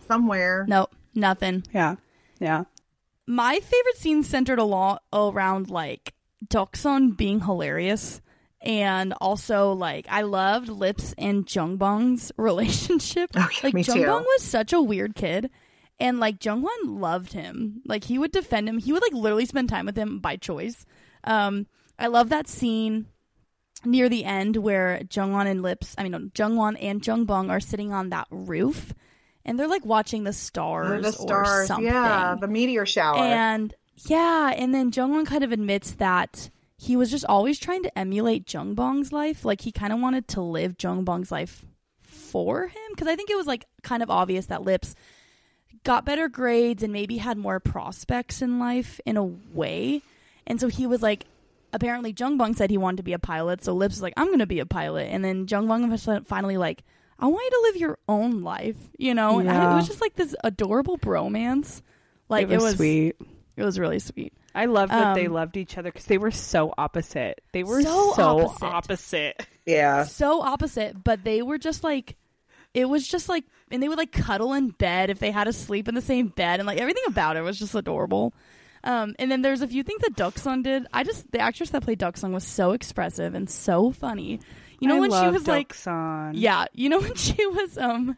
[0.08, 0.64] somewhere.
[0.68, 1.64] no, nothing.
[1.72, 1.96] Yeah.
[2.38, 2.64] Yeah.
[3.26, 6.12] my favorite scene centered a lot around like
[6.46, 8.20] Doksun being hilarious
[8.60, 13.30] and also like I loved Lips and Jung Bong's relationship.
[13.36, 13.98] Okay, like me too.
[13.98, 15.50] Jung Bong was such a weird kid
[16.02, 17.80] and like Jung Hwan loved him.
[17.86, 18.78] Like he would defend him.
[18.78, 20.84] He would like literally spend time with him by choice.
[21.24, 21.66] Um
[21.98, 23.06] I love that scene
[23.84, 27.24] near the end where Jung Hwan and Lips, I mean no, Jung Hwan and Jung
[27.24, 28.92] Bong are sitting on that roof
[29.44, 31.86] and they're like watching the stars, the or stars, something.
[31.86, 33.18] yeah, the meteor shower.
[33.18, 33.72] And
[34.06, 37.96] yeah, and then Jung Hwan kind of admits that he was just always trying to
[37.96, 39.44] emulate Jung Bong's life.
[39.44, 41.64] Like he kind of wanted to live Jung Bong's life
[42.00, 44.96] for him because I think it was like kind of obvious that Lips
[45.84, 50.02] got better grades and maybe had more prospects in life in a way.
[50.46, 51.24] And so he was like
[51.72, 54.26] apparently Jung Bong said he wanted to be a pilot, so Lips was like I'm
[54.28, 55.04] going to be a pilot.
[55.10, 56.82] And then Jung Bong was finally like
[57.18, 59.38] I want you to live your own life, you know?
[59.38, 61.80] And I- it was just like this adorable bromance.
[62.28, 63.16] Like it was, sweet.
[63.56, 64.32] it was really sweet.
[64.54, 67.40] I love that they Um, loved each other because they were so opposite.
[67.52, 68.64] They were So so, opposite.
[68.66, 69.46] opposite.
[69.66, 72.16] yeah, So opposite, but they were just like
[72.74, 75.52] it was just like and they would like cuddle in bed if they had to
[75.52, 78.34] sleep in the same bed and like everything about it was just adorable.
[78.84, 80.86] Um, and then there's a few things that Doksun did.
[80.92, 84.40] I just the actress that played Doksun was so expressive and so funny.
[84.80, 85.72] You know I when she was like.
[86.34, 88.16] Yeah, you know when she was um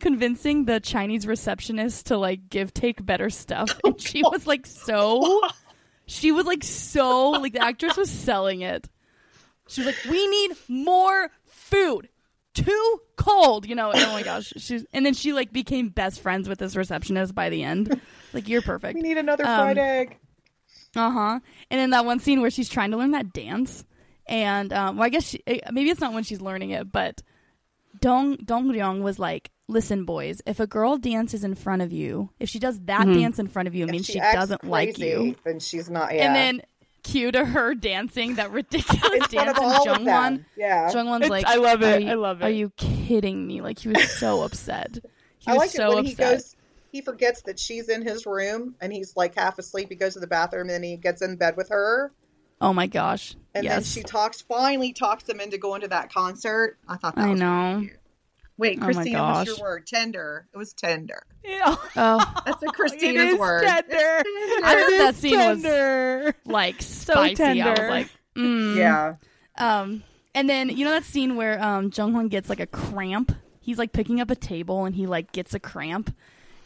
[0.00, 5.40] convincing the Chinese receptionist to like give Taek better stuff and she was like so
[6.06, 8.88] she was like so like the actress was selling it.
[9.66, 12.08] She was like, "We need more food.
[12.54, 16.20] Too cold, you know." And oh my gosh, she's and then she like became best
[16.20, 18.00] friends with this receptionist by the end.
[18.32, 18.94] Like, you're perfect.
[18.94, 20.16] we need another Um, fried egg.
[20.96, 21.40] Uh huh.
[21.70, 23.84] And then that one scene where she's trying to learn that dance,
[24.26, 27.22] and um, well, I guess she, eh, maybe it's not when she's learning it, but
[28.00, 32.30] Dong Dong Ryong was like, "Listen, boys, if a girl dances in front of you,
[32.38, 34.94] if she does that dance in front of you, it means she, acts doesn't like
[34.96, 36.14] crazy, you." Then she's not.
[36.14, 36.26] Yeah.
[36.26, 36.62] And then
[37.04, 40.46] cue to her dancing that ridiculous in dance, of and Jung Hwan.
[40.56, 40.90] Yeah.
[40.90, 42.02] Jung Hwan's like, I love it.
[42.02, 42.44] You- I love it.
[42.44, 44.98] Are you kidding me?" Like he was so upset.
[45.38, 46.56] He I was like so it when he goes.
[46.90, 49.88] He forgets that she's in his room and he's like half asleep.
[49.90, 52.12] He goes to the bathroom and then he gets in bed with her.
[52.60, 53.34] oh my gosh!
[53.54, 53.74] And yes.
[53.74, 56.78] then she talks, finally talks him into going to that concert.
[56.88, 57.74] I thought that I was know.
[57.78, 57.92] really
[58.56, 58.58] cute.
[58.58, 59.86] Wait, Oh my Christina, what's your word?
[59.86, 60.46] Tender.
[60.52, 61.22] It was tender.
[61.44, 61.76] Yeah.
[61.96, 63.64] Oh, That's a It Christina's is word.
[63.64, 63.96] tender.
[63.96, 66.34] I thought that that is scene was- tender.
[66.46, 67.30] like spicy.
[67.30, 67.70] I tender.
[67.70, 68.76] was like, mm.
[68.76, 69.14] Yeah.
[69.58, 70.02] Um,
[70.34, 73.32] and then you know that scene where um Junghoon gets like a cramp.
[73.60, 76.14] He's like picking up a table and he like gets a cramp,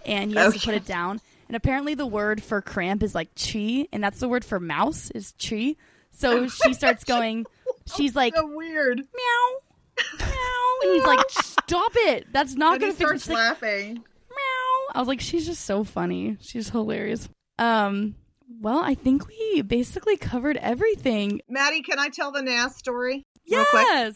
[0.06, 1.20] and he has Oh, to put it down.
[1.48, 5.10] And apparently the word for cramp is like chi, and that's the word for mouse
[5.12, 5.76] is chi.
[6.12, 7.44] So she starts going.
[7.96, 8.98] She's like So weird.
[8.98, 9.58] meow, meow,
[10.20, 12.26] and he's like, stop it.
[12.32, 13.04] That's not gonna fix it.
[13.04, 13.94] starts She's like, laughing.
[13.94, 14.86] meow.
[14.94, 16.36] I was like, she's just so funny.
[16.40, 17.28] She's hilarious.
[17.58, 18.14] Um.
[18.60, 21.42] Well, I think we basically covered everything.
[21.50, 23.26] Maddie, can I tell the Naz story?
[23.50, 23.86] Real quick?
[23.86, 24.14] Yes.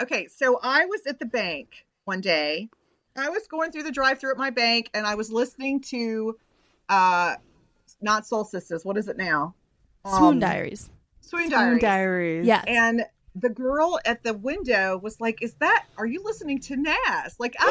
[0.00, 2.70] Okay, so I was at the bank one day.
[3.16, 6.36] I was going through the drive-through at my bank, and I was listening to,
[6.88, 7.34] uh,
[8.00, 8.84] not Soul Sisters.
[8.86, 9.54] What is it now?
[10.06, 10.90] Swoon Um, Diaries.
[11.20, 12.46] Swoon Swoon Diaries.
[12.46, 12.64] Yeah.
[12.66, 13.04] And
[13.34, 15.86] the girl at the window was like, "Is that?
[15.98, 17.68] Are you listening to Naz?" Like out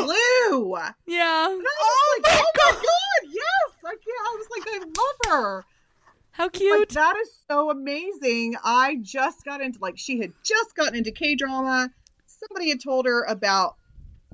[0.00, 0.04] of
[0.50, 0.74] blue.
[0.76, 1.46] And Yeah.
[1.50, 5.16] I was oh like, "Oh my god, yes!" Like, yeah, I was like, "I love
[5.32, 5.64] her."
[6.32, 6.88] How Like, cute.
[6.90, 8.56] that is so amazing.
[8.64, 11.90] I just got into like she had just gotten into K drama.
[12.26, 13.76] Somebody had told her about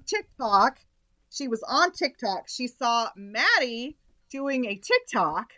[0.06, 0.78] TikTok.
[1.30, 2.48] She was on TikTok.
[2.48, 3.96] She saw Maddie
[4.30, 5.50] doing a TikTok.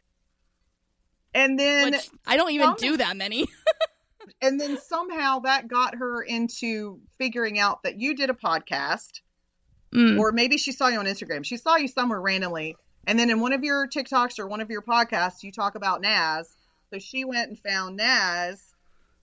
[1.34, 3.46] And then Which I don't even some- do that many.
[4.40, 9.20] and then somehow that got her into figuring out that you did a podcast
[9.92, 10.18] Mm.
[10.18, 11.44] or maybe she saw you on Instagram.
[11.44, 12.76] She saw you somewhere randomly,
[13.06, 16.00] and then in one of your TikToks or one of your podcasts, you talk about
[16.00, 16.48] Naz.
[16.90, 18.62] So she went and found Naz,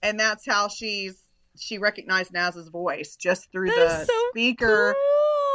[0.00, 1.20] and that's how she's
[1.58, 4.94] she recognized Naz's voice just through That the so speaker.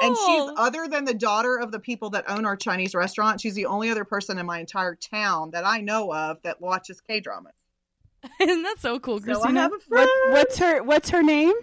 [0.02, 3.56] And she's other than the daughter of the people that own our Chinese restaurant, she's
[3.56, 7.22] the only other person in my entire town that I know of that watches K
[7.22, 7.54] dramas.
[8.42, 9.62] Isn't that so cool, So I Christina?
[9.62, 10.10] have a friend.
[10.26, 11.54] What, what's her What's her name?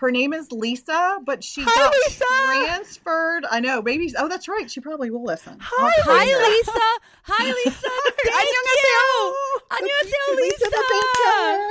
[0.00, 2.24] Her name is Lisa, but she Hi, got Lisa!
[2.56, 3.44] transferred.
[3.50, 4.10] I know, maybe.
[4.16, 4.70] Oh, that's right.
[4.70, 5.58] She probably will listen.
[5.60, 6.38] Hi, I'll find her.
[6.42, 7.00] Hi, Lisa.
[7.24, 7.88] Hi, Lisa.
[8.24, 9.36] Thank you.
[9.70, 10.70] Lisa Annyeonghaseyo, Lisa.
[10.70, 11.68] the Pink Hair.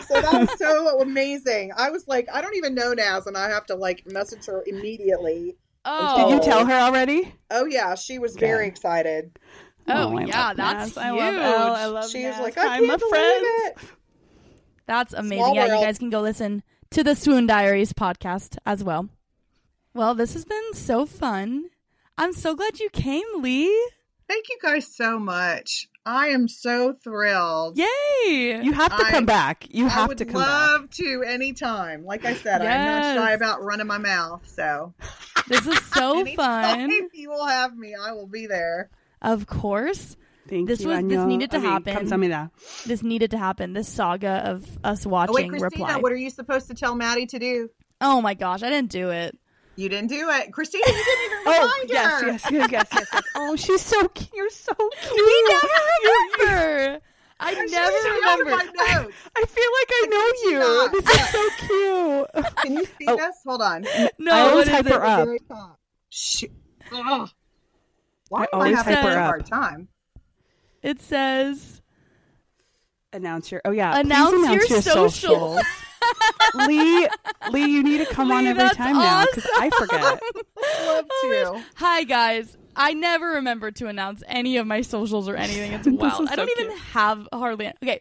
[0.00, 1.72] So that's so amazing.
[1.76, 4.64] I was like, I don't even know Naz, and I have to like message her
[4.66, 5.56] immediately.
[5.84, 7.34] Oh, Did you tell her already?
[7.50, 8.46] Oh yeah, she was Okay.
[8.46, 9.38] very excited.
[9.96, 10.98] Oh, I yeah, love that's Naz.
[10.98, 11.74] I love Elle.
[11.74, 12.42] I love She was Naz.
[12.42, 13.78] like, I Hi, can't my believe it.
[14.86, 15.44] That's amazing.
[15.44, 19.08] Small yeah, you guys can go listen to the Swoon Diaries podcast as well.
[19.94, 21.70] Well, this has been so fun.
[22.18, 23.90] I'm so glad you came, Lee.
[24.28, 25.88] Thank you guys so much.
[26.06, 27.76] I am so thrilled.
[27.78, 28.60] Yay!
[28.62, 29.66] You have to I- come back.
[29.70, 30.48] You I have to come back.
[30.48, 32.04] I would love to anytime.
[32.04, 32.84] Like I said, I'm
[33.16, 34.42] not shy about running my mouth.
[34.48, 34.94] So
[35.48, 37.08] this is so anytime fun.
[37.12, 38.88] you will have me, I will be there.
[39.22, 40.16] Of course.
[40.48, 42.50] Thank this you, was this needed to I happen.
[42.86, 43.72] This needed to happen.
[43.72, 45.30] This saga of us watching.
[45.30, 45.96] Oh, wait, Christina, reply.
[45.96, 47.70] what are you supposed to tell Maddie to do?
[48.00, 49.38] Oh my gosh, I didn't do it.
[49.76, 50.84] You didn't do it, Christina.
[50.86, 52.26] You didn't even oh, remind oh, yes, her.
[52.26, 53.22] Yes, yes, yes, yes, yes.
[53.36, 54.30] Oh, she's so cute.
[54.34, 55.14] You're so cute.
[55.14, 55.68] We never
[56.02, 57.00] remember.
[57.42, 58.72] I never remember.
[59.36, 60.58] I, feel like I, I know you.
[60.58, 60.92] Not.
[60.92, 62.56] This is so cute.
[62.56, 63.16] Can you see oh.
[63.16, 63.36] this?
[63.46, 63.86] Hold on.
[64.18, 65.28] No, I always hyper up.
[66.10, 66.44] Shh.
[66.92, 67.30] Ugh.
[68.30, 69.88] Why I am I always having hype a hard time?
[70.82, 71.80] It says
[73.12, 73.60] Announce your.
[73.64, 73.92] Oh yeah.
[73.92, 75.14] please announce, your, socials.
[75.14, 75.60] socials.
[76.66, 77.08] Lee,
[77.50, 79.88] Lee, you need to come on every that's time now because I awesome.
[79.88, 80.22] forget.
[80.86, 81.62] Love Oh to.
[81.76, 82.56] Hi guys.
[82.76, 85.72] I never remember to announce any of my socials or anything.
[85.72, 86.22] It's wild.
[86.22, 87.72] is I don't so even have hardly.
[87.82, 88.00] Okay,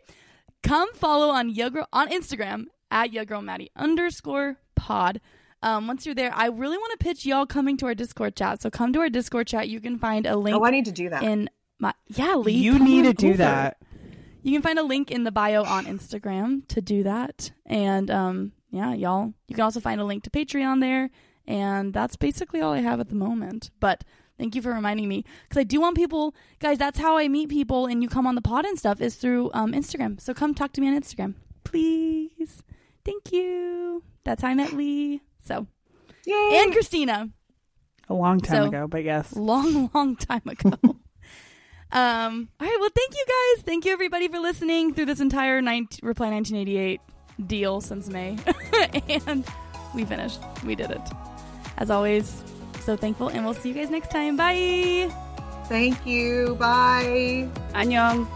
[0.61, 3.11] come follow on Yugirl on Instagram at
[3.43, 5.21] Maddie underscore pod.
[5.61, 8.61] Um, once you're there, I really want to pitch y'all coming to our Discord chat.
[8.61, 9.67] So come to our Discord chat.
[9.69, 11.23] You can find a link Oh, I need to do that.
[11.23, 11.49] in
[11.79, 12.35] my yeah.
[12.35, 13.37] Lee, You need to do over.
[13.37, 13.77] that.
[14.41, 17.51] You can find a link in the bio on Instagram to do that.
[17.65, 19.33] And um, yeah, y'all.
[19.47, 21.09] You can also find a link to Patreon there.
[21.45, 23.69] And that's basically all I have at the moment.
[23.81, 24.03] But
[24.37, 26.77] thank you for reminding me because I do want people, guys.
[26.77, 29.51] That's how I meet people and you come on the pod and stuff is through
[29.53, 30.21] um, Instagram.
[30.21, 31.33] So come talk to me on Instagram,
[31.65, 32.63] please.
[33.03, 34.03] Thank you.
[34.23, 35.21] That's how I met Lee.
[35.49, 35.65] So
[36.25, 36.61] Yay.
[36.61, 37.29] and Christina
[38.07, 39.35] A long time So- ago, but yes.
[39.35, 40.71] long, long time ago.
[41.91, 42.77] um, all right.
[42.79, 43.63] Well, thank you guys.
[43.65, 47.01] Thank you everybody for listening through this entire 19, Reply 1988
[47.47, 48.37] deal since May,
[49.27, 49.45] and
[49.95, 50.39] we finished.
[50.65, 51.01] We did it.
[51.77, 52.43] As always,
[52.81, 54.37] so thankful, and we'll see you guys next time.
[54.37, 55.09] Bye.
[55.69, 56.55] Thank you.
[56.59, 57.47] Bye.
[57.73, 58.27] 안녕.